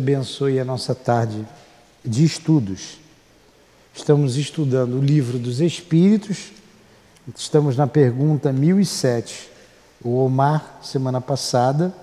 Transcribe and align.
abençoe 0.00 0.58
a 0.58 0.64
nossa 0.64 0.94
tarde 0.94 1.46
de 2.02 2.24
estudos. 2.24 2.98
Estamos 3.94 4.36
estudando 4.36 4.94
o 4.94 5.02
livro 5.02 5.38
dos 5.38 5.60
Espíritos, 5.60 6.52
estamos 7.36 7.76
na 7.76 7.86
pergunta 7.86 8.50
1007. 8.50 9.50
O 10.02 10.24
Omar, 10.24 10.80
semana 10.82 11.20
passada, 11.20 11.94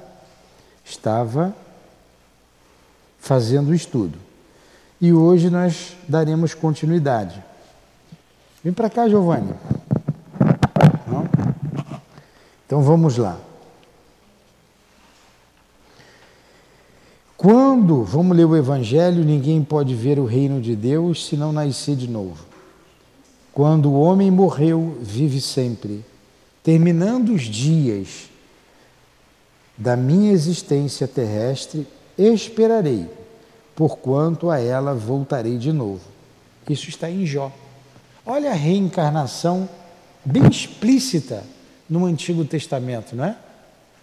estava 0.86 1.55
fazendo 3.20 3.70
o 3.70 3.73
estudo. 3.73 4.20
E 5.02 5.11
hoje 5.11 5.50
nós 5.50 5.98
daremos 6.07 6.54
continuidade. 6.54 7.43
Vem 8.64 8.71
para 8.71 8.91
cá, 8.91 9.09
Giovanni. 9.09 9.55
Não? 11.07 11.27
Então 12.64 12.84
vamos 12.84 13.18
lá. 13.18 13.39
Quando, 17.38 18.04
vamos 18.04 18.35
ler 18.35 18.45
o 18.45 18.57
Evangelho, 18.57 19.23
ninguém 19.23 19.63
pode 19.63 19.93
ver 19.93 20.18
o 20.18 20.25
reino 20.25 20.59
de 20.59 20.75
Deus 20.75 21.28
se 21.28 21.37
não 21.37 21.54
nascer 21.54 21.95
de 21.95 22.09
novo. 22.09 22.43
Quando 23.54 23.91
o 23.91 24.01
homem 24.01 24.32
morreu, 24.32 24.97
vive 25.00 25.39
sempre. 25.39 26.04
Terminando 26.64 27.29
os 27.29 27.43
dias 27.43 28.28
da 29.78 29.95
minha 29.95 30.31
existência 30.31 31.07
terrestre, 31.07 31.87
esperarei, 32.17 33.08
porquanto 33.75 34.50
a 34.50 34.59
ela 34.59 34.95
voltarei 34.95 35.59
de 35.59 35.72
novo. 35.72 36.02
Isso 36.67 36.89
está 36.89 37.08
em 37.09 37.23
Jó. 37.23 37.52
Olha 38.25 38.50
a 38.50 38.56
reencarnação 38.56 39.69
bem 40.25 40.47
explícita 40.47 41.44
no 41.88 42.06
Antigo 42.06 42.44
Testamento, 42.44 43.16
não 43.16 43.25
é? 43.25 43.38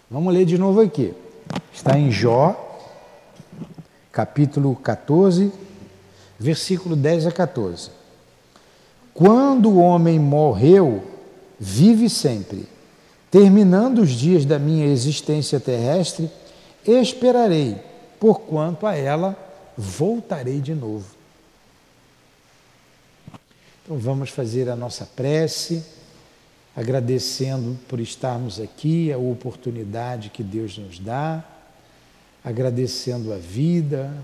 Vamos 0.09 0.33
ler 0.33 0.45
de 0.45 0.57
novo 0.57 0.79
aqui. 0.79 1.13
Está 1.73 1.99
em 1.99 2.09
Jó, 2.09 2.74
capítulo 4.15 4.73
14, 4.77 5.51
versículo 6.39 6.95
10 6.95 7.27
a 7.27 7.31
14. 7.33 7.91
Quando 9.13 9.69
o 9.69 9.77
homem 9.79 10.17
morreu, 10.17 11.03
vive 11.59 12.09
sempre. 12.09 12.65
Terminando 13.29 13.99
os 13.99 14.11
dias 14.11 14.45
da 14.45 14.57
minha 14.57 14.85
existência 14.85 15.59
terrestre, 15.59 16.31
esperarei, 16.87 17.75
porquanto 18.17 18.87
a 18.87 18.95
ela 18.95 19.37
voltarei 19.77 20.61
de 20.61 20.73
novo. 20.73 21.13
Então 23.83 23.97
vamos 23.97 24.29
fazer 24.29 24.69
a 24.69 24.77
nossa 24.77 25.05
prece, 25.05 25.83
agradecendo 26.73 27.77
por 27.89 27.99
estarmos 27.99 28.61
aqui, 28.61 29.11
a 29.11 29.17
oportunidade 29.17 30.29
que 30.29 30.41
Deus 30.41 30.77
nos 30.77 30.99
dá 30.99 31.43
agradecendo 32.45 33.33
a 33.33 33.37
vida 33.37 34.15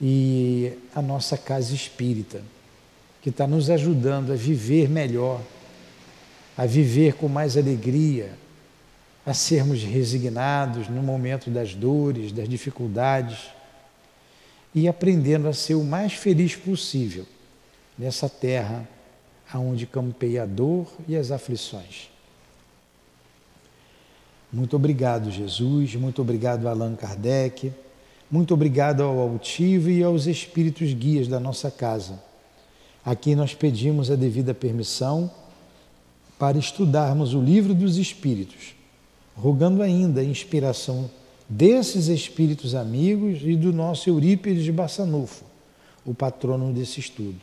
e 0.00 0.72
a 0.94 1.02
nossa 1.02 1.36
casa 1.36 1.74
espírita, 1.74 2.40
que 3.20 3.28
está 3.28 3.46
nos 3.46 3.68
ajudando 3.68 4.32
a 4.32 4.36
viver 4.36 4.88
melhor, 4.88 5.42
a 6.56 6.64
viver 6.64 7.12
com 7.12 7.28
mais 7.28 7.58
alegria, 7.58 8.32
a 9.26 9.34
sermos 9.34 9.82
resignados 9.82 10.88
no 10.88 11.02
momento 11.02 11.50
das 11.50 11.74
dores, 11.74 12.32
das 12.32 12.48
dificuldades 12.48 13.38
e 14.74 14.88
aprendendo 14.88 15.46
a 15.46 15.52
ser 15.52 15.74
o 15.74 15.84
mais 15.84 16.14
feliz 16.14 16.56
possível 16.56 17.26
nessa 17.98 18.30
terra 18.30 18.88
aonde 19.52 19.86
campeia 19.86 20.44
a 20.44 20.46
dor 20.46 20.90
e 21.06 21.16
as 21.16 21.30
aflições. 21.30 22.08
Muito 24.52 24.76
obrigado, 24.76 25.30
Jesus. 25.30 25.94
Muito 25.96 26.22
obrigado, 26.22 26.68
Allan 26.68 26.94
Kardec. 26.94 27.72
Muito 28.30 28.54
obrigado 28.54 29.02
ao 29.02 29.18
altivo 29.18 29.90
e 29.90 30.02
aos 30.02 30.26
espíritos 30.26 30.92
guias 30.92 31.28
da 31.28 31.38
nossa 31.38 31.70
casa. 31.70 32.22
Aqui 33.04 33.34
nós 33.34 33.54
pedimos 33.54 34.10
a 34.10 34.16
devida 34.16 34.52
permissão 34.52 35.30
para 36.38 36.58
estudarmos 36.58 37.34
o 37.34 37.40
livro 37.40 37.74
dos 37.74 37.96
espíritos, 37.96 38.74
rogando 39.34 39.82
ainda 39.82 40.20
a 40.20 40.24
inspiração 40.24 41.10
desses 41.48 42.08
espíritos 42.08 42.74
amigos 42.74 43.40
e 43.42 43.56
do 43.56 43.72
nosso 43.72 44.08
Eurípides 44.10 44.62
de 44.62 44.72
Bassanufo, 44.72 45.44
o 46.04 46.14
patrono 46.14 46.72
desse 46.72 47.00
estudo. 47.00 47.40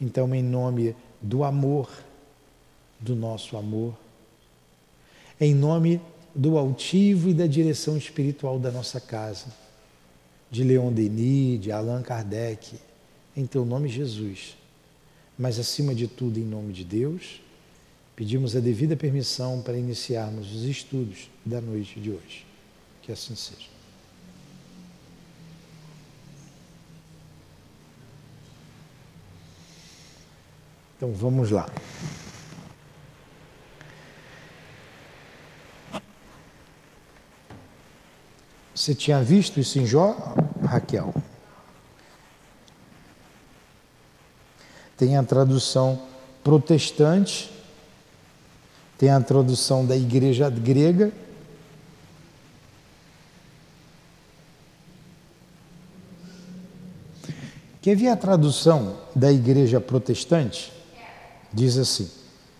Então, 0.00 0.34
em 0.34 0.42
nome 0.42 0.94
do 1.22 1.44
amor, 1.44 1.88
do 2.98 3.14
nosso 3.14 3.56
amor, 3.56 3.94
em 5.40 5.54
nome 5.54 6.00
do 6.34 6.58
altivo 6.58 7.28
e 7.28 7.34
da 7.34 7.46
direção 7.46 7.96
espiritual 7.96 8.58
da 8.58 8.70
nossa 8.70 9.00
casa, 9.00 9.46
de 10.50 10.62
Leon 10.64 10.92
Denis, 10.92 11.60
de 11.60 11.70
Allan 11.70 12.02
Kardec, 12.02 12.76
em 13.36 13.46
teu 13.46 13.64
nome, 13.64 13.88
Jesus. 13.88 14.56
Mas, 15.38 15.58
acima 15.58 15.94
de 15.94 16.06
tudo, 16.06 16.38
em 16.38 16.44
nome 16.44 16.72
de 16.72 16.84
Deus, 16.84 17.40
pedimos 18.14 18.54
a 18.54 18.60
devida 18.60 18.96
permissão 18.96 19.60
para 19.62 19.76
iniciarmos 19.76 20.54
os 20.54 20.64
estudos 20.64 21.28
da 21.44 21.60
noite 21.60 21.98
de 21.98 22.10
hoje. 22.10 22.46
Que 23.02 23.10
assim 23.10 23.34
seja. 23.34 23.74
Então 30.96 31.12
vamos 31.12 31.50
lá. 31.50 31.68
Você 38.74 38.94
tinha 38.94 39.22
visto 39.22 39.60
isso 39.60 39.78
em 39.78 39.86
Jó, 39.86 40.16
Raquel? 40.64 41.14
Tem 44.96 45.16
a 45.16 45.22
tradução 45.22 46.02
protestante, 46.42 47.52
tem 48.98 49.10
a 49.10 49.20
tradução 49.20 49.86
da 49.86 49.96
igreja 49.96 50.50
grega. 50.50 51.12
Quer 57.80 57.96
ver 57.96 58.08
a 58.08 58.16
tradução 58.16 58.98
da 59.14 59.30
igreja 59.30 59.80
protestante? 59.80 60.72
Diz 61.52 61.76
assim: 61.76 62.10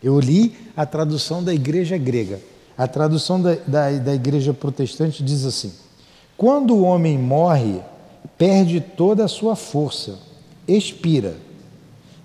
eu 0.05 0.21
li 0.21 0.55
a 0.77 0.85
tradução 0.85 1.43
da 1.43 1.55
igreja 1.55 1.97
grega. 1.97 2.39
A 2.77 2.87
tradução 2.87 3.41
da, 3.41 3.55
da, 3.67 3.91
da 3.93 4.15
igreja 4.15 4.53
protestante 4.53 5.25
diz 5.25 5.47
assim: 5.47 5.73
quando 6.37 6.75
o 6.75 6.83
homem 6.83 7.19
morre, 7.19 7.81
perde 8.37 8.81
toda 8.81 9.25
a 9.25 9.29
sua 9.29 9.55
força, 9.55 10.19
expira. 10.67 11.37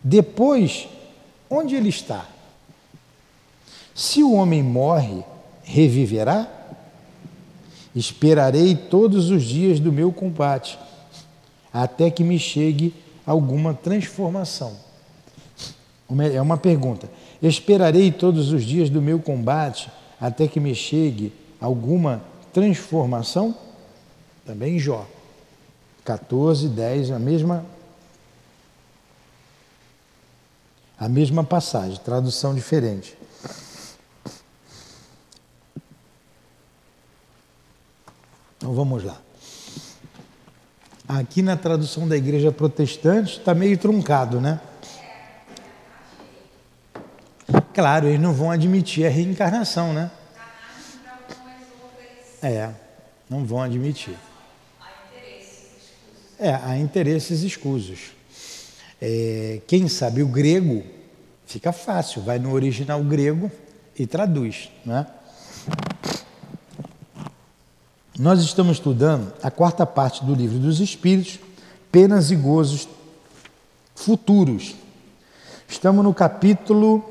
Depois, 0.04 0.88
onde 1.50 1.76
ele 1.76 1.90
está? 1.90 2.26
Se 3.94 4.24
o 4.24 4.34
homem 4.34 4.64
morre, 4.64 5.24
reviverá? 5.64 6.48
Esperarei 7.96 8.76
todos 8.76 9.30
os 9.30 9.44
dias 9.44 9.80
do 9.80 9.92
meu 9.92 10.12
combate, 10.12 10.80
até 11.72 12.10
que 12.10 12.24
me 12.24 12.40
chegue 12.40 12.94
alguma 13.26 13.74
transformação. 13.74 14.74
É 16.34 16.42
uma 16.42 16.58
pergunta. 16.58 17.10
Esperarei 17.42 18.12
todos 18.12 18.52
os 18.52 18.64
dias 18.64 18.90
do 18.90 19.02
meu 19.02 19.20
combate, 19.20 19.90
até 20.20 20.48
que 20.48 20.60
me 20.60 20.74
chegue 20.74 21.32
alguma 21.62 22.22
transformação? 22.52 23.56
Também 24.50 24.80
Jó. 24.80 25.06
14, 26.04 26.70
10, 26.70 27.12
a 27.12 27.20
mesma 27.20 27.64
a 30.98 31.08
mesma 31.08 31.44
passagem, 31.44 32.00
tradução 32.00 32.56
diferente. 32.56 33.16
Então 38.58 38.74
vamos 38.74 39.04
lá. 39.04 39.22
Aqui 41.08 41.44
na 41.44 41.56
tradução 41.56 42.08
da 42.08 42.18
igreja 42.18 42.52
protestante 42.52 43.38
está 43.38 43.54
meio 43.54 43.78
truncado, 43.78 44.42
né? 44.42 44.60
Claro, 47.72 48.08
eles 48.08 48.20
não 48.20 48.34
vão 48.34 48.50
admitir 48.50 49.06
a 49.06 49.10
reencarnação, 49.12 49.94
né? 49.94 50.10
É, 52.42 52.74
não 53.30 53.46
vão 53.46 53.62
admitir. 53.62 54.18
É, 56.40 56.52
há 56.54 56.78
interesses 56.78 57.44
escusos. 57.44 58.12
É, 59.02 59.60
quem 59.68 59.90
sabe 59.90 60.24
o 60.24 60.28
grego 60.28 60.86
fica 61.46 61.74
fácil, 61.74 62.22
vai 62.22 62.40
no 62.40 62.54
original 62.54 63.04
grego 63.04 63.52
e 63.98 64.08
traduz, 64.08 64.72
não 64.86 65.00
é? 65.00 65.08
Nós 68.18 68.40
estamos 68.40 68.78
estudando 68.78 69.34
a 69.44 69.52
quarta 69.52 69.86
parte 69.86 70.24
do 70.24 70.34
livro 70.34 70.60
dos 70.60 70.80
Espíritos, 70.80 71.40
penas 71.92 72.32
e 72.32 72.38
gozos 72.38 72.88
futuros. 73.94 74.76
Estamos 75.68 76.06
no 76.06 76.14
capítulo 76.14 77.04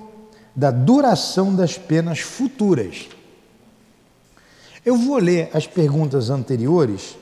da 0.56 0.70
duração 0.70 1.54
das 1.54 1.76
penas 1.76 2.20
futuras. 2.20 3.08
Eu 4.86 4.96
vou 4.96 5.18
ler 5.18 5.50
as 5.52 5.66
perguntas 5.66 6.30
anteriores 6.30 7.14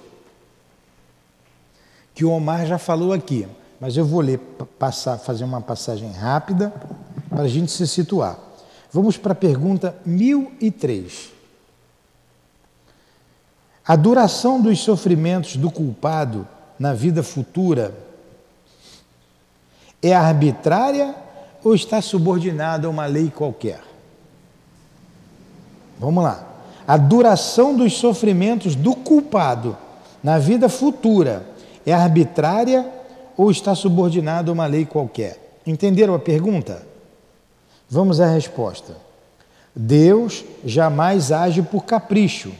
que 2.16 2.24
o 2.24 2.30
Omar 2.30 2.64
já 2.66 2.78
falou 2.78 3.12
aqui, 3.12 3.46
mas 3.78 3.94
eu 3.94 4.04
vou 4.06 4.22
ler, 4.22 4.38
passar, 4.78 5.18
fazer 5.18 5.44
uma 5.44 5.60
passagem 5.60 6.10
rápida 6.12 6.72
para 7.28 7.42
a 7.42 7.48
gente 7.48 7.70
se 7.70 7.86
situar. 7.86 8.38
Vamos 8.90 9.18
para 9.18 9.32
a 9.32 9.34
pergunta 9.34 9.94
1003. 10.06 11.30
A 13.86 13.94
duração 13.94 14.62
dos 14.62 14.80
sofrimentos 14.80 15.56
do 15.58 15.70
culpado 15.70 16.48
na 16.78 16.94
vida 16.94 17.22
futura 17.22 17.94
é 20.00 20.14
arbitrária 20.14 21.14
ou 21.62 21.74
está 21.74 22.00
subordinada 22.00 22.86
a 22.86 22.90
uma 22.90 23.04
lei 23.04 23.30
qualquer? 23.30 23.82
Vamos 26.00 26.24
lá. 26.24 26.46
A 26.88 26.96
duração 26.96 27.76
dos 27.76 27.92
sofrimentos 27.92 28.74
do 28.74 28.96
culpado 28.96 29.76
na 30.22 30.38
vida 30.38 30.70
futura 30.70 31.54
é 31.86 31.92
arbitrária 31.92 32.84
ou 33.36 33.50
está 33.50 33.74
subordinada 33.74 34.50
a 34.50 34.52
uma 34.52 34.66
lei 34.66 34.84
qualquer? 34.84 35.60
Entenderam 35.64 36.14
a 36.14 36.18
pergunta? 36.18 36.86
Vamos 37.88 38.20
à 38.20 38.26
resposta. 38.26 38.96
Deus 39.74 40.44
jamais 40.64 41.30
age 41.30 41.62
por 41.62 41.84
capricho 41.84 42.52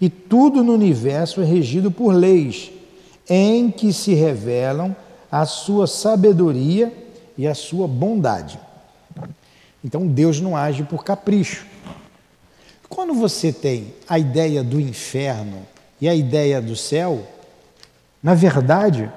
e 0.00 0.08
tudo 0.08 0.62
no 0.62 0.72
universo 0.72 1.40
é 1.40 1.44
regido 1.44 1.90
por 1.90 2.14
leis 2.14 2.70
em 3.28 3.70
que 3.70 3.92
se 3.92 4.14
revelam 4.14 4.94
a 5.30 5.46
sua 5.46 5.86
sabedoria 5.86 6.92
e 7.38 7.46
a 7.46 7.54
sua 7.54 7.88
bondade. 7.88 8.58
Então 9.82 10.06
Deus 10.06 10.40
não 10.40 10.56
age 10.56 10.82
por 10.82 11.04
capricho. 11.04 11.66
Quando 12.88 13.14
você 13.14 13.52
tem 13.52 13.94
a 14.08 14.18
ideia 14.18 14.62
do 14.62 14.78
inferno 14.80 15.66
e 16.00 16.08
a 16.08 16.14
ideia 16.14 16.60
do 16.60 16.76
céu, 16.76 17.26
na 18.22 18.34
verdade, 18.34 19.10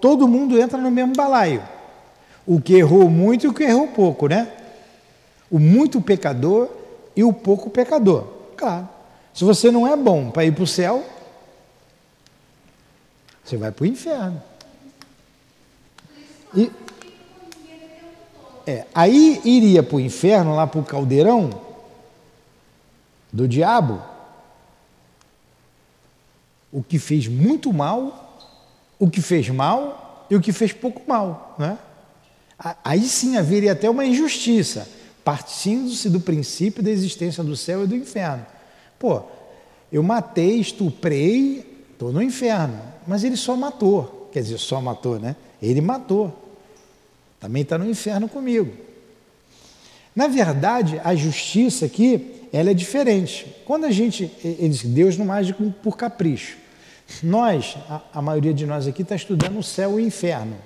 todo 0.00 0.26
mundo 0.26 0.58
entra 0.58 0.78
no 0.78 0.90
mesmo 0.90 1.14
balaio. 1.14 1.62
O 2.46 2.60
que 2.60 2.74
errou 2.74 3.10
muito 3.10 3.44
e 3.44 3.48
o 3.48 3.52
que 3.52 3.64
errou 3.64 3.88
pouco, 3.88 4.28
né? 4.28 4.50
O 5.50 5.58
muito 5.58 6.00
pecador 6.00 6.68
e 7.14 7.22
o 7.22 7.32
pouco 7.32 7.68
pecador. 7.68 8.24
Claro. 8.56 8.88
Se 9.34 9.44
você 9.44 9.70
não 9.70 9.86
é 9.86 9.94
bom 9.96 10.30
para 10.30 10.44
ir 10.44 10.52
para 10.52 10.64
o 10.64 10.66
céu, 10.66 11.04
você 13.44 13.56
vai 13.56 13.70
para 13.70 13.82
o 13.82 13.86
inferno. 13.86 14.42
E, 16.54 16.72
é, 18.66 18.86
aí 18.94 19.40
iria 19.44 19.82
para 19.82 19.96
o 19.96 20.00
inferno, 20.00 20.56
lá 20.56 20.66
para 20.66 20.80
o 20.80 20.84
caldeirão 20.84 21.50
do 23.32 23.46
diabo, 23.46 24.02
o 26.76 26.82
que 26.82 26.98
fez 26.98 27.26
muito 27.26 27.72
mal, 27.72 28.38
o 28.98 29.08
que 29.08 29.22
fez 29.22 29.48
mal 29.48 30.26
e 30.28 30.36
o 30.36 30.40
que 30.42 30.52
fez 30.52 30.74
pouco 30.74 31.00
mal. 31.08 31.56
Né? 31.58 31.78
Aí 32.84 33.00
sim 33.04 33.38
haveria 33.38 33.72
até 33.72 33.88
uma 33.88 34.04
injustiça, 34.04 34.86
partindo-se 35.24 36.10
do 36.10 36.20
princípio 36.20 36.82
da 36.82 36.90
existência 36.90 37.42
do 37.42 37.56
céu 37.56 37.84
e 37.84 37.86
do 37.86 37.96
inferno. 37.96 38.44
Pô, 38.98 39.22
eu 39.90 40.02
matei, 40.02 40.60
estuprei, 40.60 41.86
estou 41.92 42.12
no 42.12 42.20
inferno, 42.20 42.78
mas 43.06 43.24
ele 43.24 43.38
só 43.38 43.56
matou. 43.56 44.28
Quer 44.30 44.42
dizer, 44.42 44.58
só 44.58 44.78
matou, 44.78 45.18
né? 45.18 45.34
Ele 45.62 45.80
matou. 45.80 46.30
Também 47.40 47.62
está 47.62 47.78
no 47.78 47.88
inferno 47.88 48.28
comigo. 48.28 48.70
Na 50.14 50.26
verdade, 50.26 51.00
a 51.02 51.14
justiça 51.14 51.86
aqui, 51.86 52.48
ela 52.52 52.70
é 52.70 52.74
diferente. 52.74 53.46
Quando 53.64 53.86
a 53.86 53.90
gente, 53.90 54.30
ele 54.44 54.76
Deus 54.84 55.16
não 55.16 55.32
age 55.32 55.54
por 55.82 55.96
capricho. 55.96 56.65
Nós, 57.22 57.76
a, 57.88 58.00
a 58.14 58.22
maioria 58.22 58.52
de 58.52 58.66
nós 58.66 58.86
aqui 58.86 59.02
está 59.02 59.14
estudando 59.14 59.58
o 59.58 59.62
céu 59.62 59.98
e 59.98 60.02
o 60.02 60.06
inferno. 60.06 60.56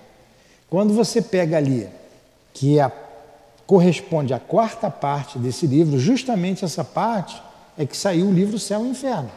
Quando 0.69 0.95
você 0.95 1.21
pega 1.21 1.57
ali, 1.57 1.89
que 2.55 2.79
é 2.79 2.83
a, 2.83 2.93
corresponde 3.67 4.33
à 4.33 4.39
quarta 4.39 4.91
parte 4.91 5.39
desse 5.39 5.67
livro, 5.67 5.99
justamente 5.99 6.65
essa 6.65 6.85
parte 6.85 7.41
é 7.79 7.87
que 7.87 7.97
saiu 7.97 8.27
o 8.27 8.33
livro 8.33 8.59
Céu 8.59 8.85
e 8.85 8.91
Inferno. 8.91 9.31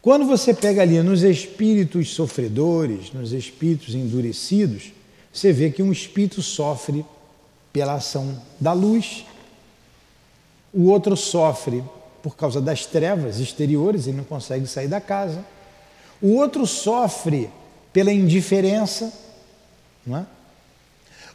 Quando 0.00 0.26
você 0.26 0.52
pega 0.52 0.82
ali 0.82 1.00
nos 1.00 1.22
espíritos 1.22 2.12
sofredores, 2.12 3.12
nos 3.12 3.32
espíritos 3.32 3.94
endurecidos, 3.94 4.92
você 5.32 5.52
vê 5.52 5.70
que 5.70 5.82
um 5.82 5.92
espírito 5.92 6.42
sofre 6.42 7.04
pela 7.72 7.94
ação 7.94 8.40
da 8.60 8.72
luz, 8.72 9.24
o 10.72 10.90
outro 10.90 11.16
sofre 11.16 11.84
por 12.22 12.36
causa 12.36 12.60
das 12.60 12.86
trevas 12.86 13.38
exteriores 13.38 14.06
e 14.06 14.12
não 14.12 14.24
consegue 14.24 14.66
sair 14.66 14.88
da 14.88 15.00
casa, 15.00 15.44
o 16.20 16.36
outro 16.36 16.66
sofre 16.66 17.50
pela 17.92 18.12
indiferença, 18.12 19.12
não 20.06 20.18
é? 20.18 20.26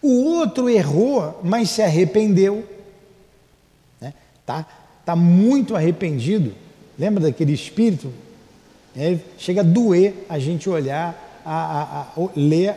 o 0.01 0.23
outro 0.23 0.69
errou, 0.69 1.39
mas 1.43 1.69
se 1.69 1.81
arrependeu, 1.81 2.67
né? 3.99 4.13
tá, 4.45 4.65
tá 5.05 5.15
muito 5.15 5.75
arrependido. 5.75 6.53
Lembra 6.97 7.23
daquele 7.23 7.53
espírito? 7.53 8.11
É, 8.95 9.19
chega 9.37 9.61
a 9.61 9.63
doer 9.63 10.25
a 10.27 10.39
gente 10.39 10.69
olhar, 10.69 11.41
a, 11.45 11.53
a, 11.53 12.01
a, 12.01 12.07
ler 12.35 12.75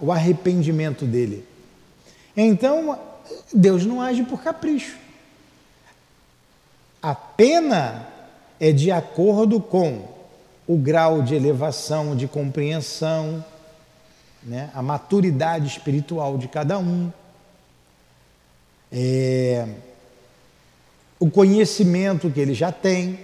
o 0.00 0.10
arrependimento 0.10 1.04
dele. 1.04 1.44
Então, 2.36 2.98
Deus 3.52 3.84
não 3.84 4.00
age 4.00 4.24
por 4.24 4.42
capricho. 4.42 4.96
A 7.02 7.14
pena 7.14 8.06
é 8.58 8.72
de 8.72 8.90
acordo 8.90 9.60
com 9.60 10.04
o 10.66 10.76
grau 10.76 11.22
de 11.22 11.34
elevação, 11.34 12.16
de 12.16 12.26
compreensão, 12.26 13.44
né? 14.42 14.70
a 14.74 14.82
maturidade 14.82 15.66
espiritual 15.66 16.36
de 16.36 16.48
cada 16.48 16.78
um, 16.78 17.10
é, 18.90 19.66
o 21.18 21.30
conhecimento 21.30 22.30
que 22.30 22.40
ele 22.40 22.54
já 22.54 22.72
tem. 22.72 23.18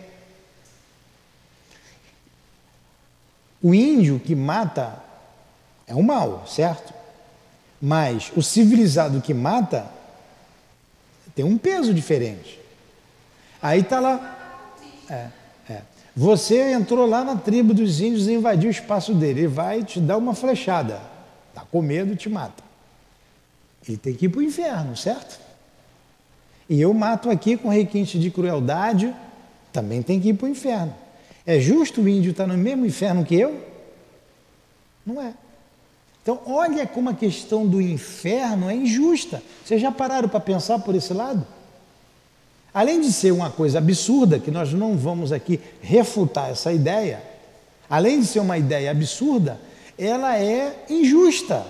O 3.62 3.74
índio 3.74 4.20
que 4.20 4.34
mata 4.34 5.02
é 5.86 5.94
o 5.94 6.02
mal, 6.02 6.46
certo? 6.46 6.92
Mas 7.80 8.30
o 8.36 8.42
civilizado 8.42 9.20
que 9.20 9.34
mata 9.34 9.90
tem 11.34 11.44
um 11.44 11.58
peso 11.58 11.92
diferente. 11.92 12.63
Aí 13.64 13.80
está 13.80 13.98
lá. 13.98 14.76
É, 15.08 15.28
é. 15.70 15.82
Você 16.14 16.72
entrou 16.72 17.06
lá 17.06 17.24
na 17.24 17.36
tribo 17.36 17.72
dos 17.72 17.98
índios 17.98 18.28
e 18.28 18.34
invadiu 18.34 18.68
o 18.68 18.70
espaço 18.70 19.14
dele. 19.14 19.40
Ele 19.40 19.48
vai 19.48 19.82
te 19.82 19.98
dar 19.98 20.18
uma 20.18 20.34
flechada. 20.34 21.00
Está 21.48 21.62
com 21.62 21.80
medo 21.80 22.14
te 22.14 22.28
mata. 22.28 22.62
Ele 23.88 23.96
tem 23.96 24.12
que 24.12 24.26
ir 24.26 24.28
para 24.28 24.40
o 24.40 24.42
inferno, 24.42 24.94
certo? 24.94 25.40
E 26.68 26.78
eu 26.78 26.92
mato 26.92 27.30
aqui 27.30 27.56
com 27.56 27.70
requinte 27.70 28.18
de 28.18 28.30
crueldade, 28.30 29.14
também 29.72 30.02
tem 30.02 30.20
que 30.20 30.28
ir 30.28 30.34
para 30.34 30.44
o 30.44 30.50
inferno. 30.50 30.94
É 31.46 31.58
justo 31.58 32.02
o 32.02 32.08
índio 32.08 32.32
estar 32.32 32.46
no 32.46 32.58
mesmo 32.58 32.84
inferno 32.84 33.24
que 33.24 33.34
eu? 33.34 33.66
Não 35.06 35.22
é. 35.22 35.32
Então, 36.22 36.38
olha 36.44 36.86
como 36.86 37.08
a 37.08 37.14
questão 37.14 37.66
do 37.66 37.80
inferno 37.80 38.68
é 38.68 38.74
injusta. 38.74 39.42
Vocês 39.64 39.80
já 39.80 39.90
pararam 39.90 40.28
para 40.28 40.40
pensar 40.40 40.78
por 40.80 40.94
esse 40.94 41.14
lado? 41.14 41.46
Além 42.74 43.00
de 43.00 43.12
ser 43.12 43.30
uma 43.30 43.50
coisa 43.50 43.78
absurda, 43.78 44.40
que 44.40 44.50
nós 44.50 44.72
não 44.72 44.96
vamos 44.96 45.30
aqui 45.30 45.60
refutar 45.80 46.50
essa 46.50 46.72
ideia, 46.72 47.22
além 47.88 48.18
de 48.18 48.26
ser 48.26 48.40
uma 48.40 48.58
ideia 48.58 48.90
absurda, 48.90 49.60
ela 49.96 50.36
é 50.36 50.84
injusta. 50.90 51.64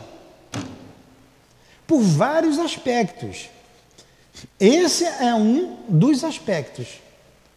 Por 1.87 2.01
vários 2.01 2.59
aspectos. 2.59 3.51
Esse 4.59 5.05
é 5.05 5.35
um 5.35 5.77
dos 5.87 6.25
aspectos. 6.25 6.87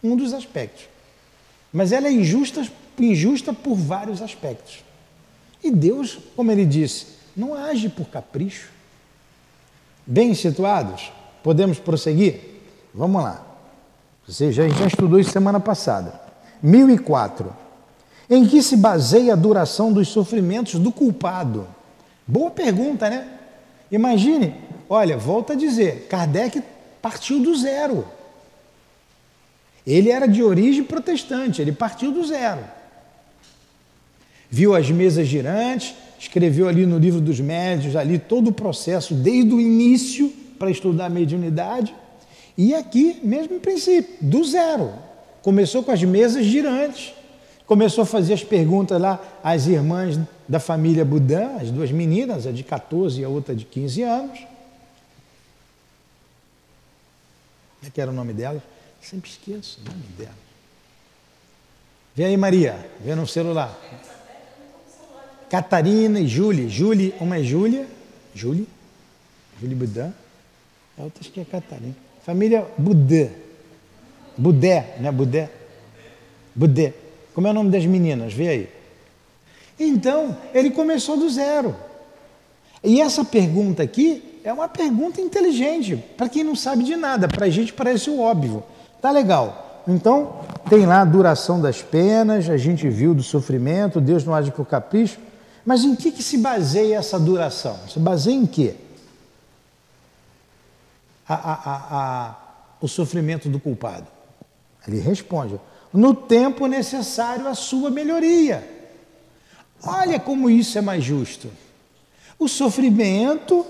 Um 0.03 0.17
dos 0.17 0.33
aspectos. 0.33 0.83
Mas 1.71 1.93
ela 1.93 2.07
é 2.07 2.11
injusta, 2.11 2.67
injusta 2.99 3.53
por 3.53 3.75
vários 3.75 4.21
aspectos. 4.21 4.83
E 5.63 5.71
Deus, 5.71 6.19
como 6.35 6.51
ele 6.51 6.65
disse, 6.65 7.07
não 7.35 7.53
age 7.53 7.87
por 7.87 8.09
capricho. 8.09 8.71
Bem 10.05 10.33
situados? 10.33 11.13
Podemos 11.41 11.79
prosseguir? 11.79 12.56
Vamos 12.97 13.21
lá. 13.21 13.45
Você 14.27 14.51
já, 14.51 14.67
já 14.67 14.87
estudou 14.87 15.19
isso 15.19 15.31
semana 15.31 15.59
passada. 15.59 16.19
1004. 16.61 17.55
Em 18.29 18.45
que 18.45 18.61
se 18.61 18.75
baseia 18.75 19.33
a 19.33 19.37
duração 19.37 19.93
dos 19.93 20.09
sofrimentos 20.09 20.79
do 20.79 20.91
culpado? 20.91 21.67
Boa 22.27 22.51
pergunta, 22.51 23.09
né? 23.09 23.25
Imagine, 23.89 24.53
olha, 24.89 25.17
volta 25.17 25.53
a 25.53 25.55
dizer, 25.55 26.07
Kardec 26.09 26.61
partiu 27.01 27.39
do 27.39 27.55
zero. 27.55 28.05
Ele 29.85 30.11
era 30.11 30.27
de 30.27 30.43
origem 30.43 30.83
protestante, 30.83 31.61
ele 31.61 31.71
partiu 31.71 32.11
do 32.11 32.25
zero 32.27 32.59
viu 34.49 34.75
as 34.75 34.89
mesas 34.89 35.27
girantes, 35.27 35.93
escreveu 36.19 36.67
ali 36.67 36.85
no 36.85 36.97
livro 36.97 37.21
dos 37.21 37.39
médios, 37.39 37.95
ali 37.95 38.17
todo 38.17 38.49
o 38.49 38.53
processo, 38.53 39.13
desde 39.13 39.53
o 39.53 39.59
início, 39.59 40.31
para 40.57 40.71
estudar 40.71 41.05
a 41.05 41.09
mediunidade. 41.09 41.93
E 42.57 42.73
aqui, 42.73 43.19
mesmo 43.23 43.59
princípio, 43.59 44.15
do 44.19 44.43
zero. 44.43 44.93
Começou 45.41 45.83
com 45.83 45.91
as 45.91 46.03
mesas 46.03 46.45
girantes, 46.45 47.13
Começou 47.67 48.03
a 48.03 48.05
fazer 48.05 48.33
as 48.33 48.45
perguntas 48.45 48.99
lá 48.99 49.21
às 49.43 49.67
irmãs 49.67 50.17
da 50.47 50.57
família 50.57 51.03
Budan, 51.03 51.57
as 51.57 51.69
duas 51.69 51.91
meninas, 51.91 52.47
a 52.47 52.51
de 52.51 52.63
14 52.63 53.19
e 53.19 53.25
a 53.25 53.29
outra 53.29 53.53
de 53.53 53.65
15 53.65 54.03
anos. 54.03 54.39
Como 57.75 57.87
é 57.87 57.89
que 57.89 57.99
era 57.99 58.09
o 58.09 58.13
nome 58.13 58.31
delas? 58.31 58.63
Sempre 59.01 59.29
esqueço 59.29 59.81
o 59.81 59.89
nome 59.89 60.03
dela. 60.17 60.47
Vê 62.15 62.23
aí, 62.23 62.37
Maria, 62.37 62.89
vê 63.01 63.13
no 63.13 63.27
celular. 63.27 63.77
Catarina 65.49 66.21
e 66.21 66.27
Júlia. 66.27 66.69
Júlia, 66.69 67.13
uma 67.19 67.37
é 67.37 67.43
Júlia, 67.43 67.85
Júlia, 68.33 68.65
Júlia 69.59 69.75
Budan, 69.75 70.13
a 70.97 71.03
outra 71.03 71.19
acho 71.19 71.31
que 71.33 71.41
é 71.41 71.45
Catarina. 71.45 72.06
Família 72.27 72.67
Budé. 72.77 73.31
Budé, 74.37 74.97
né? 74.99 75.09
Budé. 75.13 75.49
Budé. 76.53 76.93
Como 77.33 77.47
é 77.47 77.51
o 77.51 77.53
nome 77.53 77.71
das 77.71 77.85
meninas? 77.85 78.33
Vê 78.33 78.49
aí. 78.49 78.69
Então, 79.79 80.35
ele 80.53 80.71
começou 80.71 81.15
do 81.15 81.29
zero. 81.29 81.73
E 82.83 82.99
essa 82.99 83.23
pergunta 83.23 83.81
aqui 83.81 84.41
é 84.43 84.51
uma 84.51 84.67
pergunta 84.67 85.21
inteligente, 85.21 85.95
para 86.17 86.27
quem 86.27 86.43
não 86.43 86.53
sabe 86.53 86.83
de 86.83 86.97
nada, 86.97 87.29
para 87.29 87.45
a 87.45 87.49
gente 87.49 87.71
parece 87.71 88.09
o 88.09 88.19
óbvio. 88.19 88.61
Tá 89.01 89.09
legal. 89.09 89.83
Então, 89.87 90.41
tem 90.69 90.85
lá 90.85 90.99
a 90.99 91.05
duração 91.05 91.61
das 91.61 91.81
penas, 91.81 92.49
a 92.49 92.57
gente 92.57 92.89
viu 92.89 93.13
do 93.13 93.23
sofrimento, 93.23 94.01
Deus 94.01 94.25
não 94.25 94.35
age 94.35 94.51
por 94.51 94.65
capricho. 94.65 95.17
Mas 95.65 95.85
em 95.85 95.95
que, 95.95 96.11
que 96.11 96.21
se 96.21 96.39
baseia 96.39 96.97
essa 96.97 97.17
duração? 97.17 97.77
Se 97.87 97.97
baseia 97.99 98.35
em 98.35 98.45
quê? 98.45 98.75
A, 101.27 101.33
a, 101.33 101.57
a, 101.91 102.35
o 102.79 102.87
sofrimento 102.87 103.49
do 103.49 103.59
culpado. 103.59 104.07
Ele 104.87 104.99
responde: 104.99 105.59
no 105.93 106.13
tempo 106.13 106.67
necessário 106.67 107.47
à 107.47 107.53
sua 107.53 107.89
melhoria. 107.89 108.75
Olha 109.83 110.19
como 110.19 110.49
isso 110.49 110.77
é 110.77 110.81
mais 110.81 111.03
justo. 111.03 111.49
O 112.39 112.47
sofrimento, 112.47 113.65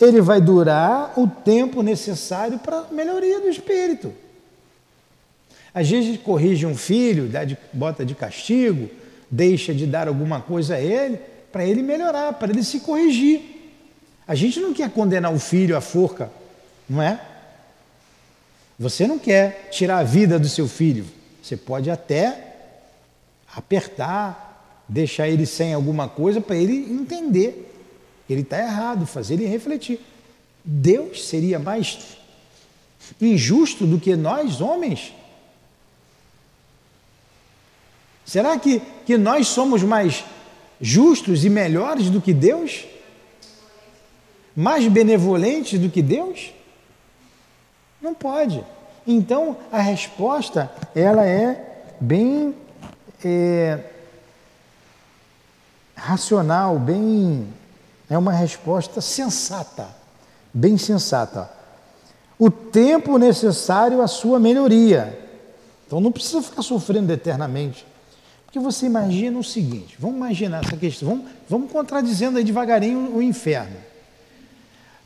ele 0.00 0.20
vai 0.20 0.40
durar 0.40 1.12
o 1.16 1.26
tempo 1.26 1.82
necessário 1.82 2.58
para 2.58 2.80
a 2.80 2.92
melhoria 2.92 3.40
do 3.40 3.48
espírito. 3.48 4.12
Às 5.72 5.88
vezes 5.88 6.18
corrige 6.20 6.66
um 6.66 6.76
filho, 6.76 7.28
dá 7.28 7.44
de, 7.44 7.56
bota 7.72 8.04
de 8.04 8.14
castigo, 8.14 8.90
deixa 9.30 9.72
de 9.72 9.86
dar 9.86 10.08
alguma 10.08 10.40
coisa 10.40 10.74
a 10.74 10.80
ele, 10.80 11.18
para 11.52 11.64
ele 11.64 11.82
melhorar, 11.82 12.32
para 12.32 12.50
ele 12.50 12.64
se 12.64 12.80
corrigir. 12.80 13.40
A 14.26 14.34
gente 14.34 14.60
não 14.60 14.72
quer 14.72 14.90
condenar 14.90 15.32
o 15.32 15.38
filho 15.38 15.76
à 15.76 15.80
forca, 15.80 16.30
não 16.88 17.02
é? 17.02 17.20
Você 18.78 19.06
não 19.06 19.18
quer 19.18 19.68
tirar 19.70 19.98
a 19.98 20.04
vida 20.04 20.38
do 20.38 20.48
seu 20.48 20.68
filho. 20.68 21.04
Você 21.42 21.56
pode 21.56 21.90
até 21.90 22.54
apertar, 23.54 24.84
deixar 24.88 25.28
ele 25.28 25.46
sem 25.46 25.74
alguma 25.74 26.08
coisa 26.08 26.40
para 26.40 26.56
ele 26.56 26.76
entender 26.92 27.74
que 28.26 28.32
ele 28.32 28.42
está 28.42 28.58
errado, 28.58 29.06
fazer 29.06 29.34
ele 29.34 29.46
refletir. 29.46 30.00
Deus 30.64 31.26
seria 31.26 31.58
mais 31.58 32.18
injusto 33.20 33.86
do 33.86 33.98
que 33.98 34.14
nós, 34.14 34.60
homens? 34.60 35.12
Será 38.24 38.58
que, 38.58 38.82
que 39.06 39.16
nós 39.16 39.48
somos 39.48 39.82
mais 39.82 40.24
justos 40.80 41.44
e 41.44 41.50
melhores 41.50 42.10
do 42.10 42.20
que 42.20 42.34
Deus? 42.34 42.84
Mais 44.54 44.86
benevolentes 44.86 45.80
do 45.80 45.88
que 45.88 46.02
Deus? 46.02 46.52
Não 48.00 48.14
pode. 48.14 48.64
Então 49.06 49.56
a 49.72 49.80
resposta 49.80 50.70
ela 50.94 51.26
é 51.26 51.82
bem 52.00 52.54
é, 53.24 53.78
racional, 55.96 56.78
bem 56.78 57.48
é 58.10 58.16
uma 58.16 58.32
resposta 58.32 59.00
sensata, 59.00 59.88
bem 60.52 60.78
sensata. 60.78 61.50
O 62.38 62.50
tempo 62.50 63.18
necessário 63.18 64.00
à 64.00 64.06
sua 64.06 64.38
melhoria. 64.38 65.18
Então 65.86 66.00
não 66.00 66.12
precisa 66.12 66.40
ficar 66.40 66.62
sofrendo 66.62 67.12
eternamente. 67.12 67.86
Porque 68.44 68.58
você 68.58 68.86
imagina 68.86 69.38
o 69.38 69.44
seguinte, 69.44 69.96
vamos 69.98 70.16
imaginar 70.16 70.64
essa 70.64 70.76
questão, 70.76 71.08
vamos, 71.08 71.26
vamos 71.48 71.72
contradizendo 71.72 72.38
aí 72.38 72.44
devagarinho 72.44 73.14
o 73.14 73.22
inferno. 73.22 73.76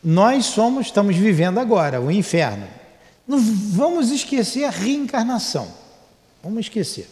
Nós 0.02 0.46
somos, 0.46 0.86
estamos 0.86 1.16
vivendo 1.16 1.58
agora 1.58 2.00
o 2.00 2.10
inferno. 2.10 2.66
Não 3.26 3.38
vamos 3.38 4.10
esquecer 4.10 4.64
a 4.64 4.70
reencarnação. 4.70 5.72
Vamos 6.42 6.60
esquecer. 6.60 7.08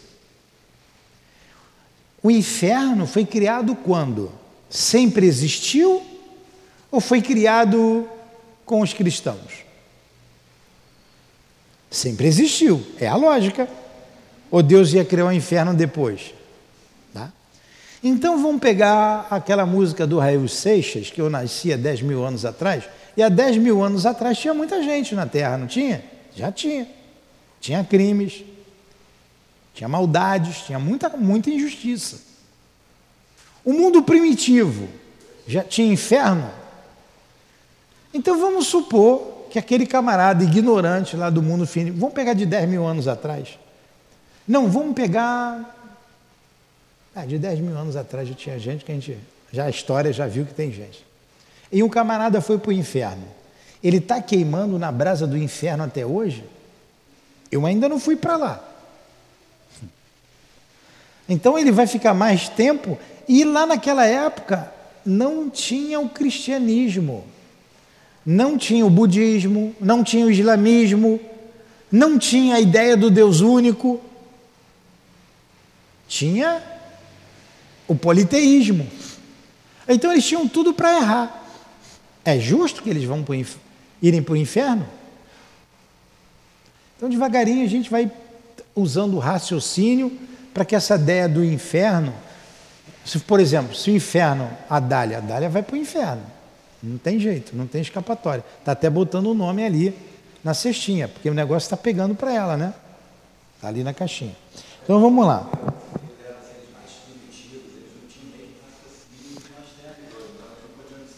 O 2.23 2.31
inferno 2.31 3.07
foi 3.07 3.25
criado 3.25 3.75
quando? 3.75 4.31
Sempre 4.69 5.27
existiu 5.27 6.03
ou 6.91 7.01
foi 7.01 7.23
criado 7.23 8.09
com 8.67 8.81
os 8.81 8.93
cristãos? 8.93 9.65
Sempre 11.91 12.27
existiu, 12.27 12.85
é 13.01 13.09
a 13.09 13.17
lógica. 13.17 13.69
Ou 14.51 14.63
Deus 14.63 14.93
ia 14.93 15.05
criar 15.05 15.25
o 15.25 15.29
um 15.29 15.33
inferno 15.33 15.75
depois? 15.75 16.35
Tá? 17.15 17.33
Então 18.03 18.43
vamos 18.43 18.61
pegar 18.61 19.27
aquela 19.31 19.65
música 19.65 20.07
do 20.07 20.19
Raul 20.19 20.49
Seixas, 20.49 21.11
que 21.11 21.21
eu 21.21 21.31
nasci 21.31 21.73
há 21.73 21.77
10 21.77 22.03
mil 22.03 22.25
anos 22.25 22.45
atrás, 22.45 22.85
e 23.17 23.23
há 23.23 23.29
10 23.29 23.59
mil 23.59 23.83
anos 23.83 24.07
atrás 24.07 24.39
tinha 24.39 24.55
muita 24.55 24.83
gente 24.83 25.15
na 25.15 25.27
Terra, 25.27 25.57
não 25.57 25.67
tinha? 25.67 26.05
Já 26.35 26.51
tinha. 26.51 26.87
Tinha 27.61 27.85
crimes, 27.85 28.43
tinha 29.75 29.89
maldades, 29.89 30.63
tinha 30.63 30.79
muita, 30.79 31.09
muita 31.11 31.51
injustiça. 31.51 32.21
O 33.65 33.73
mundo 33.73 34.03
primitivo 34.03 34.89
já 35.47 35.63
tinha 35.63 35.93
inferno? 35.93 36.51
Então 38.15 38.41
vamos 38.41 38.67
supor 38.67 39.47
que 39.51 39.59
aquele 39.59 39.87
camarada 39.87 40.43
ignorante 40.43 41.17
lá 41.17 41.29
do 41.29 41.43
mundo 41.43 41.67
fino, 41.67 41.93
vamos 41.93 42.15
pegar 42.15 42.35
de 42.35 42.47
10 42.47 42.69
mil 42.69 42.87
anos 42.87 43.07
atrás, 43.07 43.59
não, 44.51 44.69
vamos 44.69 44.95
pegar. 44.95 45.77
Ah, 47.15 47.25
de 47.25 47.39
10 47.39 47.61
mil 47.61 47.77
anos 47.77 47.95
atrás 47.95 48.29
já 48.29 48.35
tinha 48.35 48.59
gente 48.59 48.85
que 48.85 48.91
a 48.91 48.95
gente. 48.97 49.17
Já 49.53 49.67
a 49.67 49.71
história 49.71 50.13
já 50.13 50.27
viu 50.27 50.45
que 50.45 50.53
tem 50.53 50.73
gente. 50.73 51.07
E 51.73 51.83
um 51.83 51.89
camarada 51.89 52.41
foi 52.41 52.59
para 52.59 52.71
o 52.71 52.73
inferno. 52.73 53.25
Ele 53.83 53.99
está 53.99 54.21
queimando 54.21 54.79
na 54.79 54.91
brasa 54.91 55.27
do 55.27 55.37
inferno 55.37 55.85
até 55.85 56.05
hoje? 56.05 56.45
Eu 57.51 57.65
ainda 57.67 57.89
não 57.89 57.99
fui 57.99 58.17
para 58.17 58.37
lá. 58.37 58.65
Então 61.29 61.59
ele 61.59 61.71
vai 61.71 61.87
ficar 61.87 62.13
mais 62.13 62.49
tempo. 62.49 62.99
E 63.29 63.45
lá 63.45 63.67
naquela 63.67 64.05
época 64.05 64.73
não 65.07 65.49
tinha 65.49 66.01
o 66.01 66.09
cristianismo, 66.09 67.25
não 68.27 68.59
tinha 68.59 68.85
o 68.85 68.91
budismo, 68.91 69.75
não 69.81 70.05
tinha 70.05 70.27
o 70.27 70.31
islamismo, 70.31 71.21
não 71.91 72.19
tinha 72.19 72.57
a 72.57 72.61
ideia 72.61 72.97
do 72.97 73.11
Deus 73.11 73.41
único 73.41 74.01
tinha 76.11 76.61
o 77.87 77.95
politeísmo. 77.95 78.87
Então 79.89 80.11
eles 80.11 80.27
tinham 80.27 80.47
tudo 80.49 80.75
para 80.75 80.97
errar. 80.97 81.40
É 82.31 82.39
justo 82.39 82.83
que 82.83 82.91
eles 82.91 83.05
vão 83.05 83.23
pro 83.23 83.35
irem 84.01 84.23
para 84.23 84.35
o 84.35 84.37
inferno? 84.37 84.87
Então, 86.97 87.09
devagarinho, 87.09 87.65
a 87.65 87.69
gente 87.69 87.91
vai 87.91 88.11
usando 88.75 89.15
o 89.15 89.19
raciocínio 89.19 90.17
para 90.55 90.65
que 90.65 90.77
essa 90.77 90.95
ideia 90.95 91.29
do 91.29 91.45
inferno. 91.45 92.15
Se, 93.05 93.19
por 93.19 93.41
exemplo, 93.41 93.75
se 93.75 93.91
o 93.91 93.97
inferno, 93.97 94.49
a 94.69 94.79
Dália, 94.79 95.19
a 95.19 95.21
Dália 95.21 95.49
vai 95.49 95.63
para 95.63 95.75
o 95.75 95.79
inferno. 95.79 96.23
Não 96.83 96.99
tem 96.99 97.19
jeito, 97.19 97.57
não 97.57 97.67
tem 97.67 97.81
escapatória. 97.81 98.45
Está 98.59 98.73
até 98.73 98.89
botando 98.89 99.27
o 99.27 99.35
nome 99.35 99.65
ali 99.65 99.97
na 100.45 100.55
cestinha, 100.55 101.09
porque 101.09 101.29
o 101.29 101.35
negócio 101.35 101.67
está 101.67 101.77
pegando 101.77 102.15
para 102.15 102.33
ela, 102.33 102.57
né? 102.57 102.73
Está 103.57 103.69
ali 103.69 103.83
na 103.83 103.93
caixinha. 103.93 104.37
Então 104.85 105.01
vamos 105.01 105.27
lá. 105.27 105.51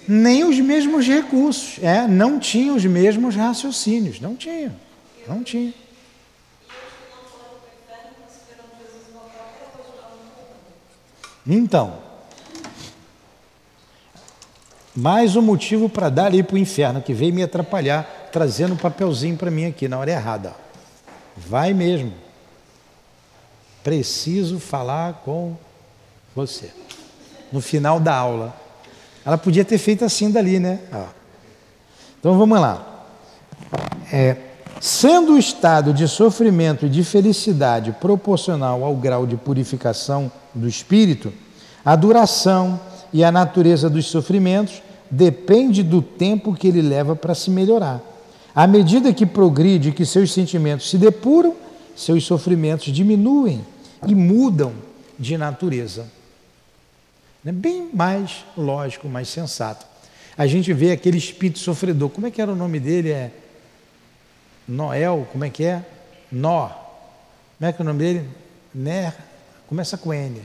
Nem 0.09 0.45
os 0.45 0.59
mesmos 0.59 1.07
recursos, 1.07 1.79
é, 1.83 2.07
não 2.07 2.39
tinha 2.39 2.73
os 2.73 2.85
mesmos 2.85 3.37
raciocínios, 3.37 4.21
não 4.21 4.35
tinha, 4.35 4.75
não 5.27 5.43
tinha. 5.43 5.73
Então, 11.47 11.99
mais 14.95 15.35
um 15.35 15.43
motivo 15.43 15.89
para 15.89 16.09
dar 16.09 16.27
ali 16.27 16.43
para 16.43 16.55
o 16.55 16.59
inferno, 16.59 17.03
que 17.03 17.13
veio 17.13 17.35
me 17.35 17.43
atrapalhar, 17.43 18.29
trazendo 18.31 18.75
um 18.75 18.77
papelzinho 18.77 19.37
para 19.37 19.51
mim 19.51 19.67
aqui 19.67 19.89
na 19.89 19.99
hora 19.99 20.11
errada. 20.11 20.55
Vai 21.37 21.73
mesmo. 21.75 22.13
Preciso 23.83 24.61
falar 24.61 25.23
com 25.25 25.57
você. 26.35 26.71
No 27.51 27.61
final 27.61 27.99
da 27.99 28.15
aula. 28.15 28.55
Ela 29.25 29.39
podia 29.39 29.65
ter 29.65 29.79
feito 29.79 30.05
assim 30.05 30.31
dali, 30.31 30.59
né? 30.59 30.81
Então 32.19 32.39
vamos 32.39 32.61
lá. 32.61 33.07
É, 34.13 34.37
Sendo 34.83 35.35
o 35.35 35.39
estado 35.39 35.95
de 35.95 36.09
sofrimento 36.09 36.87
e 36.87 36.89
de 36.89 37.05
felicidade 37.05 37.93
proporcional 38.01 38.83
ao 38.83 38.97
grau 38.97 39.25
de 39.25 39.37
purificação 39.37 40.29
do 40.53 40.69
espírito, 40.69 41.33
a 41.85 41.95
duração 41.95 42.81
e 43.13 43.23
a 43.23 43.31
natureza 43.31 43.89
dos 43.89 44.07
sofrimentos 44.07 44.83
depende 45.09 45.85
do 45.85 46.03
tempo 46.03 46.53
que 46.53 46.67
ele 46.67 46.83
leva 46.83 47.15
para 47.15 47.33
se 47.33 47.49
melhorar. 47.49 48.01
À 48.53 48.67
medida 48.67 49.13
que 49.13 49.25
progride, 49.25 49.93
que 49.93 50.05
seus 50.05 50.33
sentimentos 50.33 50.91
se 50.91 50.99
depuram, 50.99 51.55
seus 51.95 52.25
sofrimentos 52.25 52.93
diminuem 52.93 53.65
e 54.05 54.17
mudam 54.17 54.73
de 55.17 55.39
natureza. 55.39 56.07
É 57.45 57.51
bem 57.51 57.91
mais 57.93 58.45
lógico, 58.57 59.09
mais 59.09 59.29
sensato. 59.29 59.87
A 60.37 60.47
gente 60.47 60.73
vê 60.73 60.93
aquele 60.93 61.19
espírito 61.19 61.59
sofredor. 61.59 62.09
Como 62.09 62.27
é 62.27 62.31
que 62.31 62.41
era 62.41 62.53
o 62.53 62.57
nome 62.57 62.79
dele? 62.79 63.11
É 63.11 63.31
Noel, 64.67 65.29
como 65.33 65.45
é 65.45 65.51
que 65.51 65.65
é? 65.65 65.85
Nó. 66.31 66.69
Como 67.59 67.69
é 67.69 67.73
que 67.73 67.81
é 67.81 67.83
o 67.83 67.87
nome 67.87 67.99
dele? 67.99 68.29
Ner. 68.75 69.15
Começa 69.67 69.99
com 69.99 70.15
N. 70.15 70.41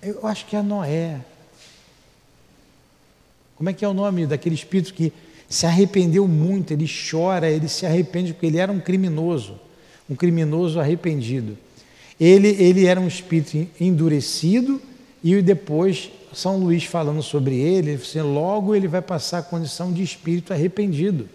Eu 0.00 0.24
acho 0.26 0.46
que 0.46 0.54
é 0.54 0.62
Noé. 0.62 1.20
Como 3.56 3.68
é 3.68 3.72
que 3.72 3.84
é 3.84 3.88
o 3.88 3.94
nome 3.94 4.26
daquele 4.26 4.54
espírito 4.54 4.94
que 4.94 5.12
se 5.48 5.66
arrependeu 5.66 6.28
muito, 6.28 6.72
ele 6.72 6.86
chora, 6.88 7.48
ele 7.48 7.68
se 7.68 7.86
arrepende 7.86 8.32
porque 8.32 8.46
ele 8.46 8.58
era 8.58 8.70
um 8.70 8.80
criminoso, 8.80 9.58
um 10.08 10.14
criminoso 10.14 10.78
arrependido. 10.78 11.56
Ele, 12.18 12.48
ele 12.48 12.86
era 12.86 13.00
um 13.00 13.06
espírito 13.06 13.68
endurecido 13.80 14.80
e 15.22 15.40
depois 15.42 16.10
São 16.32 16.56
Luís 16.58 16.84
falando 16.84 17.22
sobre 17.22 17.56
ele, 17.56 17.94
assim, 17.94 18.20
logo 18.20 18.74
ele 18.74 18.88
vai 18.88 19.02
passar 19.02 19.38
a 19.38 19.42
condição 19.42 19.92
de 19.92 20.02
espírito 20.02 20.52
arrependido. 20.52 21.28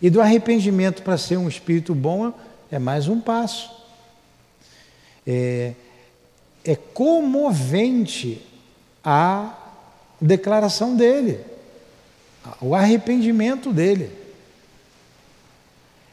E 0.00 0.08
do 0.08 0.20
arrependimento 0.20 1.02
para 1.02 1.18
ser 1.18 1.36
um 1.36 1.48
espírito 1.48 1.94
bom 1.94 2.32
é 2.70 2.78
mais 2.78 3.08
um 3.08 3.20
passo. 3.20 3.70
É, 5.26 5.74
é 6.64 6.76
comovente 6.76 8.40
a 9.04 9.58
declaração 10.20 10.94
dele, 10.96 11.40
o 12.60 12.74
arrependimento 12.74 13.72
dele. 13.72 14.10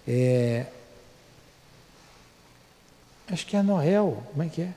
É, 0.07 0.65
acho 3.29 3.45
que 3.45 3.55
é 3.55 3.61
Noel, 3.61 4.23
como 4.31 4.43
é 4.43 4.47
que 4.47 4.61
é? 4.61 4.73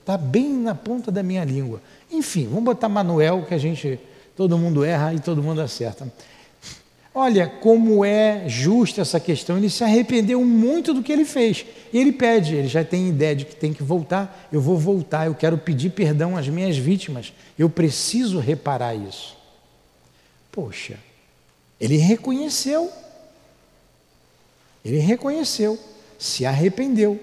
Está 0.00 0.14
é, 0.14 0.18
bem 0.18 0.52
na 0.52 0.74
ponta 0.74 1.10
da 1.10 1.22
minha 1.22 1.44
língua. 1.44 1.80
Enfim, 2.10 2.46
vamos 2.46 2.64
botar 2.64 2.88
Manuel, 2.88 3.44
que 3.46 3.54
a 3.54 3.58
gente, 3.58 3.98
todo 4.36 4.58
mundo 4.58 4.84
erra 4.84 5.14
e 5.14 5.20
todo 5.20 5.42
mundo 5.42 5.60
acerta. 5.60 6.06
Olha 7.14 7.46
como 7.46 8.04
é 8.04 8.48
justa 8.48 9.00
essa 9.00 9.20
questão. 9.20 9.56
Ele 9.56 9.70
se 9.70 9.84
arrependeu 9.84 10.44
muito 10.44 10.92
do 10.92 11.00
que 11.00 11.12
ele 11.12 11.24
fez. 11.24 11.64
E 11.92 11.98
ele 11.98 12.10
pede, 12.10 12.56
ele 12.56 12.66
já 12.66 12.84
tem 12.84 13.08
ideia 13.08 13.36
de 13.36 13.44
que 13.44 13.54
tem 13.54 13.72
que 13.72 13.84
voltar. 13.84 14.48
Eu 14.52 14.60
vou 14.60 14.76
voltar, 14.76 15.26
eu 15.26 15.34
quero 15.34 15.56
pedir 15.56 15.90
perdão 15.90 16.36
às 16.36 16.48
minhas 16.48 16.76
vítimas. 16.76 17.32
Eu 17.56 17.70
preciso 17.70 18.40
reparar 18.40 18.96
isso. 18.96 19.36
Poxa, 20.50 20.98
ele 21.80 21.96
reconheceu. 21.96 22.90
Ele 24.84 24.98
reconheceu, 24.98 25.78
se 26.24 26.46
arrependeu. 26.46 27.20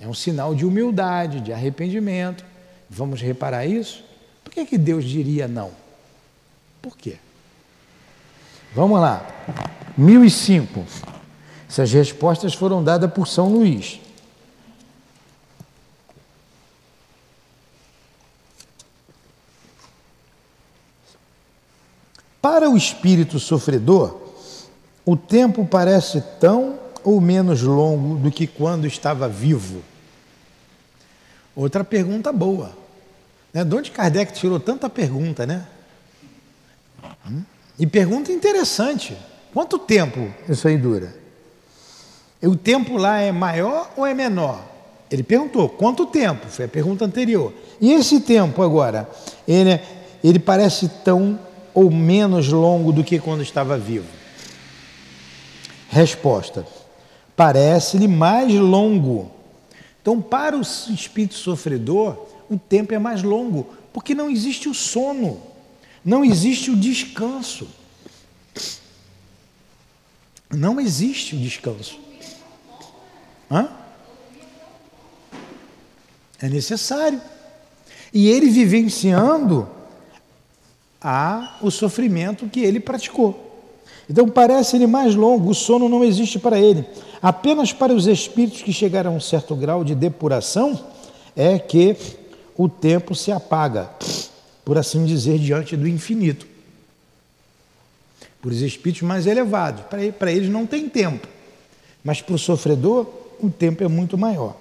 É 0.00 0.08
um 0.08 0.14
sinal 0.14 0.54
de 0.54 0.64
humildade, 0.64 1.38
de 1.42 1.52
arrependimento. 1.52 2.42
Vamos 2.88 3.20
reparar 3.20 3.66
isso? 3.66 4.02
Por 4.42 4.50
que, 4.54 4.64
que 4.64 4.78
Deus 4.78 5.04
diria 5.04 5.46
não? 5.46 5.70
Por 6.80 6.96
quê? 6.96 7.18
Vamos 8.74 8.98
lá. 8.98 9.26
1005. 9.98 10.82
Essas 11.68 11.92
respostas 11.92 12.54
foram 12.54 12.82
dadas 12.82 13.12
por 13.12 13.28
São 13.28 13.50
Luís. 13.50 14.00
Para 22.40 22.68
o 22.70 22.76
espírito 22.78 23.38
sofredor, 23.38 24.20
o 25.04 25.16
tempo 25.18 25.66
parece 25.66 26.22
tão 26.40 26.81
ou 27.04 27.20
menos 27.20 27.62
longo 27.62 28.16
do 28.16 28.30
que 28.30 28.46
quando 28.46 28.86
estava 28.86 29.28
vivo. 29.28 29.82
Outra 31.54 31.84
pergunta 31.84 32.32
boa. 32.32 32.72
Né? 33.52 33.64
De 33.64 33.74
onde 33.74 33.90
Kardec 33.90 34.32
tirou 34.32 34.58
tanta 34.58 34.88
pergunta, 34.88 35.46
né? 35.46 35.66
Hum? 37.28 37.42
E 37.78 37.86
pergunta 37.86 38.32
interessante: 38.32 39.16
quanto 39.52 39.78
tempo 39.78 40.32
isso 40.48 40.66
aí 40.66 40.78
dura? 40.78 41.14
O 42.42 42.56
tempo 42.56 42.96
lá 42.96 43.20
é 43.20 43.30
maior 43.30 43.92
ou 43.96 44.06
é 44.06 44.14
menor? 44.14 44.60
Ele 45.10 45.22
perguntou 45.22 45.68
quanto 45.68 46.06
tempo, 46.06 46.48
foi 46.48 46.64
a 46.64 46.68
pergunta 46.68 47.04
anterior. 47.04 47.52
E 47.80 47.92
esse 47.92 48.20
tempo 48.20 48.62
agora, 48.62 49.08
ele, 49.46 49.78
ele 50.24 50.38
parece 50.38 50.88
tão 51.04 51.38
ou 51.74 51.90
menos 51.90 52.48
longo 52.48 52.92
do 52.92 53.04
que 53.04 53.18
quando 53.18 53.42
estava 53.42 53.76
vivo? 53.76 54.08
Resposta: 55.90 56.66
parece-lhe 57.36 58.08
mais 58.08 58.52
longo. 58.54 59.30
Então, 60.00 60.20
para 60.20 60.56
o 60.56 60.60
espírito 60.60 61.34
sofredor, 61.34 62.26
o 62.50 62.58
tempo 62.58 62.92
é 62.92 62.98
mais 62.98 63.22
longo, 63.22 63.68
porque 63.92 64.14
não 64.14 64.28
existe 64.28 64.68
o 64.68 64.74
sono. 64.74 65.40
Não 66.04 66.24
existe 66.24 66.70
o 66.70 66.76
descanso. 66.76 67.68
Não 70.50 70.80
existe 70.80 71.34
o 71.34 71.38
descanso. 71.38 71.98
Hã? 73.50 73.68
É 76.40 76.48
necessário. 76.48 77.20
E 78.12 78.28
ele 78.28 78.50
vivenciando 78.50 79.68
a, 81.00 81.56
o 81.62 81.70
sofrimento 81.70 82.48
que 82.48 82.60
ele 82.60 82.80
praticou. 82.80 83.50
Então 84.08 84.28
parece 84.28 84.76
ele 84.76 84.86
mais 84.86 85.14
longo, 85.14 85.50
o 85.50 85.54
sono 85.54 85.88
não 85.88 86.04
existe 86.04 86.38
para 86.38 86.58
ele. 86.58 86.84
Apenas 87.22 87.72
para 87.72 87.94
os 87.94 88.06
espíritos 88.06 88.62
que 88.62 88.72
chegaram 88.72 89.12
a 89.12 89.14
um 89.14 89.20
certo 89.20 89.54
grau 89.54 89.84
de 89.84 89.94
depuração 89.94 90.78
é 91.36 91.56
que 91.58 91.96
o 92.56 92.68
tempo 92.68 93.14
se 93.14 93.30
apaga 93.30 93.88
por 94.64 94.78
assim 94.78 95.04
dizer, 95.04 95.38
diante 95.38 95.76
do 95.76 95.88
infinito. 95.88 96.46
Por 98.40 98.52
os 98.52 98.60
espíritos 98.60 99.02
mais 99.02 99.26
elevados. 99.26 99.84
Para 100.18 100.32
eles 100.32 100.48
não 100.48 100.66
tem 100.66 100.88
tempo. 100.88 101.26
Mas 102.02 102.20
para 102.20 102.34
o 102.34 102.38
sofredor, 102.38 103.06
o 103.40 103.50
tempo 103.50 103.84
é 103.84 103.88
muito 103.88 104.18
maior. 104.18 104.56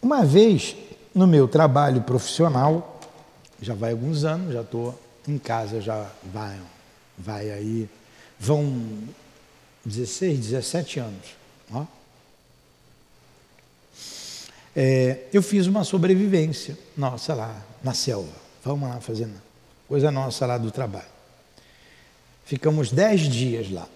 Uma 0.00 0.24
vez, 0.24 0.76
no 1.14 1.26
meu 1.26 1.46
trabalho 1.46 2.02
profissional, 2.02 3.00
já 3.60 3.74
vai 3.74 3.92
alguns 3.92 4.24
anos, 4.24 4.52
já 4.52 4.62
estou 4.62 4.98
em 5.26 5.38
casa, 5.38 5.80
já 5.80 6.10
vai, 6.32 6.58
vai 7.16 7.50
aí, 7.50 7.88
vão 8.38 8.82
16, 9.84 10.38
17 10.38 11.00
anos. 11.00 11.36
Ó. 11.72 11.84
É, 14.74 15.26
eu 15.32 15.42
fiz 15.42 15.66
uma 15.66 15.84
sobrevivência, 15.84 16.78
nossa 16.96 17.34
lá, 17.34 17.62
na 17.82 17.92
selva. 17.92 18.32
Vamos 18.64 18.88
lá 18.88 19.00
fazendo 19.00 19.34
coisa 19.88 20.10
nossa 20.10 20.46
lá 20.46 20.56
do 20.56 20.70
trabalho. 20.70 21.12
Ficamos 22.44 22.90
dez 22.90 23.22
dias 23.22 23.70
lá, 23.70 23.86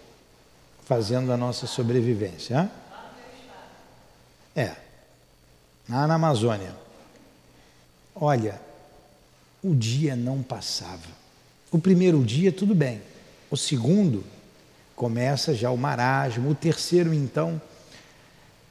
fazendo 0.85 1.33
a 1.33 1.37
nossa 1.37 1.66
sobrevivência. 1.66 2.61
Hein? 2.61 2.70
É, 4.55 4.77
lá 5.88 6.07
na 6.07 6.14
Amazônia. 6.14 6.75
Olha, 8.14 8.61
o 9.62 9.75
dia 9.75 10.16
não 10.16 10.42
passava. 10.42 11.09
O 11.70 11.79
primeiro 11.79 12.22
dia, 12.25 12.53
tudo 12.53 12.75
bem. 12.75 13.03
O 13.51 13.57
segundo, 13.57 14.25
começa 14.96 15.54
já 15.54 15.70
o 15.70 15.76
marasmo. 15.76 16.50
O 16.50 16.54
terceiro, 16.54 17.12
então, 17.14 17.61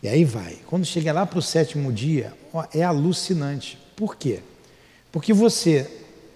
e 0.02 0.08
aí 0.08 0.26
vai. 0.26 0.58
Quando 0.68 0.86
chega 0.86 1.14
lá 1.14 1.26
para 1.26 1.40
o 1.40 1.42
sétimo 1.42 1.94
dia, 1.94 2.34
ó, 2.52 2.66
é 2.74 2.84
alucinante. 2.84 3.78
Por 3.96 4.16
quê? 4.16 4.42
Porque 5.12 5.32
você 5.32 5.90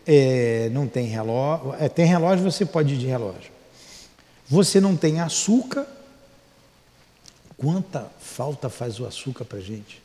é, 0.08 0.70
não 0.72 0.88
tem 0.88 1.08
relógio, 1.08 1.76
é, 1.80 1.90
tem 1.90 2.06
relógio, 2.06 2.50
você 2.50 2.66
pode 2.66 2.94
ir 2.94 2.98
de 2.98 3.08
relógio. 3.08 3.52
Você 4.48 4.80
não 4.80 4.96
tem 4.96 5.20
açúcar. 5.20 5.86
Quanta 7.58 8.10
falta 8.20 8.70
faz 8.70 9.00
o 9.00 9.06
açúcar 9.06 9.44
para 9.44 9.60
gente? 9.60 10.02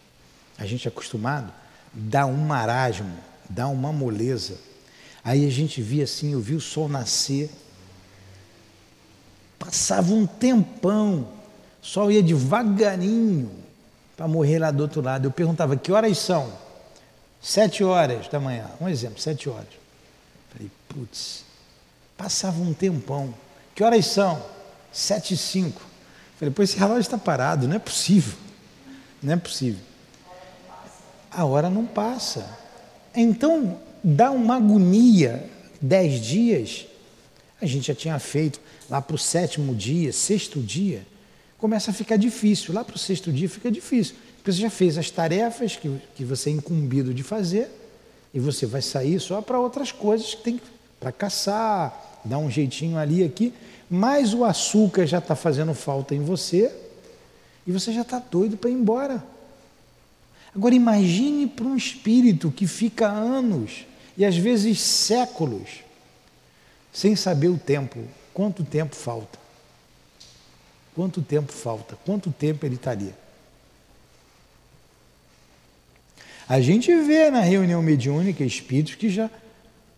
A 0.58 0.66
gente 0.66 0.88
é 0.88 0.90
acostumado, 0.90 1.52
dá 1.92 2.26
um 2.26 2.36
marasmo, 2.36 3.16
dá 3.48 3.68
uma 3.68 3.92
moleza. 3.92 4.58
Aí 5.22 5.46
a 5.46 5.50
gente 5.50 5.80
via 5.80 6.04
assim, 6.04 6.32
eu 6.32 6.40
vi 6.40 6.54
o 6.54 6.60
sol 6.60 6.88
nascer, 6.88 7.48
passava 9.64 10.12
um 10.12 10.26
tempão, 10.26 11.26
sol 11.80 12.10
ia 12.10 12.22
devagarinho 12.22 13.50
para 14.16 14.28
morrer 14.28 14.58
lá 14.58 14.70
do 14.70 14.82
outro 14.82 15.00
lado. 15.00 15.26
Eu 15.26 15.30
perguntava, 15.30 15.76
que 15.76 15.90
horas 15.90 16.18
são? 16.18 16.52
Sete 17.40 17.82
horas 17.82 18.28
da 18.28 18.38
manhã, 18.38 18.66
um 18.80 18.88
exemplo, 18.88 19.18
sete 19.18 19.48
horas. 19.48 19.68
Falei, 20.52 20.70
putz, 20.88 21.44
passava 22.16 22.60
um 22.60 22.72
tempão. 22.72 23.34
Que 23.74 23.82
horas 23.82 24.06
são? 24.06 24.40
Sete 24.92 25.34
e 25.34 25.36
cinco. 25.36 25.80
Falei, 26.38 26.52
pô, 26.52 26.62
esse 26.62 26.76
relógio 26.76 27.00
está 27.00 27.18
parado, 27.18 27.66
não 27.66 27.76
é 27.76 27.78
possível. 27.78 28.34
Não 29.22 29.32
é 29.32 29.36
possível. 29.36 29.80
A 31.30 31.44
hora 31.44 31.68
não 31.68 31.84
passa. 31.84 32.46
Então, 33.14 33.78
dá 34.02 34.30
uma 34.30 34.56
agonia. 34.56 35.50
Dez 35.80 36.20
dias, 36.20 36.86
a 37.64 37.68
gente 37.68 37.88
já 37.88 37.94
tinha 37.94 38.18
feito 38.18 38.60
lá 38.88 39.00
para 39.00 39.16
o 39.16 39.18
sétimo 39.18 39.74
dia, 39.74 40.12
sexto 40.12 40.60
dia, 40.60 41.06
começa 41.58 41.90
a 41.90 41.94
ficar 41.94 42.16
difícil. 42.16 42.74
Lá 42.74 42.84
para 42.84 42.96
o 42.96 42.98
sexto 42.98 43.32
dia 43.32 43.48
fica 43.48 43.70
difícil. 43.70 44.14
Porque 44.36 44.52
você 44.52 44.60
já 44.60 44.70
fez 44.70 44.98
as 44.98 45.10
tarefas 45.10 45.76
que, 45.76 45.90
que 46.14 46.24
você 46.24 46.50
é 46.50 46.52
incumbido 46.52 47.14
de 47.14 47.22
fazer 47.22 47.70
e 48.32 48.38
você 48.38 48.66
vai 48.66 48.82
sair 48.82 49.18
só 49.18 49.40
para 49.40 49.58
outras 49.58 49.90
coisas 49.90 50.34
que 50.34 50.42
tem 50.42 50.60
para 51.00 51.10
caçar, 51.10 52.20
dar 52.24 52.38
um 52.38 52.50
jeitinho 52.50 52.98
ali 52.98 53.22
aqui, 53.22 53.52
mas 53.90 54.34
o 54.34 54.44
açúcar 54.44 55.06
já 55.06 55.18
está 55.18 55.36
fazendo 55.36 55.74
falta 55.74 56.14
em 56.14 56.20
você 56.20 56.72
e 57.66 57.72
você 57.72 57.92
já 57.92 58.02
está 58.02 58.18
doido 58.18 58.56
para 58.56 58.70
ir 58.70 58.74
embora. 58.74 59.24
Agora 60.54 60.74
imagine 60.74 61.46
para 61.46 61.66
um 61.66 61.76
espírito 61.76 62.50
que 62.50 62.66
fica 62.66 63.08
anos 63.08 63.86
e 64.16 64.24
às 64.24 64.36
vezes 64.36 64.80
séculos 64.80 65.83
sem 66.94 67.16
saber 67.16 67.48
o 67.48 67.58
tempo, 67.58 68.04
quanto 68.32 68.62
tempo 68.62 68.94
falta. 68.94 69.36
Quanto 70.94 71.20
tempo 71.20 71.52
falta? 71.52 71.98
Quanto 72.06 72.30
tempo 72.30 72.64
ele 72.64 72.76
estaria? 72.76 73.12
A 76.48 76.60
gente 76.60 76.94
vê 77.02 77.30
na 77.30 77.40
reunião 77.40 77.82
mediúnica 77.82 78.44
espíritos 78.44 78.94
que 78.94 79.10
já 79.10 79.28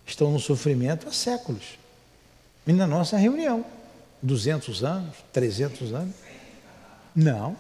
estão 0.07 0.33
no 0.33 0.41
sofrimento 0.41 1.07
há 1.07 1.13
séculos. 1.13 1.79
E 2.67 2.73
na 2.73 2.87
nossa 2.87 3.19
reunião, 3.19 3.63
200 4.23 4.83
anos, 4.83 5.17
300 5.35 5.93
anos. 5.93 6.15
Não. 7.15 7.57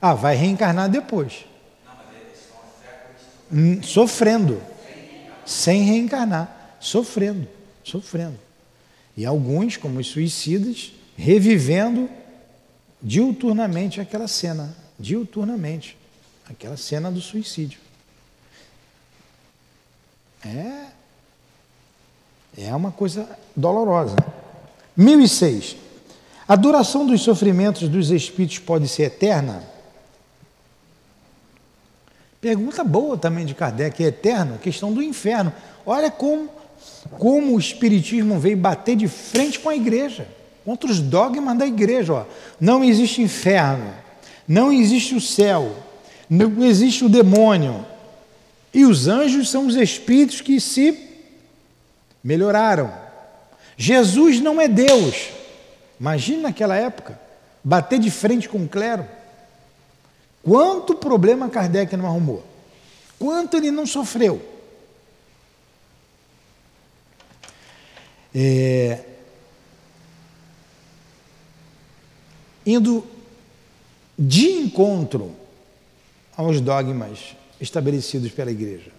Ah, 0.00 0.14
vai 0.14 0.36
reencarnar 0.36 0.88
depois. 0.88 1.44
Hum, 3.52 3.82
sofrendo. 3.82 4.62
Sem 5.44 5.82
reencarnar. 5.82 6.76
Sofrendo. 6.78 7.48
Sofrendo. 7.82 8.45
E 9.16 9.24
alguns, 9.24 9.76
como 9.76 9.98
os 9.98 10.08
suicidas, 10.08 10.92
revivendo 11.16 12.08
diuturnamente 13.02 14.00
aquela 14.00 14.28
cena. 14.28 14.76
Diuturnamente. 14.98 15.96
Aquela 16.48 16.76
cena 16.76 17.10
do 17.10 17.20
suicídio. 17.20 17.80
É. 20.44 20.86
É 22.58 22.74
uma 22.74 22.90
coisa 22.90 23.28
dolorosa. 23.54 24.16
1006. 24.96 25.76
A 26.48 26.54
duração 26.54 27.06
dos 27.06 27.22
sofrimentos 27.22 27.88
dos 27.88 28.10
espíritos 28.10 28.58
pode 28.58 28.88
ser 28.88 29.04
eterna? 29.04 29.62
Pergunta 32.40 32.84
boa 32.84 33.18
também 33.18 33.44
de 33.44 33.54
Kardec, 33.54 34.02
é 34.02 34.06
eterno? 34.06 34.58
Questão 34.58 34.92
do 34.92 35.02
inferno. 35.02 35.52
Olha 35.84 36.10
como, 36.10 36.48
como 37.18 37.54
o 37.54 37.58
Espiritismo 37.58 38.38
veio 38.38 38.56
bater 38.56 38.96
de 38.96 39.08
frente 39.08 39.58
com 39.58 39.68
a 39.68 39.76
igreja, 39.76 40.28
contra 40.64 40.90
os 40.90 41.00
dogmas 41.00 41.56
da 41.56 41.66
igreja. 41.66 42.12
Ó. 42.12 42.24
Não 42.60 42.82
existe 42.82 43.22
inferno, 43.22 43.92
não 44.46 44.72
existe 44.72 45.14
o 45.14 45.20
céu, 45.20 45.76
não 46.28 46.64
existe 46.64 47.04
o 47.04 47.08
demônio. 47.08 47.84
E 48.74 48.84
os 48.84 49.08
anjos 49.08 49.48
são 49.48 49.66
os 49.66 49.76
espíritos 49.76 50.40
que 50.40 50.60
se 50.60 50.98
melhoraram. 52.22 52.92
Jesus 53.76 54.40
não 54.40 54.60
é 54.60 54.68
Deus. 54.68 55.28
Imagina 55.98 56.42
naquela 56.42 56.76
época, 56.76 57.18
bater 57.62 57.98
de 57.98 58.10
frente 58.10 58.48
com 58.48 58.58
o 58.58 58.68
clero. 58.68 59.06
Quanto 60.42 60.94
problema 60.94 61.48
Kardec 61.48 61.96
não 61.96 62.06
arrumou? 62.06 62.44
Quanto 63.18 63.56
ele 63.56 63.70
não 63.70 63.86
sofreu? 63.86 64.55
É, 68.38 69.00
indo 72.66 73.02
de 74.18 74.50
encontro 74.50 75.30
aos 76.36 76.60
dogmas 76.60 77.34
estabelecidos 77.58 78.30
pela 78.32 78.50
igreja. 78.50 78.90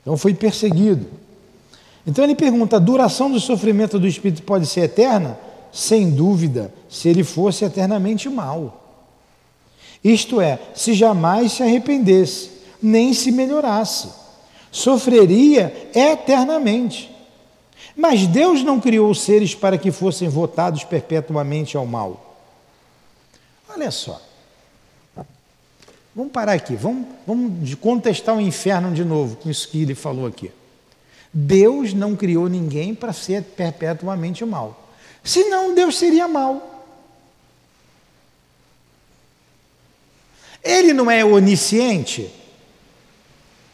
Então 0.00 0.16
foi 0.16 0.32
perseguido. 0.32 1.06
Então 2.06 2.24
ele 2.24 2.34
pergunta: 2.34 2.76
a 2.76 2.78
duração 2.78 3.30
do 3.30 3.38
sofrimento 3.38 3.98
do 3.98 4.06
espírito 4.06 4.42
pode 4.42 4.64
ser 4.64 4.84
eterna? 4.84 5.38
Sem 5.70 6.10
dúvida, 6.10 6.72
se 6.88 7.10
ele 7.10 7.22
fosse 7.22 7.66
eternamente 7.66 8.26
mal. 8.30 8.86
Isto 10.02 10.40
é, 10.40 10.58
se 10.74 10.94
jamais 10.94 11.52
se 11.52 11.62
arrependesse, 11.62 12.50
nem 12.80 13.12
se 13.12 13.30
melhorasse, 13.30 14.08
sofreria 14.72 15.90
eternamente. 15.94 17.17
Mas 17.98 18.28
Deus 18.28 18.62
não 18.62 18.78
criou 18.80 19.10
os 19.10 19.20
seres 19.22 19.56
para 19.56 19.76
que 19.76 19.90
fossem 19.90 20.28
votados 20.28 20.84
perpetuamente 20.84 21.76
ao 21.76 21.84
mal. 21.84 22.40
Olha 23.68 23.90
só. 23.90 24.22
Vamos 26.14 26.30
parar 26.32 26.52
aqui, 26.52 26.76
vamos, 26.76 27.08
vamos 27.26 27.74
contestar 27.74 28.36
o 28.36 28.40
inferno 28.40 28.94
de 28.94 29.04
novo 29.04 29.34
com 29.34 29.50
isso 29.50 29.68
que 29.68 29.82
ele 29.82 29.96
falou 29.96 30.28
aqui. 30.28 30.52
Deus 31.34 31.92
não 31.92 32.14
criou 32.14 32.48
ninguém 32.48 32.94
para 32.94 33.12
ser 33.12 33.42
perpetuamente 33.42 34.44
mal. 34.44 34.88
Senão 35.24 35.74
Deus 35.74 35.98
seria 35.98 36.28
mal. 36.28 36.86
Ele 40.62 40.92
não 40.92 41.10
é 41.10 41.24
onisciente? 41.24 42.30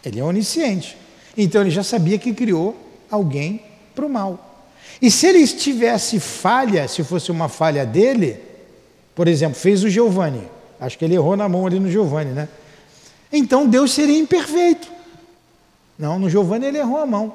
Ele 0.03 0.19
é 0.19 0.25
onisciente. 0.25 0.97
Então 1.37 1.61
ele 1.61 1.71
já 1.71 1.83
sabia 1.83 2.19
que 2.19 2.33
criou 2.33 2.75
alguém 3.11 3.74
para 3.95 4.07
o 4.07 4.09
mal. 4.09 4.67
E 5.01 5.11
se 5.11 5.27
ele 5.27 5.47
tivesse 5.47 6.21
falha, 6.21 6.87
se 6.89 7.03
fosse 7.05 7.31
uma 7.31 7.49
falha 7.49 7.85
dele, 7.85 8.39
por 9.15 9.29
exemplo, 9.29 9.59
fez 9.59 9.85
o 9.85 9.89
Giovanni, 9.89 10.43
Acho 10.81 10.99
que 10.99 11.05
ele 11.05 11.15
errou 11.15 11.37
na 11.37 11.49
mão 11.49 11.67
ali 11.67 11.79
no 11.79 11.91
Giovanni, 11.91 12.33
né? 12.33 12.49
Então 13.33 13.67
Deus 13.67 13.93
seria 13.93 14.19
imperfeito. 14.19 14.89
Não, 15.99 16.19
no 16.19 16.29
Giovanni 16.29 16.67
ele 16.67 16.79
errou 16.79 16.99
a 16.99 17.07
mão. 17.07 17.35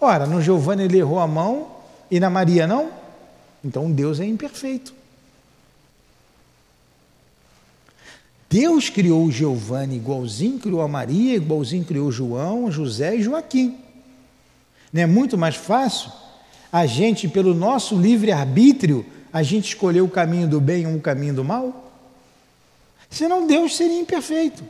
Ora, 0.00 0.26
no 0.26 0.42
Giovanni 0.42 0.84
ele 0.84 0.98
errou 0.98 1.18
a 1.18 1.26
mão 1.26 1.68
e 2.10 2.18
na 2.20 2.28
Maria 2.28 2.66
não? 2.66 2.90
Então 3.64 3.90
Deus 3.90 4.20
é 4.20 4.26
imperfeito. 4.26 4.92
Deus 8.48 8.90
criou 8.90 9.24
o 9.24 9.30
Giovanni 9.30 9.96
igualzinho 9.96 10.58
criou 10.58 10.82
a 10.82 10.88
Maria, 10.88 11.36
igualzinho 11.36 11.84
criou 11.84 12.10
João, 12.10 12.70
José 12.70 13.16
e 13.16 13.22
Joaquim. 13.22 13.78
Não 14.92 15.02
é 15.02 15.06
muito 15.06 15.38
mais 15.38 15.56
fácil 15.56 16.10
a 16.72 16.86
gente, 16.86 17.28
pelo 17.28 17.54
nosso 17.54 17.96
livre-arbítrio, 17.96 19.04
a 19.32 19.42
gente 19.42 19.68
escolher 19.68 20.00
o 20.00 20.08
caminho 20.08 20.48
do 20.48 20.60
bem 20.60 20.86
ou 20.86 20.94
o 20.94 21.00
caminho 21.00 21.34
do 21.34 21.44
mal? 21.44 21.92
Senão 23.08 23.46
Deus 23.46 23.76
seria 23.76 23.98
imperfeito. 23.98 24.62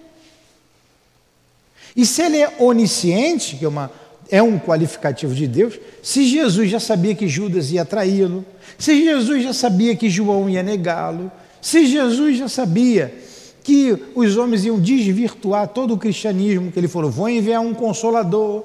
E 1.95 2.07
se 2.07 2.23
ele 2.23 2.39
é 2.39 2.57
onisciente, 2.59 3.57
que 3.57 3.65
é, 3.65 3.69
uma, 3.69 3.91
é 4.31 4.43
um 4.43 4.59
qualificativo 4.59 5.35
de 5.35 5.47
Deus, 5.47 5.79
se 6.03 6.27
Jesus 6.27 6.71
já 6.71 6.81
sabia 6.81 7.15
que 7.15 7.29
Judas 7.29 7.71
ia 7.71 7.85
traí-lo, 7.85 8.45
se 8.79 9.05
Jesus 9.05 9.43
já 9.43 9.53
sabia 9.53 9.95
que 9.95 10.09
João 10.09 10.49
ia 10.49 10.63
negá-lo, 10.63 11.31
se 11.61 11.87
Jesus 11.87 12.39
já 12.39 12.49
sabia 12.49 13.15
que 13.63 13.97
os 14.15 14.37
homens 14.37 14.65
iam 14.65 14.81
desvirtuar 14.81 15.69
todo 15.69 15.93
o 15.93 15.99
cristianismo, 15.99 16.73
que 16.73 16.79
ele 16.79 16.89
falou: 16.89 17.11
vou 17.11 17.29
enviar 17.29 17.61
um 17.61 17.75
consolador 17.75 18.65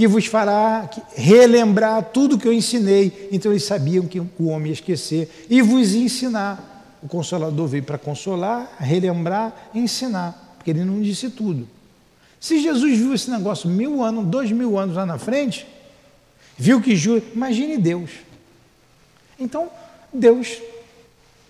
que 0.00 0.08
vos 0.08 0.24
fará 0.24 0.88
relembrar 1.14 2.02
tudo 2.04 2.38
que 2.38 2.48
eu 2.48 2.54
ensinei. 2.54 3.28
Então 3.30 3.52
eles 3.52 3.64
sabiam 3.64 4.06
que 4.06 4.18
o 4.18 4.46
homem 4.46 4.68
ia 4.68 4.72
esquecer 4.72 5.46
e 5.50 5.60
vos 5.60 5.92
ensinar. 5.92 6.96
O 7.02 7.06
Consolador 7.06 7.68
veio 7.68 7.82
para 7.82 7.98
consolar, 7.98 8.78
relembrar, 8.78 9.68
ensinar, 9.74 10.54
porque 10.56 10.70
ele 10.70 10.86
não 10.86 11.02
disse 11.02 11.28
tudo. 11.28 11.68
Se 12.40 12.62
Jesus 12.62 12.96
viu 12.96 13.12
esse 13.12 13.30
negócio 13.30 13.68
mil 13.68 14.02
anos, 14.02 14.24
dois 14.24 14.50
mil 14.50 14.78
anos 14.78 14.96
lá 14.96 15.04
na 15.04 15.18
frente, 15.18 15.66
viu 16.56 16.80
que 16.80 16.96
Ju, 16.96 17.22
imagine 17.34 17.76
Deus. 17.76 18.10
Então, 19.38 19.68
Deus 20.10 20.62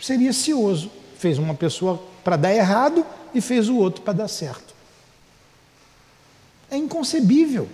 seria 0.00 0.32
cioso. 0.32 0.90
Fez 1.20 1.38
uma 1.38 1.54
pessoa 1.54 2.02
para 2.24 2.34
dar 2.34 2.52
errado 2.52 3.06
e 3.32 3.40
fez 3.40 3.68
o 3.68 3.76
outro 3.76 4.02
para 4.02 4.12
dar 4.12 4.28
certo. 4.28 4.74
É 6.68 6.76
inconcebível. 6.76 7.68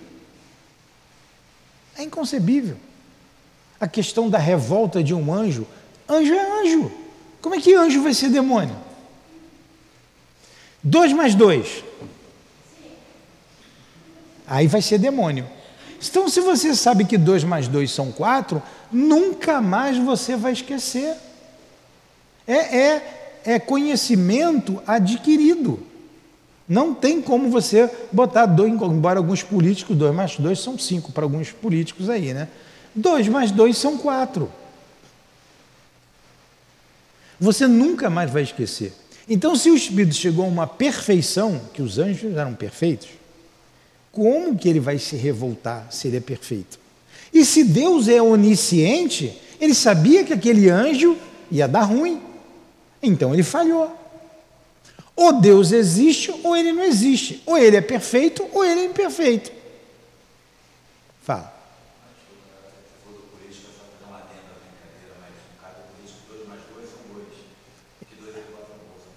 É 1.99 2.03
inconcebível. 2.03 2.77
A 3.81 3.87
questão 3.87 4.29
da 4.29 4.39
revolta 4.39 5.03
de 5.03 5.15
um 5.15 5.33
anjo. 5.33 5.67
Anjo 6.09 6.35
é 6.35 6.63
anjo. 6.63 6.93
Como 7.41 7.55
é 7.55 7.61
que 7.61 7.75
anjo 7.75 8.03
vai 8.03 8.15
ser 8.15 8.31
demônio? 8.31 8.77
Dois 10.83 11.13
mais 11.13 11.35
dois. 11.35 11.83
Aí 14.47 14.67
vai 14.67 14.81
ser 14.81 14.99
demônio. 14.99 15.47
Então, 16.05 16.29
se 16.29 16.41
você 16.41 16.75
sabe 16.75 17.05
que 17.05 17.19
2 17.19 17.43
mais 17.45 17.69
2 17.69 17.91
são 17.91 18.13
4, 18.13 18.63
nunca 18.93 19.61
mais 19.61 19.97
você 19.97 20.37
vai 20.37 20.53
esquecer. 20.53 21.17
É, 22.47 22.79
é, 22.79 23.43
é 23.45 23.59
conhecimento 23.59 24.81
adquirido. 24.87 25.85
Não 26.69 26.93
tem 26.93 27.23
como 27.23 27.49
você 27.49 27.89
botar 28.11 28.47
dois, 28.47 28.73
embora 28.73 29.19
alguns 29.19 29.43
políticos, 29.43 29.97
2 29.97 30.15
mais 30.15 30.37
2 30.37 30.59
são 30.59 30.77
5 30.77 31.13
para 31.13 31.25
alguns 31.25 31.53
políticos 31.53 32.11
aí, 32.11 32.35
né? 32.35 32.49
2 32.95 33.29
mais 33.29 33.51
2 33.53 33.77
são 33.77 33.97
4. 33.99 34.51
Você 37.39 37.67
nunca 37.67 38.11
mais 38.11 38.31
vai 38.31 38.43
esquecer. 38.43 38.93
Então, 39.29 39.55
se 39.55 39.71
o 39.71 39.77
Espírito 39.77 40.15
chegou 40.15 40.45
a 40.45 40.49
uma 40.49 40.67
perfeição, 40.67 41.61
que 41.73 41.83
os 41.83 41.99
anjos 41.99 42.37
eram 42.37 42.55
perfeitos, 42.55 43.09
como 44.11 44.57
que 44.57 44.69
ele 44.69 44.81
vai 44.81 44.99
se 44.99 45.17
revoltar 45.17 45.87
se 45.91 46.09
ele 46.09 46.17
é 46.17 46.21
perfeito? 46.21 46.79
E 47.33 47.45
se 47.45 47.65
Deus 47.65 48.09
é 48.09 48.23
onisciente, 48.23 49.37
ele 49.61 49.75
sabia 49.75 50.25
que 50.25 50.33
aquele 50.33 50.71
anjo 50.71 51.17
ia 51.51 51.69
dar 51.69 51.83
ruim. 51.83 52.23
Então 53.03 53.35
ele 53.35 53.43
falhou. 53.43 53.96
Ou 55.17 55.41
Deus 55.41 55.73
existe 55.73 56.31
ou 56.45 56.55
ele 56.55 56.73
não 56.73 56.85
existe. 56.85 57.43
Ou 57.47 57.57
ele 57.57 57.77
é 57.77 57.81
perfeito 57.81 58.47
ou 58.53 58.63
ele 58.63 58.81
é 58.81 58.85
imperfeito. 58.85 59.51
Fala. 61.23 61.57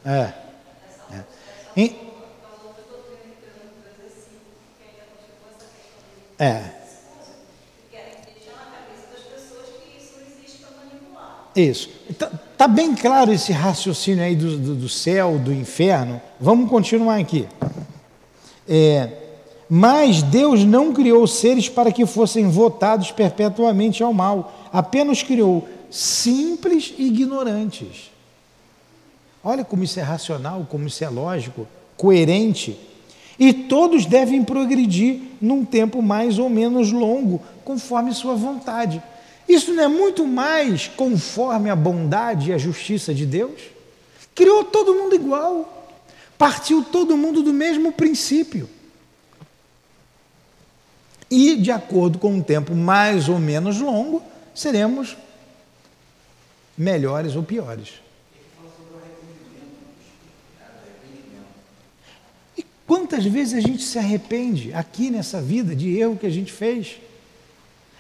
É. 0.06 0.34
é. 1.12 2.10
É. 6.40 6.79
Isso. 11.56 11.90
Está 12.10 12.28
tá 12.58 12.68
bem 12.68 12.96
claro 12.96 13.32
esse 13.32 13.52
raciocínio 13.52 14.24
aí 14.24 14.36
do, 14.36 14.58
do, 14.58 14.76
do, 14.76 14.90
céu, 14.90 15.38
do 15.38 15.54
inferno. 15.54 16.22
Vamos 16.40 16.70
continuar 16.70 17.18
aqui. 17.18 17.48
É, 18.68 19.10
mas 19.70 20.22
Deus 20.22 20.64
não 20.64 20.94
criou 20.94 21.26
seres 21.28 21.70
para 21.70 21.92
que 21.92 22.06
fossem 22.06 22.50
votados 22.50 23.12
perpetuamente 23.12 24.02
ao 24.04 24.14
mal. 24.14 24.70
Apenas 24.72 25.24
criou 25.24 25.68
simples 25.90 26.94
ignorantes. 26.98 28.12
Olha 29.44 29.64
como 29.64 29.84
isso 29.84 30.00
é 30.00 30.04
racional, 30.04 30.66
como 30.70 30.88
isso 30.88 31.04
é 31.04 31.10
lógico, 31.10 31.68
coerente. 31.96 32.78
E 33.38 33.54
todos 33.54 34.06
devem 34.06 34.44
progredir 34.44 35.22
num 35.42 35.64
tempo 35.64 36.02
mais 36.02 36.38
ou 36.38 36.50
menos 36.50 36.92
longo, 36.92 37.42
conforme 37.64 38.14
sua 38.14 38.36
vontade. 38.36 39.02
Isso 39.50 39.74
não 39.74 39.84
é 39.84 39.88
muito 39.88 40.28
mais 40.28 40.88
conforme 40.88 41.72
a 41.72 41.76
bondade 41.76 42.52
e 42.52 42.54
a 42.54 42.58
justiça 42.60 43.16
de 43.16 43.26
Deus? 43.26 43.60
Criou 44.36 44.64
todo 44.64 44.94
mundo 44.94 45.16
igual, 45.16 45.92
partiu 46.38 46.84
todo 46.84 47.18
mundo 47.18 47.42
do 47.42 47.52
mesmo 47.52 47.92
princípio. 47.92 48.70
E, 51.32 51.56
de 51.56 51.72
acordo 51.72 52.20
com 52.20 52.34
um 52.34 52.44
tempo 52.44 52.76
mais 52.76 53.28
ou 53.28 53.40
menos 53.40 53.80
longo, 53.80 54.22
seremos 54.54 55.18
melhores 56.78 57.36
ou 57.36 57.42
piores. 57.42 58.02
Quantas 62.86 63.26
vezes 63.26 63.56
a 63.56 63.62
gente 63.62 63.84
se 63.84 63.98
arrepende 63.98 64.72
aqui 64.74 65.10
nessa 65.10 65.42
vida 65.42 65.76
de 65.76 65.98
erro 65.98 66.18
que 66.18 66.28
a 66.28 66.32
gente 66.32 66.52
fez? 66.52 67.00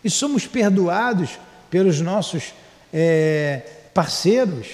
E 0.04 0.10
somos 0.10 0.48
perdoados 0.48 1.40
pelos 1.70 2.00
nossos 2.02 2.54
é, 2.94 3.62
parceiros, 3.94 4.68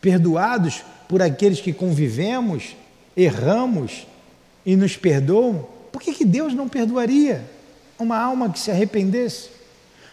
perdoados 0.00 0.82
por 1.08 1.22
aqueles 1.22 1.60
que 1.60 1.72
convivemos, 1.72 2.76
erramos 3.16 4.06
e 4.64 4.76
nos 4.76 4.96
perdoam. 4.96 5.66
Por 5.92 6.00
que, 6.00 6.12
que 6.12 6.24
Deus 6.24 6.54
não 6.54 6.68
perdoaria 6.68 7.44
uma 7.98 8.18
alma 8.18 8.50
que 8.50 8.58
se 8.58 8.70
arrependesse? 8.70 9.50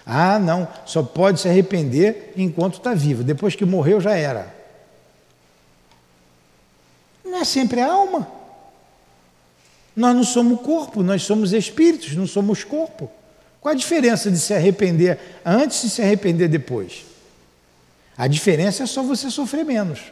Ah, 0.06 0.40
não, 0.40 0.68
só 0.86 1.04
pode 1.04 1.40
se 1.40 1.48
arrepender 1.48 2.34
enquanto 2.36 2.78
está 2.78 2.94
vivo, 2.94 3.24
depois 3.24 3.56
que 3.56 3.66
morreu 3.66 4.02
já 4.02 4.16
era. 4.16 4.54
Não 7.24 7.40
é 7.40 7.46
sempre 7.46 7.80
a 7.80 7.92
alma. 7.92 8.28
Nós 9.96 10.16
não 10.16 10.24
somos 10.24 10.62
corpo, 10.62 11.04
nós 11.04 11.24
somos 11.24 11.54
espíritos, 11.54 12.16
não 12.16 12.26
somos 12.26 12.64
corpo. 12.64 13.10
Qual 13.62 13.72
a 13.72 13.78
diferença 13.78 14.32
de 14.32 14.40
se 14.40 14.56
arrepender 14.56 15.20
antes 15.46 15.84
e 15.84 15.90
se 15.90 16.02
arrepender 16.02 16.50
depois? 16.50 17.06
A 18.18 18.28
diferença 18.28 18.84
é 18.84 18.86
só 18.88 19.04
você 19.04 19.30
sofrer 19.30 19.64
menos. 19.64 20.12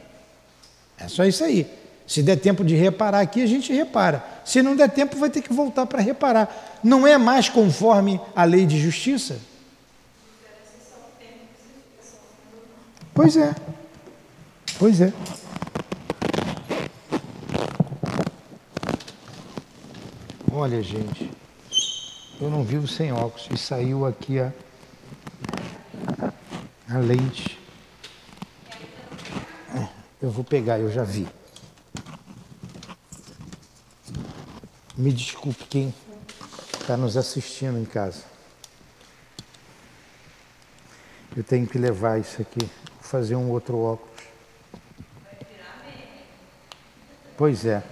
É 1.00 1.08
só 1.08 1.26
isso 1.26 1.44
aí. 1.44 1.68
Se 2.06 2.22
der 2.22 2.38
tempo 2.38 2.64
de 2.64 2.76
reparar 2.76 3.22
aqui, 3.22 3.42
a 3.42 3.48
gente 3.48 3.74
repara. 3.74 4.24
Se 4.46 4.62
não 4.62 4.76
der 4.76 4.90
tempo, 4.90 5.18
vai 5.18 5.32
ter 5.32 5.42
que 5.42 5.52
voltar 5.52 5.88
para 5.88 6.00
reparar. 6.00 6.80
Não 6.84 7.08
é 7.08 7.18
mais 7.18 7.50
conforme 7.50 8.22
a 8.36 8.44
lei 8.44 8.68
de 8.68 8.80
justiça? 8.80 9.40
Pois 13.14 13.36
é. 13.36 13.56
Pois 14.78 15.02
é. 15.02 15.12
Olha, 20.52 20.82
gente, 20.82 21.30
eu 22.40 22.50
não 22.50 22.64
vivo 22.64 22.88
sem 22.88 23.12
óculos 23.12 23.50
e 23.52 23.58
saiu 23.58 24.06
aqui 24.06 24.40
a, 24.40 24.54
a 26.90 26.98
lente. 26.98 27.60
É, 29.76 29.88
eu 30.22 30.32
vou 30.32 30.44
pegar, 30.44 30.80
eu 30.80 30.90
já 30.90 31.04
vi. 31.04 31.28
Me 34.96 35.12
desculpe 35.12 35.66
quem 35.66 35.94
está 36.80 36.96
nos 36.96 37.18
assistindo 37.18 37.78
em 37.78 37.86
casa. 37.86 38.24
Eu 41.36 41.44
tenho 41.44 41.68
que 41.68 41.78
levar 41.78 42.20
isso 42.20 42.42
aqui, 42.42 42.70
fazer 43.02 43.36
um 43.36 43.50
outro 43.52 43.78
óculos. 43.78 44.24
Pois 47.38 47.66
é. 47.66 47.84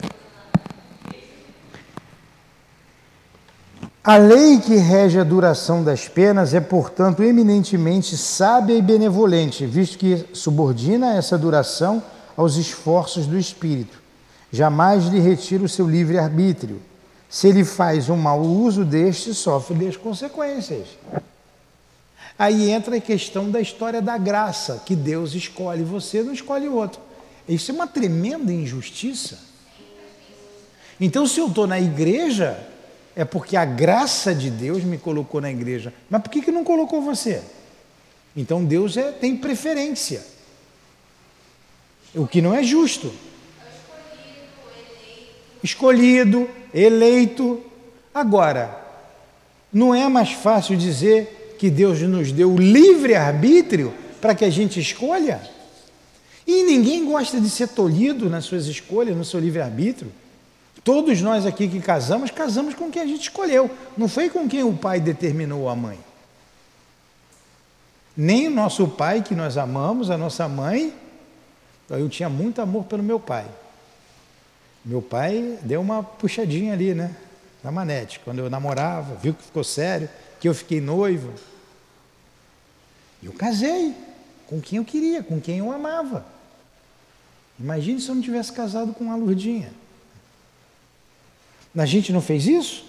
A 4.08 4.16
lei 4.16 4.58
que 4.62 4.78
rege 4.78 5.20
a 5.20 5.24
duração 5.26 5.84
das 5.84 6.08
penas 6.08 6.54
é, 6.54 6.62
portanto, 6.62 7.22
eminentemente 7.22 8.16
sábia 8.16 8.74
e 8.74 8.82
benevolente, 8.82 9.66
visto 9.66 9.98
que 9.98 10.26
subordina 10.32 11.18
essa 11.18 11.38
duração 11.38 12.02
aos 12.38 12.56
esforços 12.56 13.28
do 13.28 13.38
espírito. 13.38 14.02
Jamais 14.50 15.08
lhe 15.08 15.20
retira 15.20 15.66
o 15.66 15.68
seu 15.68 15.86
livre-arbítrio. 15.86 16.82
Se 17.30 17.50
ele 17.50 17.66
faz 17.66 18.08
um 18.08 18.16
mau 18.16 18.40
uso 18.40 18.86
deste, 18.86 19.34
sofre 19.34 19.76
das 19.76 19.98
consequências. 19.98 20.88
Aí 22.40 22.70
entra 22.70 22.96
a 22.96 23.02
questão 23.02 23.52
da 23.52 23.60
história 23.60 24.02
da 24.02 24.18
graça, 24.18 24.84
que 24.86 24.96
Deus 24.96 25.34
escolhe 25.34 25.84
você, 25.84 26.24
não 26.24 26.32
escolhe 26.32 26.70
outro. 26.70 27.02
Isso 27.46 27.72
é 27.72 27.74
uma 27.74 27.88
tremenda 27.88 28.54
injustiça. 28.54 29.38
Então, 30.98 31.28
se 31.28 31.42
eu 31.42 31.48
estou 31.48 31.68
na 31.68 31.78
igreja, 31.78 32.58
é 33.18 33.26
porque 33.26 33.58
a 33.58 33.66
graça 33.66 34.34
de 34.36 34.52
Deus 34.52 34.84
me 34.84 34.96
colocou 34.96 35.42
na 35.42 35.50
igreja. 35.50 35.92
Mas 36.08 36.22
por 36.22 36.30
que, 36.30 36.40
que 36.40 36.52
não 36.52 36.64
colocou 36.64 37.02
você? 37.02 37.42
Então 38.36 38.64
Deus 38.64 38.96
é, 38.96 39.12
tem 39.12 39.36
preferência. 39.36 40.24
O 42.14 42.28
que 42.28 42.44
não 42.44 42.54
é 42.54 42.62
justo. 42.62 43.12
Escolhido, 45.64 46.48
eleito. 46.72 47.60
Agora, 48.14 48.86
não 49.74 49.96
é 49.96 50.08
mais 50.08 50.34
fácil 50.34 50.78
dizer 50.78 51.56
que 51.58 51.72
Deus 51.72 52.00
nos 52.02 52.32
deu 52.32 52.52
o 52.52 52.58
livre-arbítrio 52.58 53.96
para 54.22 54.36
que 54.36 54.46
a 54.46 54.50
gente 54.52 54.80
escolha? 54.80 55.42
E 56.46 56.62
ninguém 56.62 57.04
gosta 57.04 57.42
de 57.42 57.50
ser 57.50 57.70
tolhido 57.70 58.30
nas 58.30 58.46
suas 58.46 58.68
escolhas, 58.68 59.18
no 59.18 59.26
seu 59.26 59.40
livre-arbítrio. 59.40 60.12
Todos 60.84 61.22
nós 61.22 61.46
aqui 61.46 61.68
que 61.68 61.80
casamos, 61.82 62.32
casamos 62.32 62.74
com 62.74 62.90
quem 62.90 63.02
a 63.02 63.06
gente 63.06 63.24
escolheu, 63.24 63.70
não 63.98 64.08
foi 64.08 64.30
com 64.30 64.48
quem 64.48 64.64
o 64.64 64.76
pai 64.76 65.00
determinou 65.00 65.68
a 65.68 65.76
mãe. 65.76 66.00
Nem 68.16 68.48
o 68.48 68.52
nosso 68.52 68.88
pai, 68.88 69.22
que 69.22 69.36
nós 69.36 69.58
amamos, 69.58 70.10
a 70.10 70.18
nossa 70.18 70.48
mãe, 70.48 70.94
eu 71.90 72.10
tinha 72.10 72.30
muito 72.30 72.62
amor 72.62 72.86
pelo 72.86 73.04
meu 73.04 73.20
pai. 73.20 73.46
Meu 74.84 75.02
pai 75.02 75.60
deu 75.62 75.82
uma 75.82 76.02
puxadinha 76.02 76.74
ali, 76.74 76.94
né? 76.94 77.16
Na 77.64 77.72
manete, 77.72 78.20
quando 78.24 78.40
eu 78.40 78.50
namorava, 78.50 79.16
viu 79.16 79.34
que 79.34 79.44
ficou 79.44 79.64
sério, 79.64 80.10
que 80.40 80.48
eu 80.48 80.56
fiquei 80.56 80.80
noivo. 80.80 81.34
Eu 83.22 83.34
casei 83.34 83.94
com 84.48 84.62
quem 84.62 84.78
eu 84.78 84.86
queria, 84.86 85.22
com 85.22 85.42
quem 85.42 85.58
eu 85.58 85.72
amava. 85.72 86.26
Imagine 87.60 88.00
se 88.00 88.10
eu 88.10 88.16
não 88.16 88.22
tivesse 88.22 88.52
casado 88.52 88.94
com 88.94 89.12
a 89.12 89.16
Lurdinha. 89.16 89.72
A 91.78 91.86
gente 91.86 92.12
não 92.12 92.22
fez 92.22 92.48
isso? 92.48 92.86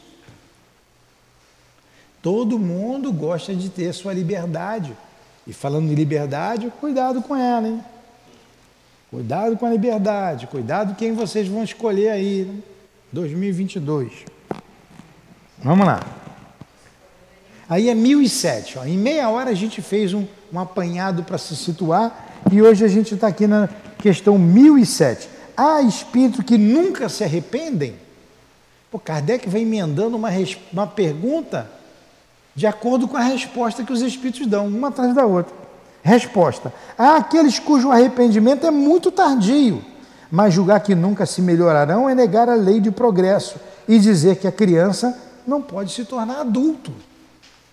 Todo 2.23 2.59
mundo 2.59 3.13
gosta 3.13 3.55
de 3.55 3.69
ter 3.69 3.93
sua 3.93 4.13
liberdade. 4.13 4.97
E 5.47 5.53
falando 5.53 5.89
de 5.89 5.95
liberdade, 5.95 6.73
cuidado 6.81 7.23
com 7.23 7.35
ela, 7.37 7.69
hein? 7.69 7.83
Cuidado 9.11 9.57
com 9.57 9.65
a 9.65 9.71
liberdade, 9.71 10.47
cuidado 10.47 10.95
quem 10.95 11.15
vocês 11.15 11.49
vão 11.49 11.65
escolher 11.65 12.11
aí, 12.11 12.45
né? 12.45 12.61
2022. 13.11 14.13
Vamos 15.59 15.87
lá. 15.87 16.01
Aí 17.69 17.89
é 17.89 17.95
1007. 17.95 18.79
Ó. 18.79 18.85
Em 18.85 18.99
meia 18.99 19.29
hora 19.31 19.51
a 19.51 19.55
gente 19.55 19.81
fez 19.81 20.13
um, 20.13 20.27
um 20.53 20.61
apanhado 20.61 21.23
para 21.23 21.39
se 21.39 21.57
situar 21.57 22.43
e 22.53 22.61
hoje 22.61 22.85
a 22.85 22.89
gente 22.89 23.15
está 23.15 23.29
aqui 23.29 23.47
na 23.47 23.69
questão 23.99 24.39
1007. 24.39 25.29
Há 25.57 25.81
espíritos 25.83 26.45
que 26.45 26.59
nunca 26.59 27.09
se 27.09 27.25
arrependem? 27.25 27.95
Pô, 28.91 28.99
Kardec 28.99 29.49
vem 29.49 29.63
emendando 29.63 30.17
uma, 30.17 30.31
uma 30.73 30.87
pergunta 30.87 31.71
de 32.55 32.67
acordo 32.67 33.07
com 33.07 33.17
a 33.17 33.23
resposta 33.23 33.85
que 33.85 33.93
os 33.93 34.01
espíritos 34.01 34.47
dão, 34.47 34.67
uma 34.67 34.89
atrás 34.89 35.15
da 35.15 35.27
outra. 35.27 35.55
Resposta: 36.03 36.73
há 36.97 37.17
aqueles 37.17 37.59
cujo 37.59 37.91
arrependimento 37.91 38.67
é 38.67 38.71
muito 38.71 39.11
tardio, 39.11 39.85
mas 40.31 40.55
julgar 40.55 40.81
que 40.81 40.95
nunca 40.95 41.27
se 41.27 41.43
melhorarão 41.43 42.09
é 42.09 42.15
negar 42.15 42.49
a 42.49 42.55
lei 42.55 42.81
de 42.81 42.91
progresso 42.91 43.57
e 43.87 43.99
dizer 43.99 44.37
que 44.37 44.49
a 44.49 44.53
criança 44.53 45.17
não 45.47 45.61
pode 45.61 45.93
se 45.93 46.05
tornar 46.05 46.41
adulto. 46.41 46.93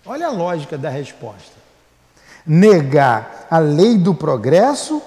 Olha 0.04 0.28
a 0.28 0.30
lógica 0.30 0.78
da 0.78 0.88
resposta. 0.88 1.56
Negar 2.46 3.46
a 3.50 3.58
lei 3.58 3.98
do 3.98 4.14
progresso 4.14 5.02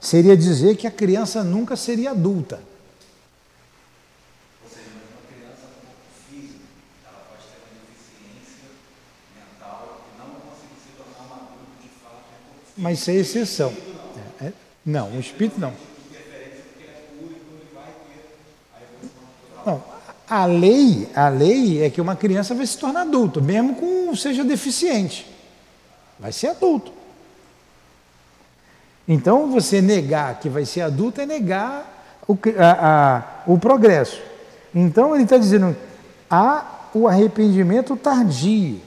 seria 0.00 0.36
dizer 0.36 0.76
que 0.76 0.86
a 0.86 0.90
criança 0.90 1.44
nunca 1.44 1.76
seria 1.76 2.12
adulta. 2.12 2.60
Mas 12.82 13.06
exceção. 13.06 13.72
É, 14.40 14.46
é, 14.46 14.52
não, 14.84 15.12
o 15.12 15.20
espírito 15.20 15.60
não. 15.60 15.72
Não, 19.64 19.82
a 20.28 20.44
lei, 20.46 21.08
a 21.14 21.28
lei 21.28 21.84
é 21.84 21.88
que 21.88 22.00
uma 22.00 22.16
criança 22.16 22.56
vai 22.56 22.66
se 22.66 22.76
tornar 22.76 23.02
adulto, 23.02 23.40
mesmo 23.40 23.76
com 23.76 24.14
seja 24.16 24.42
deficiente. 24.42 25.24
Vai 26.18 26.32
ser 26.32 26.48
adulto. 26.48 26.92
Então, 29.06 29.48
você 29.48 29.80
negar 29.80 30.40
que 30.40 30.48
vai 30.48 30.64
ser 30.64 30.80
adulto 30.80 31.20
é 31.20 31.26
negar 31.26 32.20
o, 32.26 32.36
a, 32.58 33.16
a, 33.16 33.22
o 33.46 33.58
progresso. 33.58 34.20
Então, 34.74 35.14
ele 35.14 35.22
está 35.22 35.38
dizendo, 35.38 35.76
há 36.28 36.88
o 36.92 37.06
arrependimento 37.06 37.96
tardio. 37.96 38.80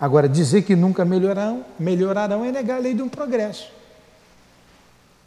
Agora, 0.00 0.28
dizer 0.28 0.62
que 0.62 0.76
nunca 0.76 1.04
melhorarão, 1.04 1.64
melhorarão 1.78 2.44
é 2.44 2.52
negar 2.52 2.76
a 2.76 2.80
lei 2.80 2.94
do 2.94 3.08
progresso. 3.08 3.70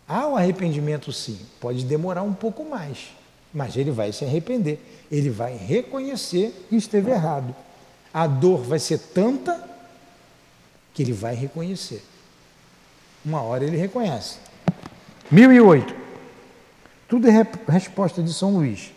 Há 0.08 0.28
o 0.28 0.38
arrependimento, 0.38 1.12
sim, 1.12 1.40
pode 1.60 1.86
demorar 1.86 2.22
um 2.22 2.34
pouco 2.34 2.64
mais, 2.66 3.12
mas 3.54 3.76
ele 3.76 3.92
vai 3.92 4.12
se 4.12 4.24
arrepender, 4.24 4.80
ele 5.12 5.30
vai 5.30 5.56
reconhecer 5.56 6.68
que 6.70 6.76
esteve 6.76 7.12
errado. 7.12 7.54
A 8.14 8.28
dor 8.28 8.62
vai 8.62 8.80
ser 8.80 8.98
tanta 8.98 9.70
que 10.94 11.02
ele 11.02 11.14
vai 11.14 11.36
reconhecer. 11.36 12.04
Uma 13.24 13.42
hora 13.42 13.64
ele 13.64 13.78
reconhece. 13.78 14.38
1008. 15.30 15.96
Tudo 17.08 17.28
é 17.30 17.48
resposta 17.68 18.22
de 18.24 18.34
São 18.34 18.56
Luís. 18.56 18.92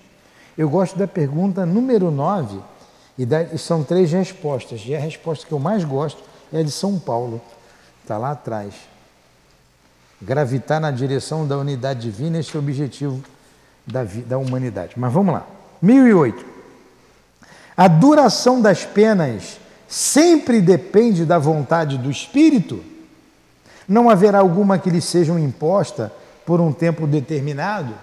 Eu 0.57 0.69
gosto 0.69 0.97
da 0.97 1.07
pergunta 1.07 1.67
número 1.67 2.11
9 2.11 2.61
e, 3.19 3.25
da, 3.25 3.57
são 3.57 3.83
três 3.85 4.13
respostas. 4.13 4.83
E 4.85 4.95
a 4.95 4.99
resposta 4.99 5.47
que 5.47 5.53
eu 5.53 5.59
mais 5.59 5.85
gosto 5.85 6.23
é 6.53 6.61
a 6.61 6.63
de 6.63 6.71
São 6.71 6.99
Paulo. 6.99 7.41
Está 8.03 8.19
lá 8.19 8.33
atrás. 8.33 8.75
Gravitar 10.21 10.81
na 10.81 10.91
direção 10.91 11.47
da 11.47 11.57
unidade 11.59 12.01
divina, 12.01 12.39
esse 12.39 12.55
é 12.55 12.59
o 12.59 12.63
objetivo 12.63 13.23
da, 13.87 14.05
da 14.05 14.39
humanidade. 14.39 14.95
Mas 14.97 15.13
vamos 15.13 15.35
lá. 15.35 15.47
1008. 15.81 16.45
A 17.77 17.89
duração 17.89 18.61
das 18.61 18.85
penas 18.85 19.59
sempre 19.89 20.61
depende 20.61 21.25
da 21.25 21.39
vontade 21.39 21.99
do 21.99 22.11
espírito? 22.11 22.83
Não 23.87 24.09
haverá 24.09 24.39
alguma 24.39 24.79
que 24.79 24.91
lhe 24.91 25.01
seja 25.01 25.39
imposta 25.39 26.13
por 26.47 26.61
um 26.61 26.73
tempo 26.73 27.07
determinado? 27.07 27.95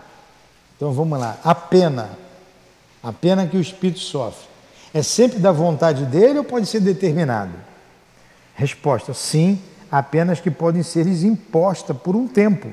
Então 0.76 0.91
vamos 0.93 1.19
lá. 1.19 1.38
A 1.43 1.56
pena, 1.56 2.10
a 3.02 3.12
pena 3.12 3.47
que 3.47 3.58
o 3.58 3.62
espírito 3.62 4.00
sofre, 4.00 4.50
é 4.93 5.01
sempre 5.01 5.39
da 5.39 5.51
vontade 5.51 6.06
dele 6.06 6.39
ou 6.39 6.43
pode 6.43 6.65
ser 6.67 6.82
determinado? 6.82 7.54
Resposta: 8.56 9.13
sim, 9.13 9.60
apenas 9.91 10.39
que 10.39 10.51
podem 10.51 10.84
ser 10.84 11.08
imposta 11.08 11.93
por 11.93 12.15
um 12.15 12.27
tempo. 12.27 12.69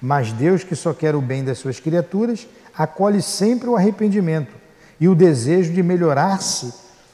Mas 0.00 0.32
Deus, 0.32 0.64
que 0.64 0.74
só 0.74 0.94
quer 0.94 1.14
o 1.14 1.20
bem 1.20 1.44
das 1.44 1.58
suas 1.58 1.78
criaturas, 1.78 2.46
acolhe 2.74 3.20
sempre 3.20 3.68
o 3.68 3.76
arrependimento 3.76 4.54
e 4.98 5.08
o 5.08 5.14
desejo 5.14 5.72
de 5.72 5.82
melhorar-se 5.82 6.72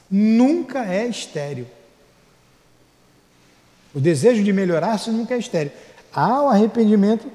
nunca 0.09 0.85
é 0.85 1.05
estéreo. 1.05 1.67
O 3.93 3.99
desejo 3.99 4.43
de 4.43 4.53
melhorar-se 4.53 5.09
nunca 5.11 5.33
é 5.33 5.37
estéreo. 5.37 5.71
Há 6.13 6.43
o 6.43 6.49
arrependimento 6.49 7.29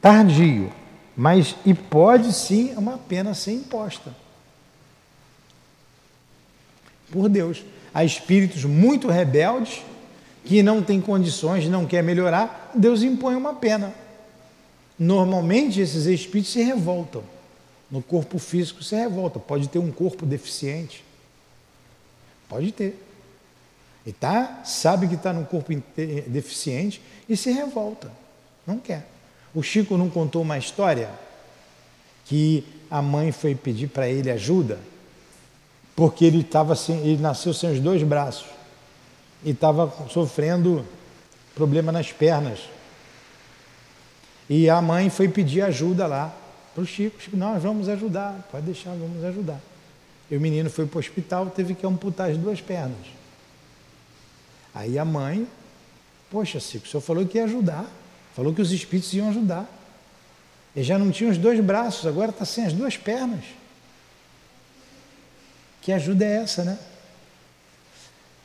tardio, 0.00 0.70
mas 1.16 1.56
e 1.64 1.74
pode 1.74 2.32
sim 2.32 2.72
uma 2.76 2.96
pena 2.96 3.34
ser 3.34 3.52
imposta 3.52 4.25
por 7.10 7.28
Deus. 7.28 7.64
Há 7.92 8.04
espíritos 8.04 8.64
muito 8.64 9.08
rebeldes 9.08 9.82
que 10.44 10.62
não 10.62 10.82
têm 10.82 11.00
condições, 11.00 11.68
não 11.68 11.86
quer 11.86 12.02
melhorar, 12.02 12.70
Deus 12.74 13.02
impõe 13.02 13.34
uma 13.34 13.54
pena. 13.54 13.92
Normalmente 14.98 15.80
esses 15.80 16.06
espíritos 16.06 16.52
se 16.52 16.62
revoltam. 16.62 17.22
No 17.90 18.02
corpo 18.02 18.38
físico 18.38 18.82
se 18.82 18.94
revolta. 18.94 19.38
Pode 19.38 19.68
ter 19.68 19.78
um 19.78 19.90
corpo 19.90 20.24
deficiente. 20.24 21.04
Pode 22.48 22.72
ter. 22.72 23.02
E 24.04 24.12
tá, 24.12 24.62
sabe 24.64 25.08
que 25.08 25.14
está 25.14 25.32
no 25.32 25.44
corpo 25.44 25.72
deficiente 26.28 27.00
e 27.28 27.36
se 27.36 27.50
revolta. 27.50 28.10
Não 28.66 28.78
quer. 28.78 29.06
O 29.54 29.62
Chico 29.62 29.96
não 29.96 30.08
contou 30.08 30.42
uma 30.42 30.58
história 30.58 31.10
que 32.24 32.64
a 32.90 33.02
mãe 33.02 33.32
foi 33.32 33.54
pedir 33.54 33.88
para 33.88 34.08
ele 34.08 34.30
ajuda 34.30 34.78
porque 35.96 36.26
ele 36.26 36.42
estava 36.42 36.74
assim, 36.74 37.00
ele 37.00 37.22
nasceu 37.22 37.54
sem 37.54 37.72
os 37.72 37.80
dois 37.80 38.02
braços 38.02 38.46
e 39.42 39.50
estava 39.50 39.90
sofrendo 40.10 40.84
problema 41.54 41.90
nas 41.90 42.12
pernas. 42.12 42.60
E 44.48 44.68
a 44.68 44.80
mãe 44.82 45.08
foi 45.08 45.26
pedir 45.26 45.62
ajuda 45.62 46.06
lá 46.06 46.36
para 46.74 46.82
o 46.82 46.86
Chico. 46.86 47.20
Chico, 47.20 47.36
nós 47.36 47.62
vamos 47.62 47.88
ajudar, 47.88 48.46
pode 48.52 48.66
deixar, 48.66 48.90
vamos 48.90 49.24
ajudar. 49.24 49.58
E 50.30 50.36
o 50.36 50.40
menino 50.40 50.68
foi 50.68 50.86
para 50.86 50.98
o 50.98 51.00
hospital, 51.00 51.46
teve 51.46 51.74
que 51.74 51.86
amputar 51.86 52.30
as 52.30 52.36
duas 52.36 52.60
pernas. 52.60 53.06
Aí 54.74 54.98
a 54.98 55.04
mãe, 55.04 55.48
poxa, 56.30 56.60
Chico, 56.60 56.86
o 56.86 56.88
senhor 56.88 57.00
falou 57.00 57.26
que 57.26 57.38
ia 57.38 57.44
ajudar, 57.44 57.86
falou 58.34 58.52
que 58.52 58.60
os 58.60 58.70
espíritos 58.70 59.14
iam 59.14 59.30
ajudar. 59.30 59.66
Ele 60.74 60.84
já 60.84 60.98
não 60.98 61.10
tinha 61.10 61.30
os 61.30 61.38
dois 61.38 61.58
braços, 61.60 62.06
agora 62.06 62.30
está 62.30 62.44
sem 62.44 62.66
as 62.66 62.74
duas 62.74 62.98
pernas. 62.98 63.44
Que 65.86 65.92
ajuda 65.92 66.24
é 66.24 66.38
essa, 66.38 66.64
né? 66.64 66.76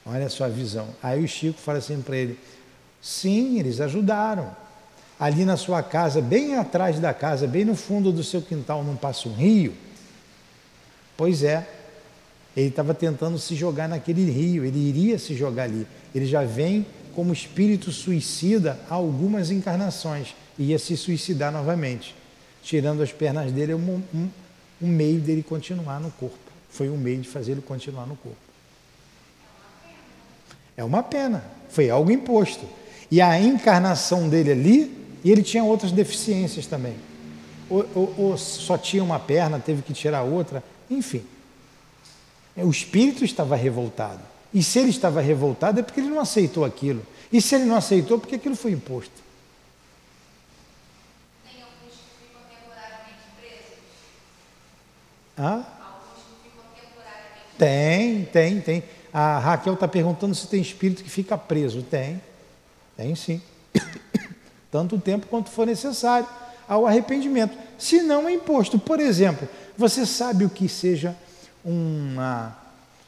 Olha 0.06 0.28
a 0.28 0.30
sua 0.30 0.48
visão. 0.48 0.90
Aí 1.02 1.24
o 1.24 1.28
Chico 1.28 1.60
fala 1.60 1.80
assim 1.80 2.00
para 2.00 2.16
ele: 2.16 2.38
sim, 3.02 3.58
eles 3.58 3.82
ajudaram. 3.82 4.56
Ali 5.20 5.44
na 5.44 5.58
sua 5.58 5.82
casa, 5.82 6.22
bem 6.22 6.56
atrás 6.56 7.00
da 7.00 7.16
casa, 7.16 7.48
bem 7.48 7.66
no 7.66 7.76
fundo 7.76 8.12
do 8.12 8.24
seu 8.24 8.44
quintal, 8.44 8.84
não 8.84 8.96
passa 8.96 9.28
um 9.28 9.34
rio? 9.34 9.74
Pois 11.18 11.42
é, 11.42 11.68
ele 12.56 12.68
estava 12.68 12.94
tentando 12.94 13.40
se 13.40 13.56
jogar 13.56 13.90
naquele 13.90 14.30
rio, 14.30 14.64
ele 14.64 14.78
iria 14.78 15.18
se 15.18 15.36
jogar 15.36 15.64
ali. 15.64 15.88
Ele 16.14 16.28
já 16.28 16.44
vem 16.44 16.86
como 17.16 17.34
espírito 17.34 17.92
suicida 17.92 18.80
há 18.88 18.94
algumas 18.94 19.50
encarnações, 19.50 20.36
ia 20.60 20.78
se 20.78 20.96
suicidar 20.96 21.52
novamente. 21.52 22.14
Tirando 22.62 23.02
as 23.02 23.12
pernas 23.12 23.52
dele, 23.52 23.74
um, 23.74 24.04
um, 24.14 24.30
um 24.80 24.88
meio 24.88 25.20
dele 25.20 25.42
continuar 25.42 26.00
no 26.00 26.12
corpo 26.12 26.51
foi 26.72 26.90
um 26.90 26.98
meio 26.98 27.22
de 27.22 27.28
fazer 27.28 27.52
ele 27.52 27.62
continuar 27.62 28.08
no 28.08 28.16
corpo. 28.16 28.38
É 30.76 30.84
uma 30.84 31.04
pena, 31.04 31.44
foi 31.70 31.90
algo 31.90 32.10
imposto. 32.10 32.66
E 33.12 33.22
a 33.22 33.40
encarnação 33.40 34.30
dele 34.30 34.52
ali, 34.52 35.08
e 35.24 35.30
ele 35.30 35.44
tinha 35.44 35.64
outras 35.64 35.92
deficiências 35.92 36.66
também. 36.66 36.96
Ou, 37.70 37.86
ou, 37.94 38.16
ou 38.18 38.38
só 38.38 38.78
tinha 38.78 39.04
uma 39.04 39.20
perna, 39.20 39.60
teve 39.60 39.82
que 39.82 39.94
tirar 39.94 40.24
outra, 40.24 40.64
enfim. 40.90 41.24
O 42.56 42.70
espírito 42.70 43.24
estava 43.24 43.56
revoltado. 43.56 44.22
E 44.54 44.64
se 44.64 44.80
ele 44.80 44.90
estava 44.90 45.22
revoltado 45.22 45.80
é 45.80 45.84
porque 45.84 46.00
ele 46.00 46.10
não 46.10 46.20
aceitou 46.20 46.66
aquilo. 46.66 47.06
E 47.32 47.42
se 47.42 47.56
ele 47.56 47.66
não 47.66 47.76
aceitou, 47.76 48.18
porque 48.18 48.36
aquilo 48.36 48.56
foi 48.56 48.72
imposto. 48.72 49.14
Tem 51.44 51.62
alguns 51.62 51.96
que 51.96 52.26
ficam 52.26 52.42
temporariamente 52.50 53.22
presos? 53.40 53.78
Hã? 55.38 55.81
Tem, 57.62 58.26
tem, 58.26 58.60
tem. 58.60 58.84
A 59.14 59.38
Raquel 59.38 59.76
está 59.76 59.88
perguntando 59.88 60.34
se 60.34 60.48
tem 60.48 60.60
espírito 60.60 61.04
que 61.04 61.10
fica 61.12 61.38
preso. 61.38 61.84
Tem, 61.84 62.20
tem 62.98 63.14
sim. 63.14 63.40
Tanto 64.72 65.00
tempo 65.00 65.28
quanto 65.28 65.52
for 65.52 65.68
necessário 65.68 66.28
ao 66.68 66.88
arrependimento. 66.88 67.56
Se 67.78 68.02
não 68.02 68.28
é 68.28 68.34
imposto. 68.34 68.80
Por 68.80 69.00
exemplo, 69.00 69.48
você 69.78 70.08
sabe 70.08 70.44
o 70.44 70.50
que 70.50 70.68
seja 70.68 71.16
uma, 71.64 72.58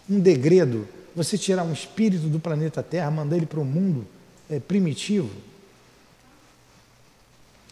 um 0.08 0.20
degredo? 0.20 0.88
Você 1.16 1.36
tirar 1.36 1.64
um 1.64 1.74
espírito 1.74 2.28
do 2.28 2.40
planeta 2.40 2.84
Terra, 2.84 3.10
mandar 3.10 3.38
ele 3.38 3.48
para 3.48 3.60
o 3.60 3.66
mundo 3.66 4.06
é, 4.48 4.60
primitivo? 4.60 5.32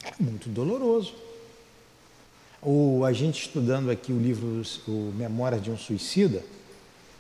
É 0.04 0.14
muito 0.20 0.50
doloroso. 0.50 1.14
Ou 2.60 3.06
a 3.06 3.14
gente 3.14 3.40
estudando 3.40 3.92
aqui 3.92 4.12
o 4.12 4.20
livro 4.20 4.64
o 4.88 5.14
Memórias 5.16 5.62
de 5.62 5.70
um 5.70 5.78
Suicida, 5.78 6.44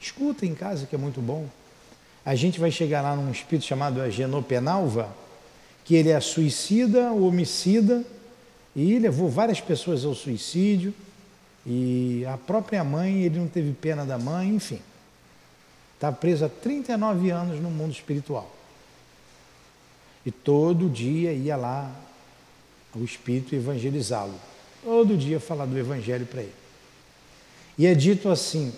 escuta 0.01 0.45
em 0.45 0.55
casa 0.55 0.85
que 0.85 0.95
é 0.95 0.97
muito 0.97 1.21
bom. 1.21 1.47
A 2.25 2.35
gente 2.35 2.59
vai 2.59 2.71
chegar 2.71 3.01
lá 3.01 3.15
num 3.15 3.31
espírito 3.31 3.65
chamado 3.65 4.09
Genopenalva, 4.09 5.09
que 5.85 5.95
ele 5.95 6.09
é 6.09 6.19
suicida, 6.19 7.11
homicida, 7.11 8.03
e 8.75 8.97
levou 8.99 9.29
várias 9.29 9.59
pessoas 9.59 10.05
ao 10.05 10.15
suicídio, 10.15 10.93
e 11.65 12.25
a 12.25 12.37
própria 12.37 12.83
mãe, 12.83 13.23
ele 13.23 13.37
não 13.39 13.47
teve 13.47 13.71
pena 13.73 14.05
da 14.05 14.17
mãe, 14.17 14.49
enfim. 14.49 14.79
Está 15.95 16.11
preso 16.11 16.45
há 16.45 16.49
39 16.49 17.29
anos 17.29 17.59
no 17.59 17.69
mundo 17.69 17.91
espiritual. 17.91 18.51
E 20.25 20.31
todo 20.31 20.89
dia 20.89 21.31
ia 21.33 21.55
lá 21.55 21.91
o 22.95 23.03
espírito 23.03 23.55
evangelizá-lo 23.55 24.33
todo 24.83 25.15
dia 25.15 25.39
falar 25.39 25.65
do 25.65 25.77
Evangelho 25.77 26.25
para 26.25 26.41
ele. 26.41 26.53
E 27.77 27.85
é 27.85 27.93
dito 27.93 28.29
assim, 28.29 28.73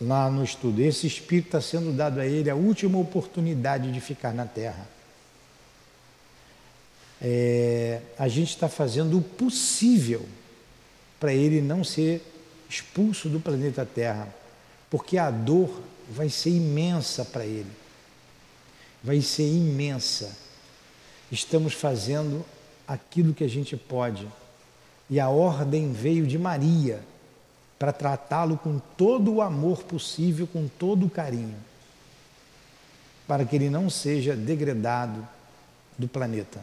lá 0.00 0.30
no 0.30 0.42
estudo, 0.42 0.80
esse 0.80 1.06
Espírito 1.06 1.46
está 1.46 1.60
sendo 1.60 1.92
dado 1.92 2.20
a 2.20 2.26
ele 2.26 2.48
a 2.48 2.54
última 2.54 2.98
oportunidade 2.98 3.92
de 3.92 4.00
ficar 4.00 4.32
na 4.32 4.46
Terra. 4.46 4.88
É, 7.20 8.00
a 8.18 8.28
gente 8.28 8.48
está 8.48 8.68
fazendo 8.68 9.18
o 9.18 9.22
possível 9.22 10.26
para 11.18 11.34
ele 11.34 11.60
não 11.60 11.84
ser 11.84 12.22
expulso 12.68 13.28
do 13.28 13.38
planeta 13.38 13.84
Terra, 13.84 14.28
porque 14.88 15.18
a 15.18 15.30
dor 15.30 15.82
vai 16.08 16.30
ser 16.30 16.50
imensa 16.50 17.24
para 17.24 17.44
ele. 17.44 17.70
Vai 19.02 19.20
ser 19.20 19.46
imensa. 19.46 20.34
Estamos 21.30 21.74
fazendo 21.74 22.44
aquilo 22.88 23.34
que 23.34 23.44
a 23.44 23.48
gente 23.48 23.76
pode 23.76 24.26
e 25.10 25.20
a 25.20 25.28
ordem 25.28 25.92
veio 25.92 26.26
de 26.26 26.38
Maria 26.38 27.00
para 27.80 27.94
tratá-lo 27.94 28.58
com 28.58 28.78
todo 28.78 29.32
o 29.32 29.40
amor 29.40 29.82
possível, 29.84 30.46
com 30.46 30.68
todo 30.68 31.06
o 31.06 31.10
carinho, 31.10 31.56
para 33.26 33.42
que 33.42 33.56
ele 33.56 33.70
não 33.70 33.88
seja 33.88 34.36
degradado 34.36 35.26
do 35.96 36.06
planeta, 36.06 36.60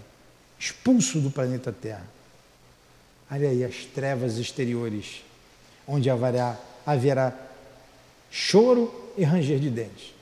expulso 0.59 1.19
do 1.19 1.31
planeta 1.31 1.71
Terra. 1.71 2.05
Olha 3.31 3.49
aí 3.49 3.63
as 3.63 3.77
trevas 3.77 4.37
exteriores, 4.37 5.23
onde 5.87 6.07
haverá, 6.07 6.55
haverá 6.85 7.33
choro 8.29 9.11
e 9.17 9.23
ranger 9.23 9.57
de 9.57 9.71
dentes. 9.71 10.13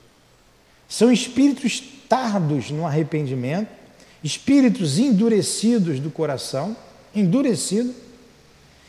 São 0.87 1.11
espíritos 1.11 1.83
tardos 2.07 2.71
no 2.71 2.85
arrependimento, 2.87 3.69
espíritos 4.23 4.97
endurecidos 4.97 5.99
do 5.99 6.09
coração, 6.09 6.73
endurecido, 7.13 7.93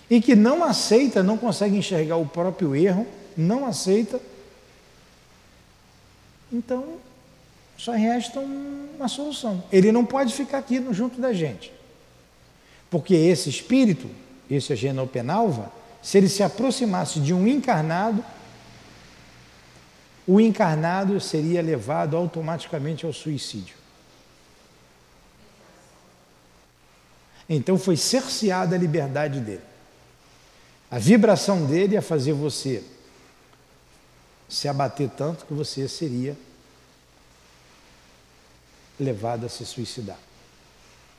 e 0.09 0.21
que 0.21 0.37
não 0.37 0.63
aceita, 0.63 1.23
não 1.23 1.37
consegue 1.37 1.77
enxergar 1.77 2.17
o 2.17 2.27
próprio 2.27 2.75
erro, 2.75 3.07
não 3.37 3.67
aceita. 3.67 4.21
Então, 6.53 6.99
só 7.77 7.93
resta 7.93 8.41
uma 8.41 9.09
solução. 9.09 9.63
Ele 9.71 9.91
não 9.91 10.05
pode 10.05 10.33
ficar 10.33 10.59
aqui 10.59 10.85
junto 10.93 11.21
da 11.21 11.33
gente. 11.33 11.73
Porque 12.89 13.15
esse 13.15 13.51
espírito, 13.51 14.09
esse 14.51 14.73
agenopenalva, 14.73 15.73
se 16.03 16.17
ele 16.19 16.29
se 16.29 16.43
aproximasse 16.43 17.19
de 17.19 17.35
um 17.35 17.47
encarnado, 17.47 18.25
o 20.27 20.41
encarnado 20.41 21.21
seria 21.21 21.61
levado 21.61 22.17
automaticamente 22.17 23.05
ao 23.05 23.13
suicídio. 23.13 23.77
Então 27.49 27.79
foi 27.79 27.97
cerceada 27.97 28.75
a 28.75 28.79
liberdade 28.79 29.41
dele. 29.41 29.76
A 30.97 30.99
vibração 30.99 31.67
dele 31.67 31.93
ia 31.93 32.01
fazer 32.01 32.33
você 32.33 32.83
se 34.49 34.67
abater 34.67 35.11
tanto 35.15 35.45
que 35.45 35.53
você 35.53 35.87
seria 35.87 36.35
levado 38.99 39.45
a 39.45 39.49
se 39.51 39.67
suicidar. 39.67 40.17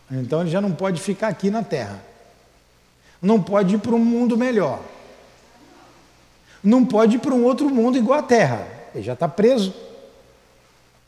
Então 0.10 0.42
ele 0.42 0.50
já 0.50 0.60
não 0.60 0.72
pode 0.72 1.00
ficar 1.00 1.28
aqui 1.28 1.52
na 1.52 1.62
Terra. 1.62 2.04
Não 3.22 3.40
pode 3.40 3.76
ir 3.76 3.78
para 3.78 3.94
um 3.94 4.04
mundo 4.04 4.36
melhor. 4.36 4.82
Não 6.64 6.84
pode 6.84 7.18
ir 7.18 7.20
para 7.20 7.36
um 7.36 7.44
outro 7.44 7.70
mundo 7.70 8.00
igual 8.00 8.18
a 8.18 8.24
Terra. 8.24 8.68
Ele 8.96 9.04
já 9.04 9.14
está 9.14 9.28
preso. 9.28 9.76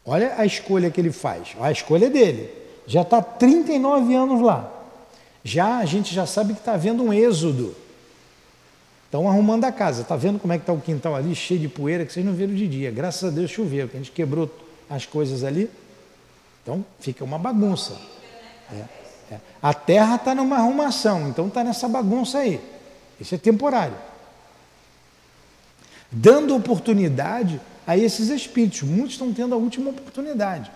Olha 0.05 0.35
a 0.37 0.45
escolha 0.45 0.91
que 0.91 1.01
ele 1.01 1.11
faz. 1.11 1.55
A 1.59 1.71
escolha 1.71 2.07
dele. 2.07 2.53
Já 2.85 3.01
está 3.01 3.19
39 3.19 4.13
anos 4.13 4.39
lá. 4.41 4.71
Já 5.43 5.79
a 5.79 5.85
gente 5.85 6.13
já 6.13 6.27
sabe 6.27 6.53
que 6.53 6.59
está 6.59 6.73
havendo 6.73 7.01
um 7.01 7.11
êxodo. 7.11 7.75
Estão 9.09 9.27
arrumando 9.27 9.65
a 9.65 9.71
casa. 9.71 10.03
Está 10.03 10.15
vendo 10.15 10.37
como 10.37 10.53
é 10.53 10.57
que 10.59 10.61
está 10.61 10.71
o 10.71 10.79
quintal 10.79 11.15
ali, 11.15 11.33
cheio 11.33 11.59
de 11.59 11.67
poeira, 11.67 12.05
que 12.05 12.13
vocês 12.13 12.23
não 12.23 12.31
viram 12.31 12.53
de 12.53 12.67
dia. 12.67 12.91
Graças 12.91 13.23
a 13.23 13.33
Deus 13.33 13.49
choveu, 13.49 13.87
porque 13.87 13.97
a 13.97 13.99
gente 14.01 14.11
quebrou 14.11 14.47
as 14.87 15.07
coisas 15.07 15.43
ali. 15.43 15.67
Então 16.61 16.85
fica 16.99 17.23
uma 17.23 17.39
bagunça. 17.39 17.99
É, 18.71 19.33
é. 19.33 19.39
A 19.59 19.73
terra 19.73 20.15
está 20.15 20.35
numa 20.35 20.57
arrumação, 20.57 21.27
então 21.27 21.47
está 21.47 21.63
nessa 21.63 21.87
bagunça 21.87 22.37
aí. 22.37 22.61
Isso 23.19 23.33
é 23.33 23.37
temporário. 23.39 23.95
Dando 26.11 26.55
oportunidade 26.55 27.59
a 27.87 27.97
esses 27.97 28.29
espíritos. 28.29 28.83
Muitos 28.83 29.13
estão 29.13 29.33
tendo 29.33 29.55
a 29.55 29.57
última 29.57 29.89
oportunidade. 29.89 30.69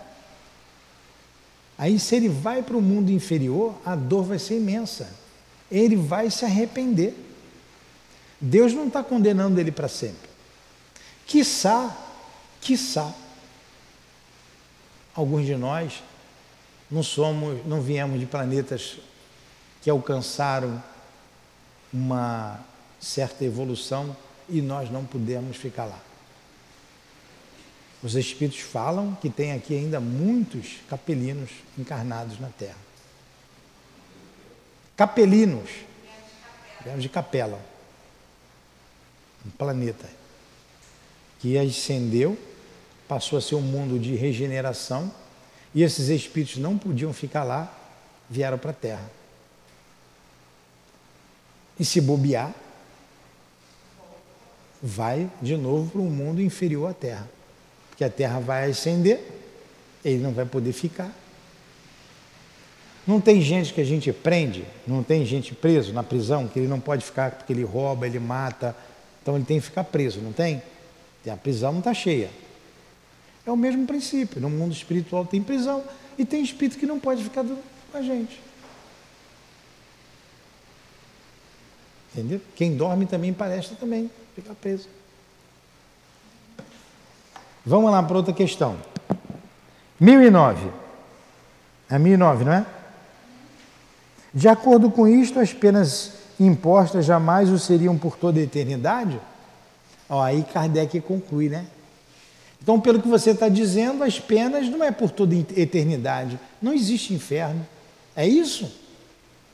Aí, 1.78 2.00
se 2.00 2.16
ele 2.16 2.28
vai 2.28 2.64
para 2.64 2.76
o 2.76 2.82
mundo 2.82 3.10
inferior, 3.10 3.76
a 3.86 3.94
dor 3.94 4.24
vai 4.24 4.40
ser 4.40 4.56
imensa. 4.56 5.08
Ele 5.70 5.94
vai 5.94 6.32
se 6.32 6.44
arrepender. 6.44 7.23
Deus 8.44 8.74
não 8.74 8.88
está 8.88 9.02
condenando 9.02 9.58
ele 9.58 9.72
para 9.72 9.88
sempre. 9.88 10.28
Quiçá, 11.26 11.96
quiçá, 12.60 13.10
alguns 15.14 15.46
de 15.46 15.56
nós 15.56 16.02
não 16.90 17.02
somos, 17.02 17.64
não 17.64 17.80
viemos 17.80 18.20
de 18.20 18.26
planetas 18.26 18.98
que 19.80 19.88
alcançaram 19.88 20.82
uma 21.90 22.60
certa 23.00 23.46
evolução 23.46 24.14
e 24.46 24.60
nós 24.60 24.90
não 24.90 25.06
pudemos 25.06 25.56
ficar 25.56 25.86
lá. 25.86 25.98
Os 28.02 28.14
espíritos 28.14 28.60
falam 28.60 29.14
que 29.22 29.30
tem 29.30 29.52
aqui 29.52 29.74
ainda 29.74 29.98
muitos 30.00 30.80
capelinos 30.90 31.48
encarnados 31.78 32.38
na 32.38 32.48
Terra. 32.50 32.76
Capelinos, 34.94 35.70
viemos 36.84 37.02
de 37.02 37.08
capela 37.08 37.72
um 39.46 39.50
planeta 39.50 40.08
que 41.40 41.58
ascendeu, 41.58 42.38
passou 43.06 43.38
a 43.38 43.42
ser 43.42 43.54
um 43.54 43.60
mundo 43.60 43.98
de 43.98 44.14
regeneração 44.14 45.12
e 45.74 45.82
esses 45.82 46.08
espíritos 46.08 46.56
não 46.56 46.78
podiam 46.78 47.12
ficar 47.12 47.44
lá, 47.44 47.72
vieram 48.30 48.56
para 48.56 48.70
a 48.70 48.74
Terra. 48.74 49.10
E 51.78 51.84
se 51.84 52.00
bobear, 52.00 52.54
vai 54.80 55.30
de 55.42 55.56
novo 55.56 55.90
para 55.90 56.00
um 56.00 56.10
mundo 56.10 56.40
inferior 56.40 56.90
à 56.90 56.94
Terra. 56.94 57.28
Porque 57.88 58.04
a 58.04 58.10
Terra 58.10 58.38
vai 58.38 58.70
ascender, 58.70 59.20
ele 60.04 60.22
não 60.22 60.32
vai 60.32 60.44
poder 60.44 60.72
ficar. 60.72 61.12
Não 63.06 63.20
tem 63.20 63.40
gente 63.40 63.74
que 63.74 63.80
a 63.80 63.84
gente 63.84 64.12
prende, 64.12 64.64
não 64.86 65.02
tem 65.02 65.26
gente 65.26 65.54
preso 65.54 65.92
na 65.92 66.02
prisão, 66.02 66.48
que 66.48 66.58
ele 66.58 66.68
não 66.68 66.80
pode 66.80 67.04
ficar 67.04 67.32
porque 67.32 67.52
ele 67.52 67.64
rouba, 67.64 68.06
ele 68.06 68.18
mata, 68.18 68.74
então 69.24 69.36
ele 69.36 69.44
tem 69.46 69.58
que 69.58 69.64
ficar 69.64 69.84
preso, 69.84 70.20
não 70.20 70.34
tem? 70.34 70.62
A 71.26 71.34
prisão 71.34 71.72
não 71.72 71.78
está 71.78 71.94
cheia. 71.94 72.28
É 73.46 73.50
o 73.50 73.56
mesmo 73.56 73.86
princípio. 73.86 74.38
No 74.38 74.50
mundo 74.50 74.74
espiritual 74.74 75.24
tem 75.24 75.42
prisão 75.42 75.82
e 76.18 76.26
tem 76.26 76.42
espírito 76.42 76.78
que 76.78 76.84
não 76.84 77.00
pode 77.00 77.24
ficar 77.24 77.42
com 77.42 77.96
a 77.96 78.02
gente. 78.02 78.38
Entendeu? 82.12 82.38
Quem 82.54 82.76
dorme 82.76 83.06
também 83.06 83.32
parece 83.32 83.74
também 83.76 84.10
ficar 84.34 84.54
preso. 84.56 84.90
Vamos 87.64 87.90
lá 87.90 88.02
para 88.02 88.18
outra 88.18 88.34
questão. 88.34 88.76
1009. 89.98 90.70
É 91.88 91.98
1009, 91.98 92.44
não 92.44 92.52
é? 92.52 92.66
De 94.34 94.48
acordo 94.48 94.90
com 94.90 95.08
isto, 95.08 95.40
as 95.40 95.54
penas 95.54 96.12
impostas 96.38 97.04
jamais 97.04 97.50
o 97.50 97.58
seriam 97.58 97.96
por 97.96 98.16
toda 98.16 98.40
a 98.40 98.42
eternidade? 98.42 99.20
Ó, 100.08 100.22
aí 100.22 100.44
Kardec 100.44 101.00
conclui, 101.00 101.48
né? 101.48 101.66
Então, 102.62 102.80
pelo 102.80 103.00
que 103.00 103.08
você 103.08 103.30
está 103.30 103.48
dizendo, 103.48 104.02
as 104.02 104.18
penas 104.18 104.68
não 104.68 104.82
é 104.82 104.90
por 104.90 105.10
toda 105.10 105.34
eternidade. 105.34 106.38
Não 106.62 106.72
existe 106.72 107.12
inferno. 107.12 107.66
É 108.16 108.26
isso? 108.26 108.70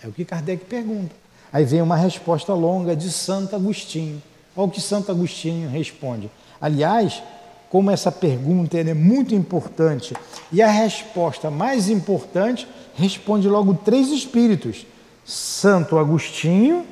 É 0.03 0.07
o 0.07 0.13
que 0.13 0.25
Kardec 0.25 0.65
pergunta. 0.65 1.15
Aí 1.53 1.65
vem 1.65 1.83
uma 1.83 1.97
resposta 1.97 2.55
longa 2.55 2.95
de 2.95 3.11
Santo 3.11 3.57
Agostinho. 3.57 4.23
Olha 4.57 4.67
o 4.67 4.71
que 4.71 4.81
Santo 4.81 5.11
Agostinho 5.11 5.69
responde. 5.69 6.31
Aliás, 6.61 7.23
como 7.69 7.91
essa 7.91 8.13
pergunta 8.13 8.79
é 8.79 8.95
muito 8.95 9.35
importante 9.35 10.15
e 10.53 10.61
a 10.61 10.69
resposta 10.69 11.51
mais 11.51 11.89
importante 11.89 12.67
responde 12.95 13.49
logo 13.49 13.75
três 13.75 14.09
espíritos: 14.09 14.87
Santo 15.31 15.97
Agostinho, 15.97 16.85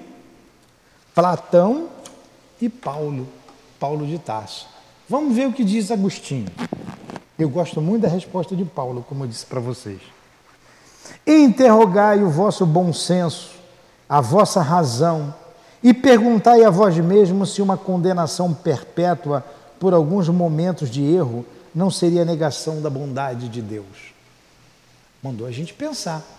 Platão 1.12 1.88
e 2.60 2.68
Paulo, 2.68 3.26
Paulo 3.80 4.06
de 4.06 4.16
Tarso. 4.16 4.68
Vamos 5.08 5.34
ver 5.34 5.48
o 5.48 5.52
que 5.52 5.64
diz 5.64 5.90
Agostinho. 5.90 6.46
Eu 7.36 7.48
gosto 7.48 7.80
muito 7.80 8.02
da 8.02 8.08
resposta 8.08 8.54
de 8.54 8.64
Paulo, 8.64 9.04
como 9.08 9.24
eu 9.24 9.28
disse 9.28 9.44
para 9.44 9.58
vocês. 9.58 10.00
Interrogai 11.26 12.22
o 12.22 12.30
vosso 12.30 12.64
bom 12.64 12.92
senso, 12.92 13.50
a 14.08 14.20
vossa 14.20 14.62
razão, 14.62 15.34
e 15.82 15.92
perguntai 15.92 16.62
a 16.62 16.70
vós 16.70 16.96
mesmos 16.96 17.52
se 17.52 17.60
uma 17.60 17.76
condenação 17.76 18.54
perpétua 18.54 19.44
por 19.80 19.92
alguns 19.92 20.28
momentos 20.28 20.88
de 20.88 21.02
erro 21.02 21.44
não 21.74 21.90
seria 21.90 22.24
negação 22.24 22.80
da 22.80 22.88
bondade 22.88 23.48
de 23.48 23.60
Deus. 23.60 24.14
Mandou 25.20 25.44
a 25.44 25.50
gente 25.50 25.74
pensar. 25.74 26.37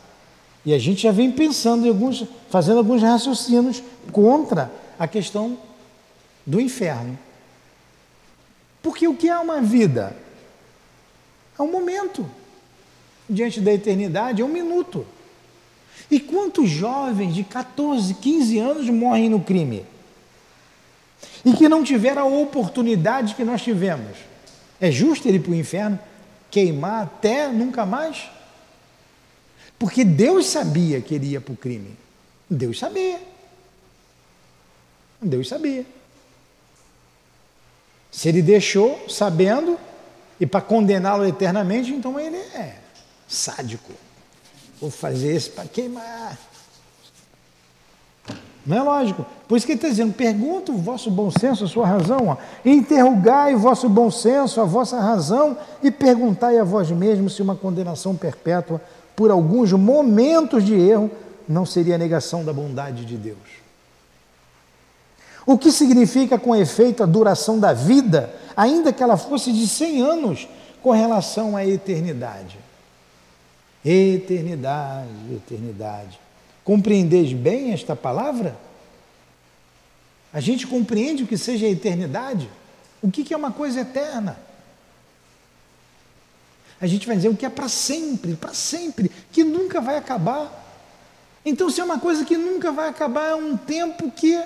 E 0.70 0.74
a 0.76 0.78
gente 0.78 1.02
já 1.02 1.12
vem 1.12 1.32
pensando 1.32 1.88
em 1.88 1.90
alguns, 1.90 2.24
fazendo 2.48 2.78
alguns 2.78 3.02
raciocínios 3.02 3.82
contra 4.12 4.72
a 5.00 5.08
questão 5.08 5.58
do 6.46 6.62
inferno. 6.62 7.18
Porque 8.84 9.08
o 9.08 9.16
que 9.16 9.28
é 9.28 9.40
uma 9.40 9.64
vida? 9.64 10.16
É 11.58 11.62
um 11.64 11.72
momento. 11.72 12.24
Diante 13.28 13.60
da 13.60 13.74
eternidade, 13.74 14.44
é 14.44 14.46
um 14.46 14.50
minuto. 14.50 15.08
E 16.12 16.20
quantos 16.20 16.70
jovens 16.70 17.34
de 17.34 17.44
14, 17.44 18.14
15 18.14 18.60
anos 18.60 18.90
morrem 18.92 19.28
no 19.28 19.40
crime? 19.40 19.84
E 21.44 21.52
que 21.52 21.68
não 21.68 21.84
tiveram 21.84 22.22
a 22.22 22.42
oportunidade 22.42 23.34
que 23.34 23.44
nós 23.44 23.64
tivemos. 23.64 24.20
É 24.80 24.92
justo 24.92 25.28
ele 25.28 25.38
ir 25.38 25.42
para 25.42 25.52
o 25.52 25.56
inferno? 25.56 26.00
Queimar 26.52 27.06
até 27.06 27.48
nunca 27.48 27.88
mais? 27.88 28.30
Porque 29.80 30.04
Deus 30.04 30.48
sabia 30.48 31.00
que 31.00 31.16
ele 31.16 31.28
ia 31.28 31.42
para 31.42 31.54
o 31.54 31.58
crime. 31.58 31.98
Deus 32.50 32.78
sabia. 32.78 33.22
Deus 35.22 35.48
sabia. 35.48 35.86
Se 38.12 38.28
ele 38.28 38.42
deixou 38.42 39.08
sabendo 39.08 39.80
e 40.40 40.46
para 40.46 40.62
condená-lo 40.62 41.26
eternamente, 41.26 41.92
então 41.94 42.20
ele 42.20 42.36
é 42.36 42.76
sádico. 43.28 43.94
Vou 44.82 44.92
fazer 44.92 45.36
isso 45.36 45.52
para 45.52 45.66
queimar. 45.66 46.38
Não 48.66 48.78
é 48.78 48.84
lógico. 48.84 49.26
Por 49.48 49.58
isso 49.58 49.66
que 49.66 49.72
ele 49.72 49.78
está 49.78 49.90
dizendo: 49.90 50.14
pergunta 50.14 50.72
o 50.72 50.78
vosso 50.78 51.10
bom 51.10 51.32
senso, 51.32 51.64
a 51.64 51.68
sua 51.68 51.88
razão. 51.88 52.28
Ó. 52.28 52.38
Interrogai 52.64 53.56
o 53.56 53.60
vosso 53.60 53.90
bom 53.90 54.12
senso, 54.12 54.62
a 54.62 54.66
vossa 54.66 55.00
razão, 55.00 55.58
e 55.82 55.90
perguntai 55.90 56.58
a 56.58 56.64
vós 56.64 56.92
mesmos 56.92 57.36
se 57.36 57.42
uma 57.42 57.56
condenação 57.56 58.16
perpétua 58.16 58.82
por 59.20 59.32
alguns 59.32 59.74
momentos 59.74 60.64
de 60.64 60.74
erro 60.76 61.12
não 61.46 61.66
seria 61.66 61.98
negação 61.98 62.46
da 62.46 62.54
bondade 62.54 63.04
de 63.04 63.18
Deus. 63.18 63.38
O 65.46 65.58
que 65.58 65.74
significa 65.74 66.40
com 66.40 66.56
efeito 66.56 67.04
a 67.04 67.06
duração 67.06 67.60
da 67.60 67.74
vida, 67.74 68.34
ainda 68.56 68.94
que 68.94 69.04
ela 69.04 69.18
fosse 69.18 69.52
de 69.52 69.68
100 69.68 70.02
anos, 70.02 70.48
com 70.82 70.92
relação 70.92 71.58
à 71.58 71.68
eternidade? 71.68 72.58
Eternidade, 73.84 75.10
eternidade. 75.34 76.18
Compreendeis 76.64 77.34
bem 77.34 77.74
esta 77.74 77.98
palavra? 77.98 78.56
A 80.32 80.40
gente 80.40 80.66
compreende 80.66 81.24
o 81.24 81.28
que 81.28 81.38
seja 81.38 81.66
a 81.66 81.70
eternidade? 81.70 82.50
O 83.02 83.12
que 83.12 83.34
é 83.34 83.36
uma 83.36 83.52
coisa 83.52 83.82
eterna? 83.82 84.40
A 86.82 86.88
gente 86.88 87.06
vai 87.06 87.16
dizer 87.16 87.30
o 87.30 87.36
que 87.36 87.46
é 87.46 87.50
para 87.50 87.68
sempre, 87.68 88.36
para 88.36 88.54
sempre, 88.54 89.12
que 89.32 89.44
nunca 89.44 89.82
vai 89.82 89.98
acabar. 89.98 90.66
Então, 91.46 91.70
se 91.70 91.82
é 91.82 91.84
uma 91.84 92.00
coisa 92.00 92.24
que 92.24 92.38
nunca 92.38 92.72
vai 92.72 92.90
acabar, 92.90 93.30
é 93.30 93.36
um 93.36 93.58
tempo 93.58 94.12
que 94.12 94.42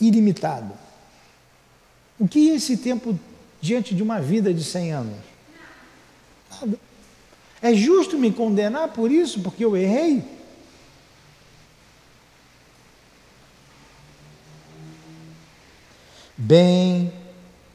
ilimitado. 0.00 0.72
O 2.18 2.28
que 2.28 2.50
é 2.50 2.54
esse 2.54 2.76
tempo 2.76 3.18
diante 3.60 3.94
de 3.94 4.02
uma 4.02 4.20
vida 4.20 4.52
de 4.52 4.62
100 4.62 4.92
anos? 4.92 5.18
Nada. 6.50 6.78
É 7.60 7.74
justo 7.74 8.18
me 8.18 8.32
condenar 8.32 8.88
por 8.88 9.10
isso, 9.10 9.40
porque 9.40 9.64
eu 9.64 9.76
errei? 9.76 10.24
Bem, 16.36 17.12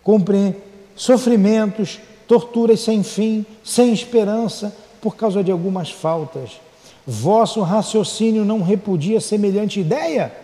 compreende, 0.04 0.58
sofrimentos, 0.94 2.00
torturas 2.28 2.82
sem 2.82 3.04
fim, 3.04 3.46
sem 3.64 3.94
esperança, 3.94 4.76
por 5.02 5.16
causa 5.16 5.44
de 5.44 5.52
algumas 5.52 5.90
faltas. 5.90 6.60
Vosso 7.06 7.62
raciocínio 7.62 8.44
não 8.44 8.62
repudia 8.62 9.22
semelhante 9.22 9.80
ideia? 9.80 10.36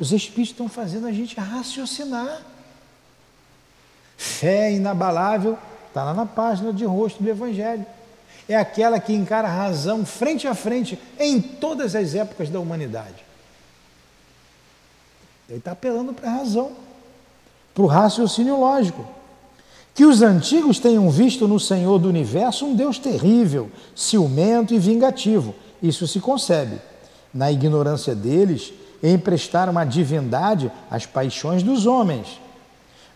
Os 0.00 0.12
Espíritos 0.12 0.50
estão 0.50 0.68
fazendo 0.68 1.06
a 1.06 1.12
gente 1.12 1.38
raciocinar. 1.38 2.42
Fé 4.16 4.72
inabalável, 4.72 5.56
está 5.86 6.02
lá 6.02 6.12
na 6.12 6.26
página 6.26 6.72
de 6.72 6.84
rosto 6.84 7.22
do 7.22 7.28
Evangelho. 7.28 7.86
É 8.48 8.56
aquela 8.56 8.98
que 8.98 9.12
encara 9.12 9.46
a 9.46 9.52
razão 9.52 10.04
frente 10.04 10.48
a 10.48 10.54
frente 10.54 10.98
em 11.18 11.40
todas 11.40 11.94
as 11.94 12.14
épocas 12.14 12.48
da 12.48 12.58
humanidade. 12.58 13.24
Ele 15.48 15.58
está 15.58 15.72
apelando 15.72 16.12
para 16.12 16.28
a 16.28 16.34
razão, 16.34 16.72
para 17.74 17.84
o 17.84 17.86
raciocínio 17.86 18.58
lógico. 18.58 19.17
Que 19.98 20.04
os 20.04 20.22
antigos 20.22 20.78
tenham 20.78 21.10
visto 21.10 21.48
no 21.48 21.58
Senhor 21.58 21.98
do 21.98 22.08
universo 22.08 22.64
um 22.64 22.72
Deus 22.76 23.00
terrível, 23.00 23.68
ciumento 23.96 24.72
e 24.72 24.78
vingativo. 24.78 25.56
Isso 25.82 26.06
se 26.06 26.20
concebe. 26.20 26.78
Na 27.34 27.50
ignorância 27.50 28.14
deles, 28.14 28.72
emprestaram 29.02 29.76
a 29.76 29.84
divindade 29.84 30.70
às 30.88 31.04
paixões 31.04 31.64
dos 31.64 31.84
homens. 31.84 32.40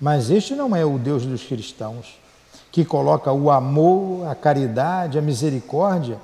Mas 0.01 0.29
este 0.29 0.57
não 0.57 0.75
é 0.75 0.85
o 0.85 0.99
Deus 0.99 1.25
dos 1.25 1.45
cristãos, 1.45 2.19
que 2.73 2.85
coloca 2.85 3.31
o 3.31 3.49
amor, 3.49 4.27
a 4.27 4.35
caridade, 4.35 5.17
a 5.17 5.23
misericórdia, 5.23 6.19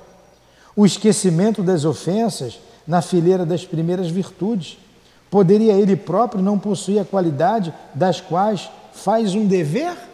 o 0.75 0.85
esquecimento 0.85 1.63
das 1.63 1.85
ofensas 1.85 2.59
na 2.85 3.01
fileira 3.01 3.45
das 3.45 3.63
primeiras 3.63 4.09
virtudes. 4.09 4.77
Poderia 5.31 5.71
ele 5.71 5.95
próprio 5.95 6.43
não 6.43 6.59
possuir 6.59 6.99
a 6.99 7.05
qualidade 7.05 7.73
das 7.95 8.19
quais 8.19 8.69
faz 8.91 9.33
um 9.33 9.47
dever? 9.47 10.08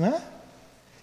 Não 0.00 0.08
é? 0.08 0.20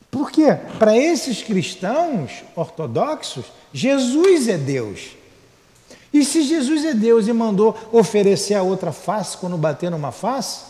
Porque 0.10 0.52
para 0.80 0.98
esses 0.98 1.44
cristãos 1.44 2.44
ortodoxos, 2.56 3.46
Jesus 3.72 4.48
é 4.48 4.58
Deus. 4.58 5.16
E 6.12 6.26
se 6.26 6.42
Jesus 6.42 6.84
é 6.84 6.96
Deus 6.96 7.28
e 7.28 7.34
mandou 7.34 7.78
oferecer 7.92 8.56
a 8.56 8.64
outra 8.64 8.92
face 8.92 9.38
quando 9.38 9.56
bater 9.56 9.92
numa 9.92 10.12
face, 10.12 10.62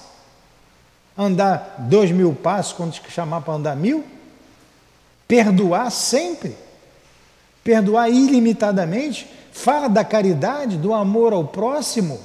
andar 1.17 1.75
dois 1.79 2.11
mil 2.11 2.33
passos 2.33 2.73
quando 2.73 2.93
chamar 3.09 3.41
para 3.41 3.53
andar 3.53 3.75
mil, 3.77 4.03
perdoar 5.25 5.89
sempre, 5.89 6.57
perdoar 7.63 8.09
ilimitadamente, 8.09 9.25
fala 9.53 9.87
da 9.87 10.03
caridade, 10.03 10.75
do 10.75 10.93
amor 10.93 11.31
ao 11.31 11.45
próximo, 11.45 12.19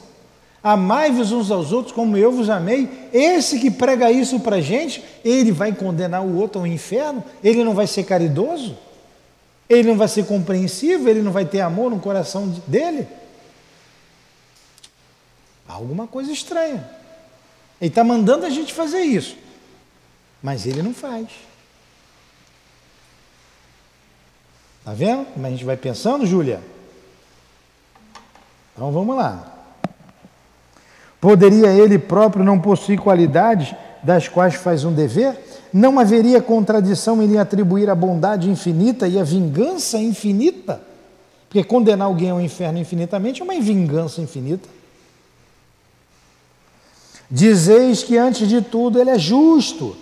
amai-vos 0.63 1.33
uns 1.33 1.51
aos 1.51 1.73
outros 1.73 1.95
como 1.95 2.17
eu 2.17 2.31
vos 2.31 2.49
amei. 2.49 3.09
Esse 3.13 3.59
que 3.59 3.71
prega 3.71 4.11
isso 4.11 4.39
para 4.41 4.61
gente, 4.61 5.03
ele 5.25 5.51
vai 5.51 5.75
condenar 5.75 6.23
o 6.23 6.37
outro 6.37 6.61
ao 6.61 6.67
inferno, 6.67 7.25
ele 7.43 7.65
não 7.65 7.75
vai 7.75 7.87
ser 7.87 8.05
caridoso? 8.05 8.77
Ele 9.69 9.89
não 9.89 9.97
vai 9.97 10.09
ser 10.09 10.27
compreensivo, 10.27 11.09
ele 11.09 11.23
não 11.23 11.33
vai 11.33 11.47
ter 11.47 11.61
amor 11.61 11.91
no 11.91 11.99
coração 11.99 12.49
dele. 12.67 13.09
Há 15.67 15.73
alguma 15.73 16.07
coisa 16.07 16.31
estranha. 16.31 16.89
Ele 17.81 17.89
está 17.89 18.05
mandando 18.05 18.45
a 18.45 18.51
gente 18.51 18.73
fazer 18.73 19.01
isso, 19.01 19.37
mas 20.43 20.67
ele 20.67 20.83
não 20.83 20.93
faz. 20.93 21.29
Está 24.79 24.93
vendo 24.93 25.25
como 25.27 25.47
a 25.47 25.51
gente 25.51 25.65
vai 25.65 25.77
pensando, 25.77 26.27
Júlia? 26.27 26.61
Então 28.75 28.93
vamos 28.93 29.17
lá. 29.17 29.52
Poderia 31.23 31.69
ele 31.69 31.99
próprio 31.99 32.45
não 32.45 32.61
possuir 32.61 33.01
qualidades 33.01 33.75
das 34.03 34.29
quais 34.29 34.57
faz 34.57 34.85
um 34.85 34.93
dever? 34.93 35.39
não 35.73 35.99
haveria 35.99 36.43
contradição 36.43 37.23
em 37.23 37.27
lhe 37.27 37.39
atribuir 37.39 37.89
a 37.89 37.95
bondade 37.95 38.51
infinita 38.51 39.09
e 39.09 39.19
a 39.19 39.25
vingança 39.25 39.99
infinita? 39.99 40.83
Porque 41.49 41.65
condenar 41.65 42.07
alguém 42.07 42.31
ao 42.31 42.41
inferno 42.41 42.79
infinitamente 42.79 43.41
é 43.41 43.45
uma 43.45 43.59
vingança 43.59 44.21
infinita. 44.21 44.69
Dizeis 47.31 48.03
que 48.03 48.19
antes 48.19 48.47
de 48.47 48.61
tudo 48.61 49.01
ele 49.01 49.11
é 49.11 49.19
justo 49.19 49.97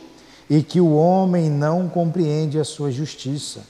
e 0.49 0.63
que 0.63 0.81
o 0.81 0.95
homem 0.95 1.49
não 1.49 1.89
compreende 1.89 2.59
a 2.59 2.65
sua 2.65 2.91
justiça. 2.91 3.61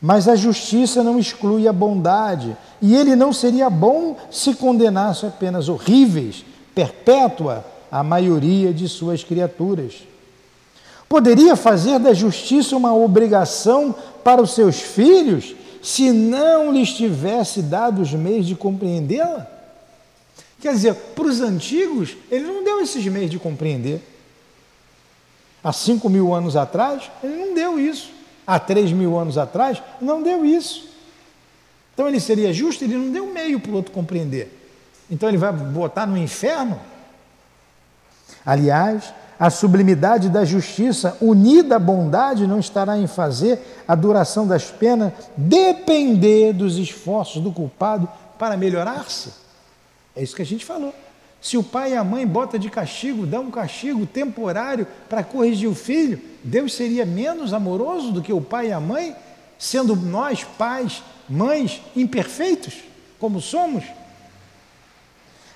Mas 0.00 0.26
a 0.26 0.34
justiça 0.34 1.04
não 1.04 1.18
exclui 1.18 1.68
a 1.68 1.72
bondade, 1.72 2.56
e 2.80 2.96
ele 2.96 3.14
não 3.14 3.32
seria 3.32 3.70
bom 3.70 4.16
se 4.32 4.52
condenasse 4.54 5.24
apenas 5.24 5.68
horríveis, 5.68 6.44
perpétua, 6.74 7.64
a 7.90 8.02
maioria 8.02 8.72
de 8.72 8.88
suas 8.88 9.22
criaturas. 9.22 10.02
Poderia 11.08 11.54
fazer 11.54 11.98
da 11.98 12.14
justiça 12.14 12.76
uma 12.76 12.94
obrigação 12.94 13.94
para 14.24 14.40
os 14.40 14.54
seus 14.54 14.80
filhos 14.80 15.54
se 15.82 16.10
não 16.10 16.72
lhes 16.72 16.94
tivesse 16.94 17.60
dado 17.60 18.00
os 18.00 18.12
meios 18.14 18.46
de 18.46 18.54
compreendê-la? 18.54 19.46
Quer 20.60 20.72
dizer, 20.72 20.94
para 20.94 21.24
os 21.26 21.40
antigos, 21.40 22.16
ele 22.30 22.46
não 22.46 22.64
deu 22.64 22.80
esses 22.80 23.04
meios 23.06 23.30
de 23.30 23.38
compreender. 23.38 24.00
Há 25.62 25.72
cinco 25.72 26.08
mil 26.08 26.32
anos 26.32 26.56
atrás, 26.56 27.10
ele 27.22 27.36
não 27.36 27.54
deu 27.54 27.78
isso. 27.78 28.10
Há 28.46 28.58
três 28.58 28.90
mil 28.90 29.18
anos 29.18 29.36
atrás, 29.36 29.82
não 30.00 30.22
deu 30.22 30.44
isso. 30.44 30.88
Então 31.92 32.08
ele 32.08 32.20
seria 32.20 32.52
justo, 32.52 32.84
ele 32.84 32.96
não 32.96 33.10
deu 33.10 33.26
meio 33.26 33.60
para 33.60 33.70
o 33.70 33.74
outro 33.74 33.92
compreender. 33.92 34.61
Então 35.12 35.28
ele 35.28 35.36
vai 35.36 35.52
botar 35.52 36.06
no 36.06 36.16
inferno? 36.16 36.80
Aliás, 38.46 39.12
a 39.38 39.50
sublimidade 39.50 40.30
da 40.30 40.42
justiça, 40.42 41.18
unida 41.20 41.76
à 41.76 41.78
bondade, 41.78 42.46
não 42.46 42.58
estará 42.58 42.96
em 42.96 43.06
fazer 43.06 43.60
a 43.86 43.94
duração 43.94 44.46
das 44.46 44.70
penas 44.70 45.12
depender 45.36 46.54
dos 46.54 46.78
esforços 46.78 47.42
do 47.42 47.52
culpado 47.52 48.08
para 48.38 48.56
melhorar-se? 48.56 49.34
É 50.16 50.22
isso 50.22 50.34
que 50.34 50.40
a 50.40 50.46
gente 50.46 50.64
falou. 50.64 50.94
Se 51.42 51.58
o 51.58 51.62
pai 51.62 51.92
e 51.92 51.96
a 51.96 52.02
mãe 52.02 52.26
bota 52.26 52.58
de 52.58 52.70
castigo, 52.70 53.26
dá 53.26 53.38
um 53.38 53.50
castigo 53.50 54.06
temporário 54.06 54.86
para 55.10 55.22
corrigir 55.22 55.68
o 55.68 55.74
filho, 55.74 56.18
Deus 56.42 56.72
seria 56.72 57.04
menos 57.04 57.52
amoroso 57.52 58.12
do 58.12 58.22
que 58.22 58.32
o 58.32 58.40
pai 58.40 58.68
e 58.68 58.72
a 58.72 58.80
mãe, 58.80 59.14
sendo 59.58 59.94
nós 59.94 60.42
pais, 60.42 61.02
mães 61.28 61.82
imperfeitos, 61.94 62.76
como 63.18 63.42
somos? 63.42 63.84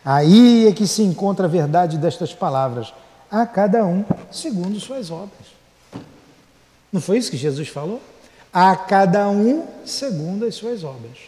Aí 0.06 0.66
é 0.66 0.72
que 0.72 0.86
se 0.86 1.02
encontra 1.02 1.44
a 1.44 1.48
verdade 1.48 1.98
destas 1.98 2.32
palavras. 2.32 2.94
A 3.30 3.44
cada 3.44 3.84
um 3.84 4.04
segundo 4.30 4.80
suas 4.80 5.10
obras. 5.10 5.48
Não 6.90 7.00
foi 7.00 7.18
isso 7.18 7.30
que 7.30 7.36
Jesus 7.36 7.68
falou? 7.68 8.00
A 8.52 8.74
cada 8.74 9.28
um 9.28 9.66
segundo 9.84 10.46
as 10.46 10.54
suas 10.54 10.82
obras. 10.84 11.18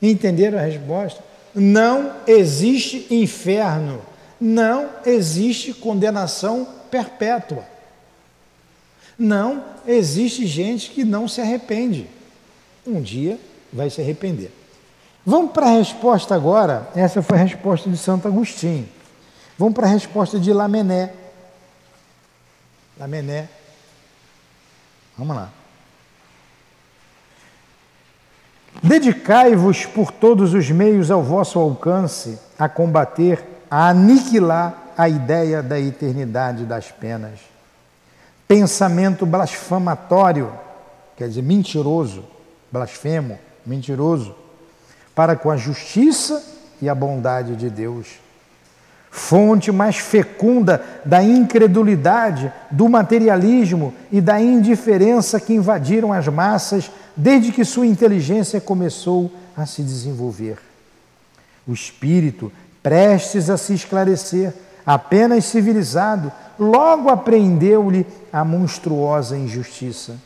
Entenderam 0.00 0.58
a 0.58 0.62
resposta? 0.62 1.22
não 1.54 2.12
existe 2.26 3.06
inferno, 3.10 4.02
não 4.40 4.90
existe 5.06 5.72
condenação 5.72 6.66
perpétua. 6.90 7.64
Não 9.16 9.64
existe 9.86 10.44
gente 10.46 10.90
que 10.90 11.04
não 11.04 11.28
se 11.28 11.40
arrepende. 11.40 12.08
Um 12.84 13.00
dia 13.00 13.38
vai 13.72 13.88
se 13.88 14.00
arrepender. 14.00 14.50
Vamos 15.26 15.52
para 15.52 15.66
a 15.66 15.78
resposta 15.78 16.34
agora. 16.34 16.88
Essa 16.94 17.22
foi 17.22 17.38
a 17.38 17.42
resposta 17.42 17.88
de 17.88 17.96
Santo 17.96 18.28
Agostinho. 18.28 18.88
Vamos 19.58 19.74
para 19.74 19.86
a 19.86 19.90
resposta 19.90 20.38
de 20.38 20.52
Lamené. 20.52 21.12
Lamené. 22.98 23.48
Vamos 25.16 25.36
lá. 25.36 25.50
Dedicai-vos 28.82 29.86
por 29.86 30.12
todos 30.12 30.52
os 30.52 30.70
meios 30.70 31.10
ao 31.10 31.22
vosso 31.22 31.58
alcance 31.58 32.38
a 32.58 32.68
combater, 32.68 33.42
a 33.70 33.88
aniquilar 33.88 34.92
a 34.96 35.08
ideia 35.08 35.62
da 35.62 35.80
eternidade 35.80 36.64
das 36.64 36.90
penas. 36.90 37.40
Pensamento 38.46 39.24
blasfematório, 39.24 40.52
quer 41.16 41.28
dizer, 41.28 41.42
mentiroso, 41.42 42.24
blasfemo, 42.70 43.38
mentiroso, 43.64 44.43
para 45.14 45.36
com 45.36 45.50
a 45.50 45.56
justiça 45.56 46.42
e 46.80 46.88
a 46.88 46.94
bondade 46.94 47.56
de 47.56 47.70
Deus. 47.70 48.24
Fonte 49.10 49.70
mais 49.70 49.96
fecunda 49.96 50.84
da 51.04 51.22
incredulidade, 51.22 52.52
do 52.68 52.88
materialismo 52.88 53.94
e 54.10 54.20
da 54.20 54.40
indiferença 54.40 55.38
que 55.38 55.54
invadiram 55.54 56.12
as 56.12 56.26
massas 56.26 56.90
desde 57.16 57.52
que 57.52 57.64
sua 57.64 57.86
inteligência 57.86 58.60
começou 58.60 59.30
a 59.56 59.66
se 59.66 59.82
desenvolver. 59.82 60.58
O 61.66 61.72
espírito, 61.72 62.50
prestes 62.82 63.48
a 63.48 63.56
se 63.56 63.72
esclarecer, 63.72 64.52
apenas 64.84 65.44
civilizado, 65.44 66.32
logo 66.58 67.08
apreendeu-lhe 67.08 68.04
a 68.32 68.44
monstruosa 68.44 69.36
injustiça. 69.36 70.16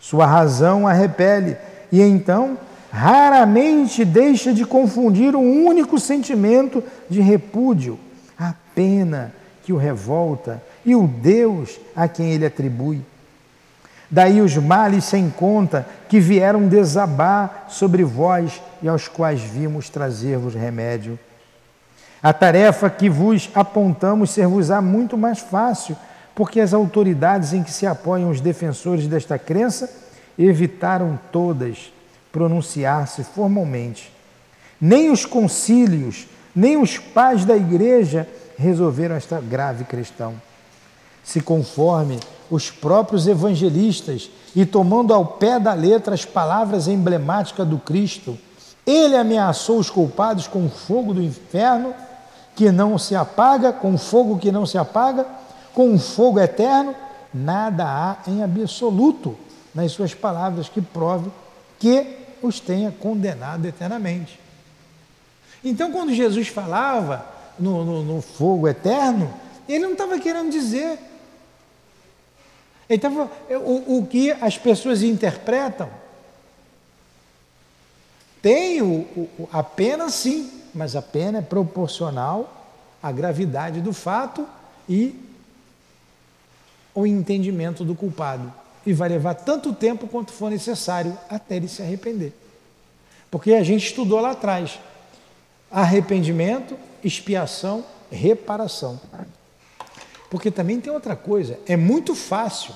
Sua 0.00 0.26
razão 0.26 0.88
a 0.88 0.92
repele 0.92 1.56
e 1.90 2.02
então 2.02 2.58
raramente 2.90 4.04
deixa 4.04 4.52
de 4.52 4.64
confundir 4.64 5.36
um 5.36 5.66
único 5.66 5.98
sentimento 5.98 6.82
de 7.08 7.20
repúdio, 7.20 7.98
a 8.38 8.54
pena 8.74 9.32
que 9.62 9.72
o 9.72 9.76
revolta 9.76 10.62
e 10.84 10.94
o 10.94 11.06
Deus 11.06 11.78
a 11.94 12.08
quem 12.08 12.32
ele 12.32 12.46
atribui. 12.46 13.02
Daí 14.10 14.40
os 14.40 14.56
males 14.56 15.04
sem 15.04 15.28
conta 15.28 15.86
que 16.08 16.18
vieram 16.18 16.66
desabar 16.66 17.66
sobre 17.68 18.02
vós 18.04 18.62
e 18.82 18.88
aos 18.88 19.06
quais 19.06 19.42
vimos 19.42 19.90
trazer-vos 19.90 20.54
remédio. 20.54 21.18
A 22.22 22.32
tarefa 22.32 22.88
que 22.88 23.10
vos 23.10 23.50
apontamos 23.54 24.30
ser-vos-á 24.30 24.80
muito 24.80 25.16
mais 25.18 25.40
fácil, 25.40 25.94
porque 26.34 26.60
as 26.60 26.72
autoridades 26.72 27.52
em 27.52 27.62
que 27.62 27.70
se 27.70 27.86
apoiam 27.86 28.30
os 28.30 28.40
defensores 28.40 29.06
desta 29.06 29.38
crença 29.38 29.90
evitaram 30.38 31.18
todas 31.30 31.92
pronunciar-se 32.32 33.24
formalmente. 33.24 34.12
Nem 34.80 35.10
os 35.10 35.24
concílios, 35.24 36.26
nem 36.54 36.76
os 36.80 36.98
pais 36.98 37.44
da 37.44 37.56
igreja 37.56 38.28
resolveram 38.56 39.14
esta 39.14 39.40
grave 39.40 39.84
questão. 39.84 40.34
Se 41.24 41.40
conforme 41.40 42.18
os 42.50 42.70
próprios 42.70 43.26
evangelistas 43.26 44.30
e 44.54 44.64
tomando 44.64 45.12
ao 45.12 45.24
pé 45.24 45.58
da 45.60 45.74
letra 45.74 46.14
as 46.14 46.24
palavras 46.24 46.88
emblemáticas 46.88 47.66
do 47.66 47.78
Cristo, 47.78 48.38
ele 48.86 49.16
ameaçou 49.16 49.78
os 49.78 49.90
culpados 49.90 50.46
com 50.46 50.64
o 50.64 50.70
fogo 50.70 51.12
do 51.12 51.22
inferno 51.22 51.94
que 52.56 52.72
não 52.72 52.98
se 52.98 53.14
apaga, 53.14 53.72
com 53.72 53.96
fogo 53.98 54.38
que 54.38 54.50
não 54.50 54.66
se 54.66 54.78
apaga, 54.78 55.26
com 55.74 55.90
um 55.90 55.98
fogo 55.98 56.40
eterno, 56.40 56.94
nada 57.32 57.84
há 57.84 58.16
em 58.28 58.42
absoluto 58.42 59.36
nas 59.74 59.92
suas 59.92 60.14
palavras 60.14 60.68
que 60.68 60.80
prove 60.80 61.30
que 61.78 62.16
os 62.42 62.60
tenha 62.60 62.92
condenado 62.92 63.66
eternamente. 63.66 64.38
Então, 65.64 65.90
quando 65.90 66.14
Jesus 66.14 66.48
falava 66.48 67.26
no, 67.58 67.84
no, 67.84 68.02
no 68.02 68.22
fogo 68.22 68.68
eterno, 68.68 69.32
ele 69.68 69.80
não 69.80 69.92
estava 69.92 70.18
querendo 70.18 70.50
dizer 70.50 70.98
então, 72.88 73.30
o, 73.50 73.98
o 73.98 74.06
que 74.06 74.32
as 74.32 74.56
pessoas 74.56 75.02
interpretam 75.02 75.90
tem 78.40 78.80
o, 78.80 79.00
o, 79.16 79.48
a 79.52 79.62
pena, 79.62 80.08
sim, 80.08 80.62
mas 80.72 80.96
a 80.96 81.02
pena 81.02 81.38
é 81.38 81.42
proporcional 81.42 82.66
à 83.02 83.12
gravidade 83.12 83.80
do 83.80 83.92
fato 83.92 84.46
e 84.88 85.14
o 86.94 87.06
entendimento 87.06 87.84
do 87.84 87.94
culpado. 87.94 88.52
E 88.88 88.92
vai 88.94 89.10
levar 89.10 89.34
tanto 89.34 89.74
tempo 89.74 90.08
quanto 90.08 90.32
for 90.32 90.50
necessário 90.50 91.14
até 91.28 91.56
ele 91.56 91.68
se 91.68 91.82
arrepender. 91.82 92.32
Porque 93.30 93.52
a 93.52 93.62
gente 93.62 93.84
estudou 93.84 94.18
lá 94.18 94.30
atrás: 94.30 94.80
arrependimento, 95.70 96.74
expiação, 97.04 97.84
reparação. 98.10 98.98
Porque 100.30 100.50
também 100.50 100.80
tem 100.80 100.90
outra 100.90 101.14
coisa, 101.14 101.60
é 101.66 101.76
muito 101.76 102.14
fácil. 102.14 102.74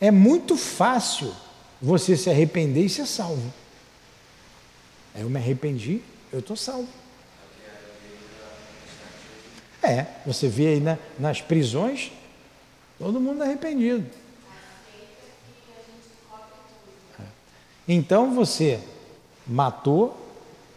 É 0.00 0.10
muito 0.10 0.56
fácil 0.56 1.30
você 1.82 2.16
se 2.16 2.30
arrepender 2.30 2.86
e 2.86 2.88
ser 2.88 3.06
salvo. 3.06 3.52
Eu 5.14 5.28
me 5.28 5.36
arrependi, 5.36 6.00
eu 6.32 6.38
estou 6.38 6.56
salvo. 6.56 6.88
É, 9.82 10.06
você 10.24 10.48
vê 10.48 10.68
aí 10.68 10.80
na, 10.80 10.96
nas 11.18 11.42
prisões, 11.42 12.10
todo 13.00 13.18
mundo 13.18 13.42
arrependido. 13.42 14.06
É. 17.18 17.24
Então 17.88 18.34
você 18.34 18.78
matou, 19.46 20.14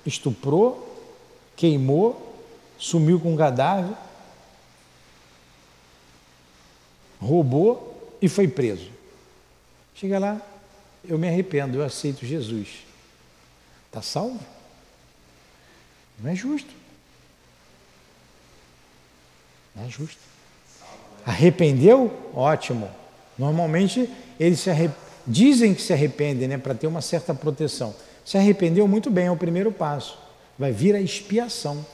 estuprou, 0.06 0.90
queimou, 1.58 2.34
sumiu 2.80 3.20
com 3.20 3.34
um 3.34 3.38
cadáver, 3.38 3.96
roubou 7.20 8.18
e 8.22 8.30
foi 8.30 8.48
preso. 8.48 8.90
Chega 9.94 10.18
lá, 10.18 10.42
eu 11.04 11.20
me 11.20 11.28
arrependo, 11.28 11.78
eu 11.78 11.84
aceito 11.84 12.26
Jesus. 12.26 12.86
Está 13.88 14.02
salvo? 14.02 14.40
Não 16.20 16.32
é 16.32 16.36
justo. 16.36 16.74
Não 19.76 19.86
é 19.86 19.90
justo. 19.90 20.33
Arrependeu? 21.26 22.12
Ótimo. 22.34 22.90
Normalmente 23.38 24.10
eles 24.40 24.60
se 24.60 24.70
dizem 25.26 25.74
que 25.74 25.82
se 25.82 25.94
arrependem, 25.94 26.48
né, 26.48 26.58
para 26.58 26.74
ter 26.74 26.88
uma 26.88 27.02
certa 27.02 27.34
proteção. 27.34 27.94
Se 28.26 28.38
arrependeu 28.38 28.88
muito 28.88 29.10
bem, 29.10 29.28
é 29.28 29.32
o 29.32 29.38
primeiro 29.38 29.72
passo. 29.72 30.18
Vai 30.58 30.72
vir 30.72 30.96
a 30.96 31.02
expiação. 31.02 31.86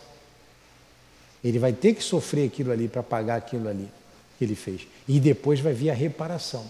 Ele 1.43 1.57
vai 1.57 1.71
ter 1.71 1.93
que 1.93 2.03
sofrer 2.03 2.47
aquilo 2.47 2.71
ali 2.71 2.87
para 2.87 3.01
pagar 3.01 3.35
aquilo 3.35 3.69
ali 3.69 3.89
que 4.37 4.45
ele 4.45 4.55
fez. 4.55 4.87
E 5.07 5.19
depois 5.19 5.59
vai 5.59 5.73
vir 5.73 5.89
a 5.89 5.93
reparação. 5.93 6.69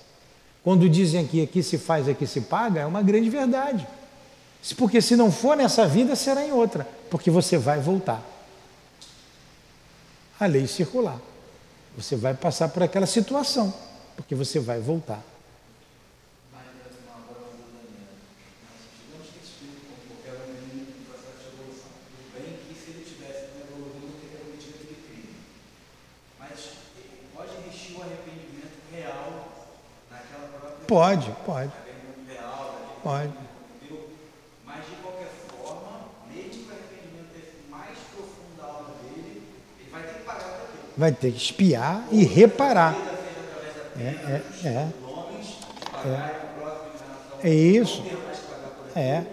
Quando 0.64 0.90
dizem 0.90 1.24
aqui, 1.24 1.42
aqui 1.42 1.64
se 1.64 1.78
faz, 1.78 2.08
aqui 2.08 2.28
se 2.28 2.42
paga, 2.42 2.82
é 2.82 2.86
uma 2.86 3.02
grande 3.02 3.30
verdade. 3.30 3.88
Porque 4.78 5.02
se 5.02 5.16
não 5.16 5.32
for 5.32 5.56
nessa 5.56 5.88
vida, 5.88 6.16
será 6.16 6.46
em 6.46 6.52
outra. 6.52 6.88
Porque 7.10 7.32
você 7.32 7.58
vai 7.58 7.80
voltar. 7.80 8.24
A 10.40 10.46
lei 10.46 10.68
circular. 10.68 11.20
Você 12.00 12.16
vai 12.16 12.34
passar 12.34 12.70
por 12.70 12.82
aquela 12.82 13.06
situação. 13.06 13.74
Porque 14.16 14.34
você 14.34 14.58
vai 14.58 14.80
voltar. 14.80 15.22
Pode, 30.88 31.32
pode. 31.46 31.72
Pode. 33.04 33.34
Mas 34.66 34.86
de 34.86 34.96
qualquer 35.04 35.30
forma, 35.48 36.10
mesmo 36.34 36.50
que 36.50 36.66
o 36.66 36.72
arrependimento 36.72 37.70
mais 37.70 37.96
profundo 38.12 38.58
da 38.58 38.64
alma 38.64 38.96
dele, 39.04 39.44
ele 39.80 39.90
vai 39.92 40.02
ter 40.02 40.14
que 40.14 40.24
pagar 40.24 40.50
por 40.50 40.66
aquilo. 40.66 40.89
Vai 41.00 41.12
ter 41.12 41.32
que 41.32 41.38
espiar 41.38 42.06
e 42.12 42.24
reparar. 42.24 42.96
É, 43.98 44.04
é, 44.04 44.44
é. 44.66 44.88
É, 47.44 47.54
isso. 47.54 48.04
É. 48.96 49.24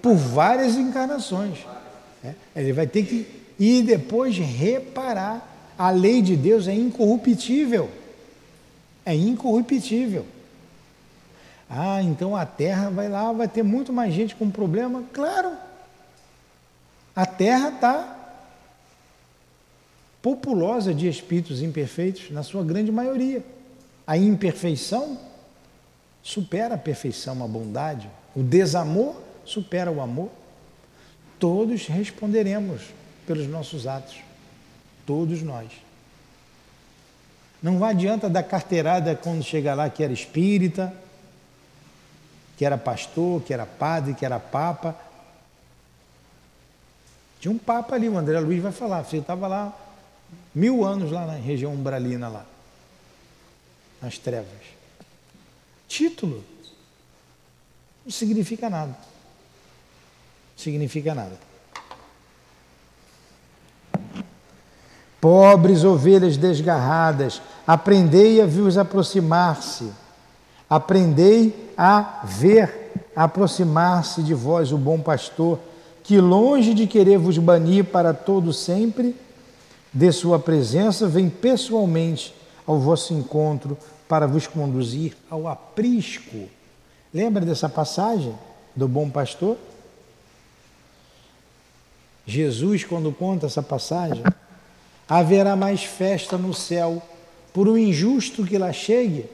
Por 0.00 0.14
várias 0.14 0.76
encarnações. 0.76 1.58
É. 2.24 2.34
Ele 2.56 2.72
vai 2.72 2.86
ter 2.86 3.04
que 3.04 3.26
ir 3.58 3.82
depois 3.82 4.36
reparar. 4.36 5.46
A 5.78 5.90
lei 5.90 6.20
de 6.20 6.36
Deus 6.36 6.66
é 6.66 6.74
incorruptível 6.74 7.90
é 9.04 9.14
incorruptível. 9.14 10.26
Ah, 11.68 12.02
então 12.02 12.34
a 12.34 12.44
terra 12.44 12.90
vai 12.90 13.08
lá, 13.08 13.32
vai 13.32 13.48
ter 13.48 13.62
muito 13.62 13.92
mais 13.92 14.12
gente 14.12 14.34
com 14.34 14.50
problema? 14.50 15.04
Claro. 15.12 15.52
A 17.14 17.26
terra 17.26 17.68
está 17.70 18.19
populosa 20.22 20.92
de 20.92 21.08
espíritos 21.08 21.62
imperfeitos, 21.62 22.30
na 22.30 22.42
sua 22.42 22.62
grande 22.62 22.92
maioria. 22.92 23.44
A 24.06 24.16
imperfeição 24.16 25.18
supera 26.22 26.74
a 26.74 26.78
perfeição, 26.78 27.42
a 27.42 27.48
bondade. 27.48 28.08
O 28.34 28.42
desamor 28.42 29.16
supera 29.44 29.90
o 29.90 30.00
amor. 30.00 30.30
Todos 31.38 31.86
responderemos 31.86 32.82
pelos 33.26 33.46
nossos 33.46 33.86
atos. 33.86 34.16
Todos 35.06 35.42
nós. 35.42 35.70
Não 37.62 37.82
adianta 37.84 38.28
dar 38.28 38.42
carteirada 38.42 39.14
quando 39.14 39.42
chega 39.42 39.74
lá 39.74 39.88
que 39.90 40.02
era 40.02 40.12
espírita, 40.12 40.92
que 42.56 42.64
era 42.64 42.76
pastor, 42.76 43.42
que 43.42 43.52
era 43.52 43.66
padre, 43.66 44.14
que 44.14 44.24
era 44.24 44.38
papa. 44.38 44.96
Tinha 47.38 47.52
um 47.52 47.58
papa 47.58 47.94
ali, 47.94 48.08
o 48.08 48.18
André 48.18 48.38
Luiz 48.38 48.62
vai 48.62 48.72
falar. 48.72 49.02
Você 49.02 49.18
estava 49.18 49.46
lá 49.46 49.74
mil 50.54 50.84
anos 50.84 51.10
lá 51.10 51.26
na 51.26 51.34
região 51.34 51.72
umbralina 51.72 52.28
lá, 52.28 52.46
nas 54.00 54.18
trevas. 54.18 54.48
Título 55.88 56.44
não 58.04 58.10
significa 58.10 58.70
nada. 58.70 58.96
Significa 60.56 61.14
nada. 61.14 61.38
Pobres 65.20 65.84
ovelhas 65.84 66.36
desgarradas, 66.36 67.42
aprendei 67.66 68.40
a 68.40 68.46
vos 68.46 68.78
aproximar-se, 68.78 69.92
aprendei 70.68 71.72
a 71.76 72.22
ver 72.24 72.92
aproximar-se 73.14 74.22
de 74.22 74.32
vós 74.32 74.72
o 74.72 74.78
bom 74.78 74.98
pastor, 74.98 75.58
que 76.02 76.18
longe 76.18 76.72
de 76.72 76.86
querer 76.86 77.18
vos 77.18 77.36
banir 77.36 77.84
para 77.84 78.14
todo 78.14 78.52
sempre, 78.52 79.14
de 79.92 80.12
sua 80.12 80.38
presença, 80.38 81.08
vem 81.08 81.28
pessoalmente 81.28 82.34
ao 82.66 82.78
vosso 82.78 83.12
encontro 83.12 83.76
para 84.08 84.26
vos 84.26 84.46
conduzir 84.46 85.16
ao 85.28 85.48
aprisco. 85.48 86.48
Lembra 87.12 87.44
dessa 87.44 87.68
passagem 87.68 88.34
do 88.74 88.86
bom 88.86 89.10
pastor? 89.10 89.56
Jesus, 92.26 92.84
quando 92.84 93.12
conta 93.12 93.46
essa 93.46 93.62
passagem, 93.62 94.22
haverá 95.08 95.56
mais 95.56 95.82
festa 95.82 96.38
no 96.38 96.54
céu 96.54 97.02
por 97.52 97.68
um 97.68 97.76
injusto 97.76 98.44
que 98.44 98.56
lá 98.56 98.72
chegue 98.72 99.26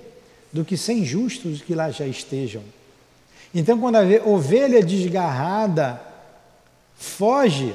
do 0.52 0.64
que 0.64 0.76
sem 0.76 1.04
justos 1.04 1.60
que 1.60 1.74
lá 1.74 1.90
já 1.90 2.06
estejam. 2.06 2.62
Então, 3.54 3.78
quando 3.78 3.96
a 3.96 4.02
ovelha 4.26 4.82
desgarrada 4.82 6.00
foge, 6.96 7.74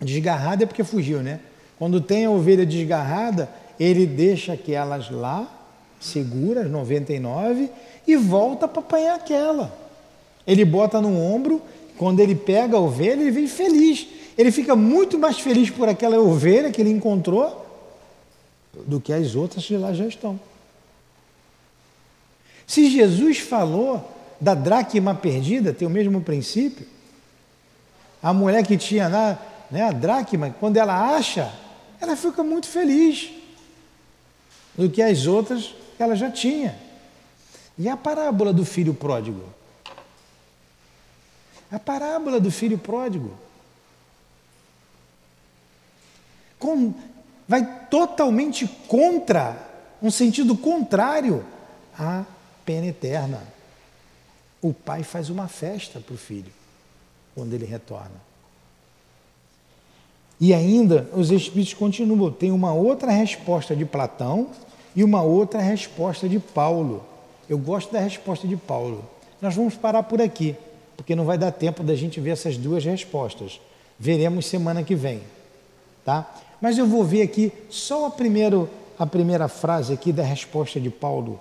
desgarrada 0.00 0.64
é 0.64 0.66
porque 0.66 0.84
fugiu, 0.84 1.22
né? 1.22 1.40
Quando 1.78 2.00
tem 2.00 2.24
a 2.24 2.30
ovelha 2.30 2.66
desgarrada, 2.66 3.48
ele 3.78 4.06
deixa 4.06 4.52
aquelas 4.52 5.10
lá, 5.10 5.48
seguras, 6.00 6.70
99, 6.70 7.70
e 8.06 8.16
volta 8.16 8.66
para 8.66 8.80
apanhar 8.80 9.14
aquela. 9.16 9.72
Ele 10.46 10.64
bota 10.64 11.00
no 11.00 11.20
ombro, 11.20 11.62
quando 11.96 12.20
ele 12.20 12.34
pega 12.34 12.76
a 12.76 12.80
ovelha, 12.80 13.20
ele 13.20 13.30
vem 13.30 13.46
feliz 13.46 14.08
ele 14.38 14.52
fica 14.52 14.76
muito 14.76 15.18
mais 15.18 15.40
feliz 15.40 15.68
por 15.68 15.88
aquela 15.88 16.16
ovelha 16.20 16.70
que 16.70 16.80
ele 16.80 16.90
encontrou 16.90 17.66
do 18.86 19.00
que 19.00 19.12
as 19.12 19.34
outras 19.34 19.66
que 19.66 19.76
lá 19.76 19.92
já 19.92 20.06
estão. 20.06 20.38
Se 22.64 22.88
Jesus 22.88 23.38
falou 23.38 24.16
da 24.40 24.54
dracma 24.54 25.12
perdida, 25.12 25.72
tem 25.72 25.88
o 25.88 25.90
mesmo 25.90 26.20
princípio. 26.20 26.86
A 28.22 28.32
mulher 28.32 28.64
que 28.64 28.76
tinha 28.76 29.08
lá, 29.08 29.42
né, 29.70 29.82
a 29.82 29.92
dracma, 29.92 30.54
quando 30.58 30.76
ela 30.76 31.16
acha, 31.16 31.52
ela 32.00 32.16
fica 32.16 32.42
muito 32.42 32.66
feliz 32.66 33.30
do 34.76 34.88
que 34.88 35.02
as 35.02 35.26
outras 35.26 35.74
ela 35.98 36.14
já 36.14 36.30
tinha. 36.30 36.78
E 37.76 37.88
a 37.88 37.96
parábola 37.96 38.52
do 38.52 38.64
filho 38.64 38.94
pródigo? 38.94 39.42
A 41.70 41.78
parábola 41.78 42.40
do 42.40 42.50
filho 42.50 42.78
pródigo. 42.78 43.36
com, 46.58 46.92
vai 47.46 47.86
totalmente 47.88 48.66
contra, 48.86 49.56
um 50.02 50.10
sentido 50.10 50.56
contrário 50.56 51.44
à 51.96 52.24
pena 52.64 52.86
eterna. 52.86 53.42
O 54.60 54.74
pai 54.74 55.02
faz 55.04 55.30
uma 55.30 55.48
festa 55.48 56.00
para 56.00 56.14
o 56.14 56.18
filho 56.18 56.52
quando 57.34 57.54
ele 57.54 57.64
retorna. 57.64 58.27
E 60.40 60.54
ainda 60.54 61.08
os 61.14 61.30
espíritos 61.30 61.74
continuam. 61.74 62.30
Tem 62.30 62.50
uma 62.52 62.72
outra 62.72 63.10
resposta 63.10 63.74
de 63.74 63.84
Platão 63.84 64.48
e 64.94 65.02
uma 65.02 65.22
outra 65.22 65.60
resposta 65.60 66.28
de 66.28 66.38
Paulo. 66.38 67.04
Eu 67.48 67.58
gosto 67.58 67.92
da 67.92 68.00
resposta 68.00 68.46
de 68.46 68.56
Paulo. 68.56 69.04
Nós 69.40 69.54
vamos 69.54 69.74
parar 69.74 70.02
por 70.02 70.20
aqui, 70.20 70.56
porque 70.96 71.14
não 71.14 71.24
vai 71.24 71.38
dar 71.38 71.52
tempo 71.52 71.82
da 71.82 71.94
gente 71.94 72.20
ver 72.20 72.30
essas 72.30 72.56
duas 72.56 72.84
respostas. 72.84 73.60
Veremos 73.98 74.46
semana 74.46 74.82
que 74.82 74.94
vem, 74.94 75.22
tá? 76.04 76.28
Mas 76.60 76.76
eu 76.76 76.86
vou 76.86 77.04
ver 77.04 77.22
aqui 77.22 77.52
só 77.70 78.06
a, 78.06 78.10
primeiro, 78.10 78.68
a 78.98 79.06
primeira 79.06 79.48
frase 79.48 79.92
aqui 79.92 80.12
da 80.12 80.22
resposta 80.22 80.80
de 80.80 80.90
Paulo, 80.90 81.40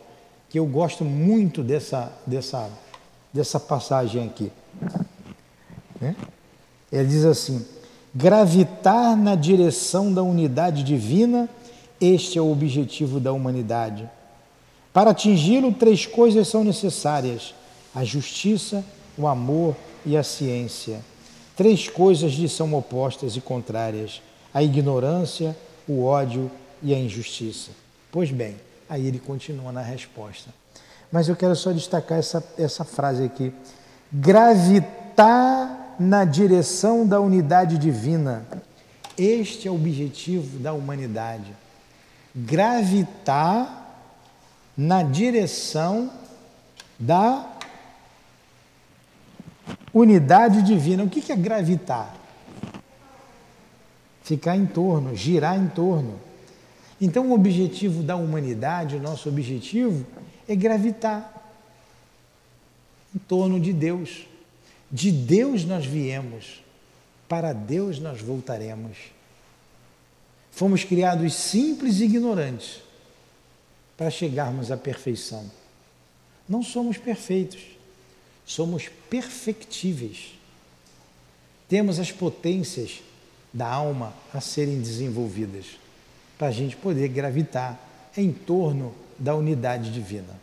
que 0.50 0.58
eu 0.60 0.66
gosto 0.66 1.04
muito 1.04 1.64
dessa, 1.64 2.12
dessa, 2.26 2.70
dessa 3.34 3.60
passagem 3.60 4.26
aqui. 4.26 4.52
Né? 6.00 6.16
Ele 6.92 7.06
diz 7.06 7.26
assim: 7.26 7.66
gravitar 8.14 9.16
na 9.16 9.36
direção 9.36 10.14
da 10.14 10.24
unidade 10.24 10.84
divina, 10.84 11.50
este 12.00 12.38
é 12.38 12.42
o 12.42 12.52
objetivo 12.52 13.20
da 13.20 13.32
humanidade. 13.32 14.10
Para 14.94 15.12
atingi-lo, 15.12 15.74
três 15.74 16.06
coisas 16.06 16.48
são 16.48 16.64
necessárias: 16.64 17.54
a 17.94 18.04
justiça, 18.04 18.84
o 19.18 19.28
amor 19.28 19.76
e 20.06 20.16
a 20.16 20.24
ciência. 20.24 21.00
Três 21.56 21.88
coisas 21.90 22.34
lhe 22.34 22.48
são 22.48 22.74
opostas 22.74 23.36
e 23.36 23.42
contrárias 23.42 24.22
a 24.54 24.64
ignorância, 24.64 25.56
o 25.88 26.04
ódio 26.04 26.50
e 26.82 26.94
a 26.94 26.98
injustiça. 26.98 27.70
Pois 28.12 28.32
bem, 28.32 28.56
aí 28.90 29.06
ele 29.06 29.20
continua 29.20 29.72
na 29.72 29.82
resposta. 29.82 30.50
Mas 31.12 31.28
eu 31.28 31.36
quero 31.36 31.56
só 31.56 31.72
destacar 31.72 32.18
essa, 32.18 32.44
essa 32.58 32.84
frase 32.84 33.24
aqui: 33.24 33.54
gravitar 34.12 35.77
na 36.00 36.26
direção 36.26 37.08
da 37.08 37.20
unidade 37.20 37.78
divina. 37.78 38.46
Este 39.18 39.68
é 39.68 39.72
o 39.72 39.76
objetivo 39.76 40.60
da 40.60 40.74
humanidade. 40.74 41.54
Gravitar 42.36 43.86
na 44.78 45.02
direção 45.02 46.12
da 47.00 47.46
unidade 49.94 50.62
divina. 50.62 51.04
O 51.04 51.10
que 51.10 51.32
é 51.32 51.36
gravitar? 51.36 52.16
Ficar 54.22 54.56
em 54.56 54.66
torno, 54.66 55.16
girar 55.16 55.58
em 55.58 55.68
torno. 55.68 56.20
Então, 57.00 57.30
o 57.30 57.34
objetivo 57.34 58.04
da 58.04 58.16
humanidade, 58.16 58.96
o 58.96 59.00
nosso 59.00 59.30
objetivo, 59.30 60.06
é 60.48 60.56
gravitar 60.56 61.34
em 63.16 63.20
torno 63.20 63.60
de 63.60 63.72
Deus. 63.72 64.28
De 64.92 65.12
Deus 65.12 65.66
nós 65.66 65.86
viemos, 65.86 66.64
para 67.28 67.54
Deus 67.54 68.00
nós 68.00 68.22
voltaremos. 68.22 68.98
Fomos 70.52 70.84
criados 70.84 71.34
simples 71.34 72.00
e 72.00 72.06
ignorantes 72.06 72.82
para 73.96 74.10
chegarmos 74.10 74.72
à 74.72 74.78
perfeição. 74.78 75.50
Não 76.48 76.64
somos 76.64 76.98
perfeitos, 76.98 77.62
somos 78.46 78.88
perfectíveis. 79.10 80.34
Temos 81.68 82.00
as 82.00 82.12
potências 82.12 83.02
da 83.54 83.68
alma 83.68 84.14
a 84.34 84.40
serem 84.40 84.80
desenvolvidas 84.80 85.66
para 86.38 86.48
a 86.48 86.52
gente 86.52 86.76
poder 86.76 87.08
gravitar 87.10 87.80
em 88.16 88.32
torno 88.32 88.94
da 89.18 89.36
unidade 89.36 89.92
divina. 89.92 90.40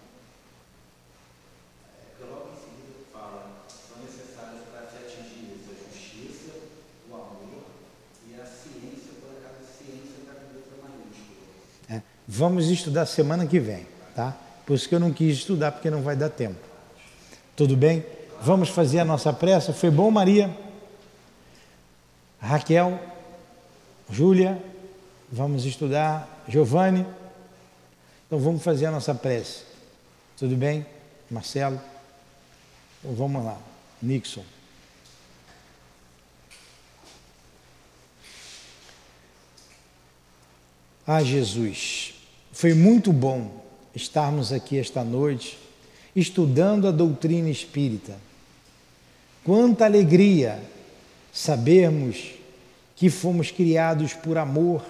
Logo 2.21 2.51
em 2.51 2.61
seguida 2.61 3.07
fala, 3.13 3.65
são 3.69 4.03
necessários 4.03 4.63
para 4.71 4.89
se 4.89 4.97
atingir 4.97 5.55
a 5.55 5.93
justiça, 5.95 6.53
o 7.09 7.15
amor 7.15 7.67
e 8.29 8.35
a 8.35 8.45
ciência, 8.45 9.13
colocar 9.21 9.55
a 9.55 9.65
ciência 9.65 10.25
na 10.27 10.33
letra 10.33 10.77
maiúscula. 10.83 11.47
É, 11.89 12.03
vamos 12.27 12.69
estudar 12.69 13.07
semana 13.07 13.47
que 13.47 13.61
vem, 13.61 13.87
tá? 14.15 14.37
Por 14.67 14.75
isso 14.75 14.89
que 14.89 14.95
eu 14.95 15.01
não 15.01 15.13
quis 15.13 15.39
estudar, 15.39 15.73
porque 15.73 15.91
não 15.91 16.03
vai 16.03 16.17
dar 16.17 16.31
tempo. 16.31 16.59
Tudo 17.55 17.77
bem? 17.77 18.05
Vamos 18.41 18.69
fazer 18.69 19.01
a 19.01 19.05
nossa 19.05 19.33
pressa. 19.33 19.73
Foi 19.73 19.91
bom, 19.91 20.11
Maria? 20.11 20.55
Raquel, 22.41 22.99
Júlia, 24.11 24.63
vamos 25.31 25.65
estudar. 25.65 26.29
Giovanni, 26.47 27.07
então 28.27 28.39
vamos 28.39 28.63
fazer 28.63 28.87
a 28.87 28.91
nossa 28.91 29.15
prece. 29.15 29.63
Tudo 30.37 30.57
bem? 30.57 30.85
Marcelo? 31.31 31.81
Então 32.99 33.15
vamos 33.15 33.45
lá. 33.45 33.57
Nixon. 34.03 34.45
Ah, 41.07 41.23
Jesus, 41.23 42.14
foi 42.55 42.73
muito 42.73 43.13
bom 43.13 43.51
estarmos 43.97 44.53
aqui 44.53 44.79
esta 44.79 45.03
noite 45.03 45.59
estudando 46.15 46.87
a 46.87 46.93
doutrina 46.93 47.51
espírita. 47.51 48.17
Quanta 49.43 49.85
alegria 49.85 50.63
sabermos 51.33 52.31
que 52.95 53.11
fomos 53.11 53.51
criados 53.51 54.15
por 54.15 54.39
amor 54.39 54.85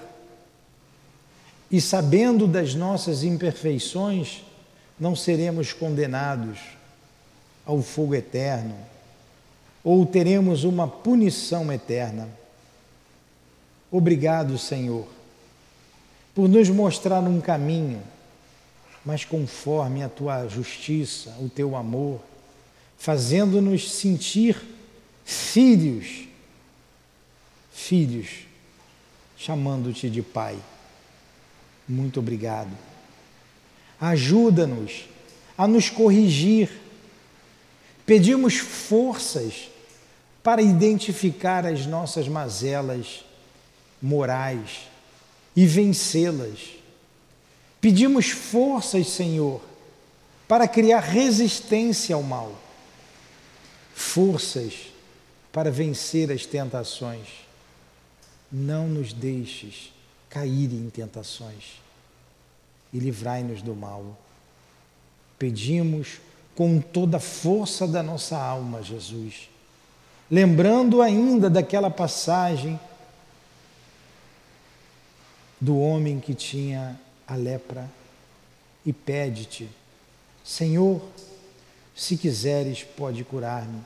e 1.70 1.80
sabendo 1.80 2.46
das 2.46 2.74
nossas 2.74 3.24
imperfeições, 3.24 4.44
não 5.00 5.16
seremos 5.16 5.72
condenados 5.72 6.58
ao 7.64 7.80
fogo 7.80 8.14
eterno 8.14 8.76
ou 9.82 10.04
teremos 10.04 10.64
uma 10.64 10.86
punição 10.86 11.72
eterna. 11.72 12.28
Obrigado, 13.90 14.58
Senhor 14.58 15.14
por 16.34 16.48
nos 16.48 16.68
mostrar 16.68 17.20
um 17.20 17.40
caminho, 17.40 18.02
mas 19.04 19.24
conforme 19.24 20.02
a 20.02 20.08
tua 20.08 20.48
justiça, 20.48 21.30
o 21.40 21.48
teu 21.48 21.76
amor, 21.76 22.20
fazendo-nos 22.98 23.92
sentir 23.92 24.60
filhos, 25.24 26.26
filhos, 27.72 28.46
chamando-te 29.36 30.10
de 30.10 30.22
Pai. 30.22 30.58
Muito 31.88 32.18
obrigado. 32.18 32.70
Ajuda-nos 34.00 35.04
a 35.56 35.68
nos 35.68 35.88
corrigir. 35.88 36.70
Pedimos 38.04 38.56
forças 38.56 39.68
para 40.42 40.60
identificar 40.60 41.64
as 41.64 41.86
nossas 41.86 42.26
mazelas 42.26 43.24
morais 44.02 44.93
e 45.54 45.66
vencê-las. 45.66 46.74
Pedimos 47.80 48.30
forças, 48.30 49.08
Senhor, 49.08 49.60
para 50.48 50.66
criar 50.66 51.00
resistência 51.00 52.14
ao 52.14 52.22
mal, 52.22 52.54
forças 53.94 54.92
para 55.52 55.70
vencer 55.70 56.32
as 56.32 56.44
tentações. 56.46 57.28
Não 58.50 58.88
nos 58.88 59.12
deixes 59.12 59.92
cair 60.28 60.72
em 60.72 60.88
tentações 60.90 61.80
e 62.92 62.98
livrai-nos 62.98 63.62
do 63.62 63.74
mal. 63.74 64.16
Pedimos 65.38 66.20
com 66.54 66.80
toda 66.80 67.16
a 67.16 67.20
força 67.20 67.86
da 67.86 68.02
nossa 68.02 68.36
alma, 68.38 68.82
Jesus. 68.82 69.48
Lembrando 70.30 71.02
ainda 71.02 71.50
daquela 71.50 71.90
passagem 71.90 72.78
do 75.60 75.78
homem 75.78 76.20
que 76.20 76.34
tinha 76.34 76.98
a 77.26 77.34
lepra 77.34 77.90
e 78.84 78.92
pede-te, 78.92 79.68
Senhor, 80.44 81.00
se 81.94 82.16
quiseres, 82.16 82.82
pode 82.82 83.24
curar-me. 83.24 83.80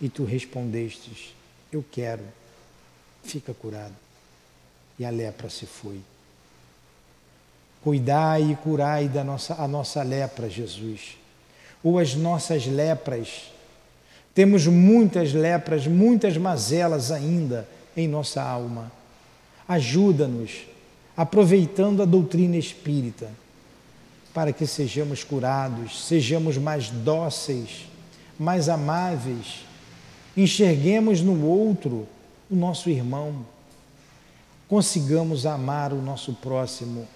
E 0.00 0.08
tu 0.08 0.24
respondestes, 0.24 1.34
eu 1.70 1.84
quero, 1.88 2.24
fica 3.22 3.54
curado. 3.54 3.94
E 4.98 5.04
a 5.04 5.10
lepra 5.10 5.48
se 5.48 5.66
foi. 5.66 6.00
Cuidai 7.82 8.50
e 8.50 8.56
curai 8.56 9.08
da 9.08 9.22
nossa, 9.22 9.54
a 9.54 9.68
nossa 9.68 10.02
lepra, 10.02 10.50
Jesus, 10.50 11.16
ou 11.82 11.98
as 11.98 12.14
nossas 12.14 12.66
lepras. 12.66 13.52
Temos 14.34 14.66
muitas 14.66 15.32
lepras, 15.32 15.86
muitas 15.86 16.36
mazelas 16.36 17.12
ainda 17.12 17.68
em 17.96 18.08
nossa 18.08 18.42
alma. 18.42 18.90
Ajuda-nos 19.68 20.66
aproveitando 21.16 22.02
a 22.02 22.06
doutrina 22.06 22.56
espírita, 22.56 23.30
para 24.32 24.52
que 24.52 24.66
sejamos 24.66 25.22
curados, 25.22 26.06
sejamos 26.06 26.56
mais 26.56 26.88
dóceis, 26.88 27.86
mais 28.38 28.68
amáveis, 28.68 29.64
enxerguemos 30.36 31.20
no 31.20 31.46
outro 31.46 32.08
o 32.50 32.54
nosso 32.56 32.88
irmão, 32.88 33.44
consigamos 34.68 35.44
amar 35.44 35.92
o 35.92 36.00
nosso 36.00 36.32
próximo 36.34 37.06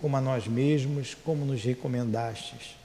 como 0.00 0.16
a 0.16 0.20
nós 0.20 0.48
mesmos, 0.48 1.14
como 1.14 1.44
nos 1.44 1.62
recomendastes. 1.62 2.76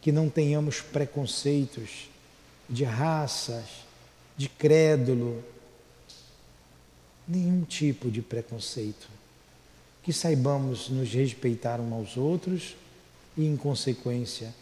Que 0.00 0.10
não 0.10 0.30
tenhamos 0.30 0.80
preconceitos 0.80 2.08
de 2.68 2.82
raças, 2.82 3.64
de 4.36 4.48
crédulo, 4.48 5.44
nenhum 7.28 7.62
tipo 7.62 8.10
de 8.10 8.22
preconceito. 8.22 9.08
Que 10.02 10.12
saibamos 10.12 10.88
nos 10.88 11.12
respeitar 11.12 11.80
uns 11.80 11.92
aos 11.92 12.16
outros 12.16 12.76
e, 13.36 13.44
em 13.44 13.56
consequência, 13.56 14.54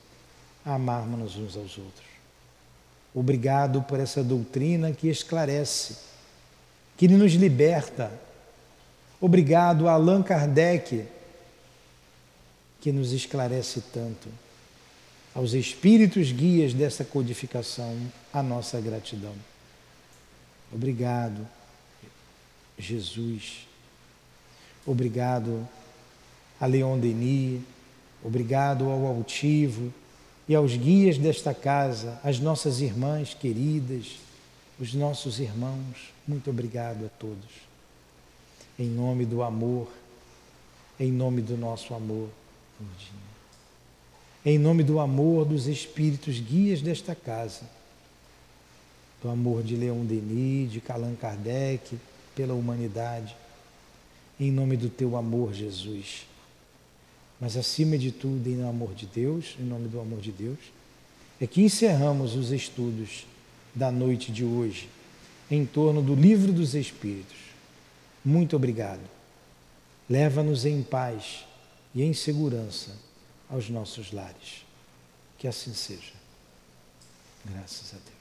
amarmos 0.64 1.37
uns 1.37 1.57
aos 1.57 1.79
outros. 1.79 2.07
Obrigado 3.14 3.81
por 3.83 4.01
essa 4.01 4.23
doutrina 4.23 4.93
que 4.93 5.09
esclarece, 5.09 5.97
que 6.97 7.07
nos 7.07 7.33
liberta. 7.35 8.12
Obrigado 9.21 9.89
a 9.89 9.93
Allan 9.93 10.23
Kardec, 10.23 11.07
que 12.81 12.91
nos 12.91 13.12
esclarece 13.12 13.83
tanto. 13.93 14.29
Aos 15.35 15.53
espíritos 15.53 16.33
guias 16.33 16.75
dessa 16.75 17.05
codificação, 17.05 17.97
a 18.33 18.43
nossa 18.43 18.81
gratidão. 18.81 19.35
Obrigado 20.73 21.47
Jesus. 22.79 23.66
Obrigado 24.87 25.66
a 26.61 26.66
Leon 26.66 26.99
Denis, 26.99 27.61
obrigado 28.22 28.89
ao 28.89 29.07
altivo 29.07 29.93
e 30.49 30.55
aos 30.55 30.77
guias 30.77 31.18
desta 31.18 31.53
casa, 31.53 32.20
as 32.22 32.39
nossas 32.39 32.81
irmãs 32.81 33.35
queridas, 33.35 34.18
os 34.79 34.95
nossos 34.95 35.41
irmãos. 35.41 36.12
Muito 36.27 36.51
obrigado 36.51 37.05
a 37.07 37.09
todos. 37.09 37.66
Em 38.79 38.89
nome 38.89 39.24
do 39.24 39.43
amor, 39.43 39.89
em 41.01 41.11
nome 41.11 41.43
do 41.43 41.57
nosso 41.57 41.95
amor, 41.95 42.29
em 44.45 44.59
nome 44.59 44.85
do 44.85 45.01
amor 45.01 45.45
dos 45.45 45.66
espíritos 45.66 46.39
guias 46.39 46.81
desta 46.81 47.14
casa, 47.14 47.62
do 49.22 49.29
amor 49.29 49.62
de 49.62 49.74
Leon 49.74 50.05
Denis, 50.05 50.70
de 50.70 50.83
Allan 50.89 51.16
Kardec, 51.16 51.99
pela 52.37 52.55
humanidade, 52.55 53.34
em 54.39 54.53
nome 54.53 54.76
do 54.76 54.89
teu 54.89 55.16
amor, 55.16 55.53
Jesus. 55.53 56.26
Mas 57.41 57.57
acima 57.57 57.99
de 57.99 58.12
tudo, 58.12 58.47
em 58.49 58.62
amor 58.62 58.95
de 58.95 59.07
Deus, 59.07 59.57
em 59.59 59.64
nome 59.64 59.89
do 59.89 59.99
amor 59.99 60.20
de 60.20 60.30
Deus, 60.30 60.59
é 61.41 61.47
que 61.47 61.62
encerramos 61.62 62.37
os 62.37 62.53
estudos 62.53 63.26
da 63.74 63.91
noite 63.91 64.30
de 64.30 64.45
hoje 64.45 64.89
em 65.51 65.64
torno 65.64 66.03
do 66.03 66.14
livro 66.14 66.53
dos 66.53 66.74
Espíritos. 66.74 67.37
Muito 68.24 68.57
obrigado. 68.57 69.03
Leva-nos 70.09 70.64
em 70.64 70.82
paz 70.82 71.45
e 71.95 72.03
em 72.03 72.12
segurança 72.12 72.97
aos 73.49 73.68
nossos 73.68 74.12
lares. 74.12 74.64
Que 75.39 75.47
assim 75.47 75.74
seja. 75.74 76.12
Graças 77.45 77.93
a 77.95 77.97
Deus. 77.97 78.16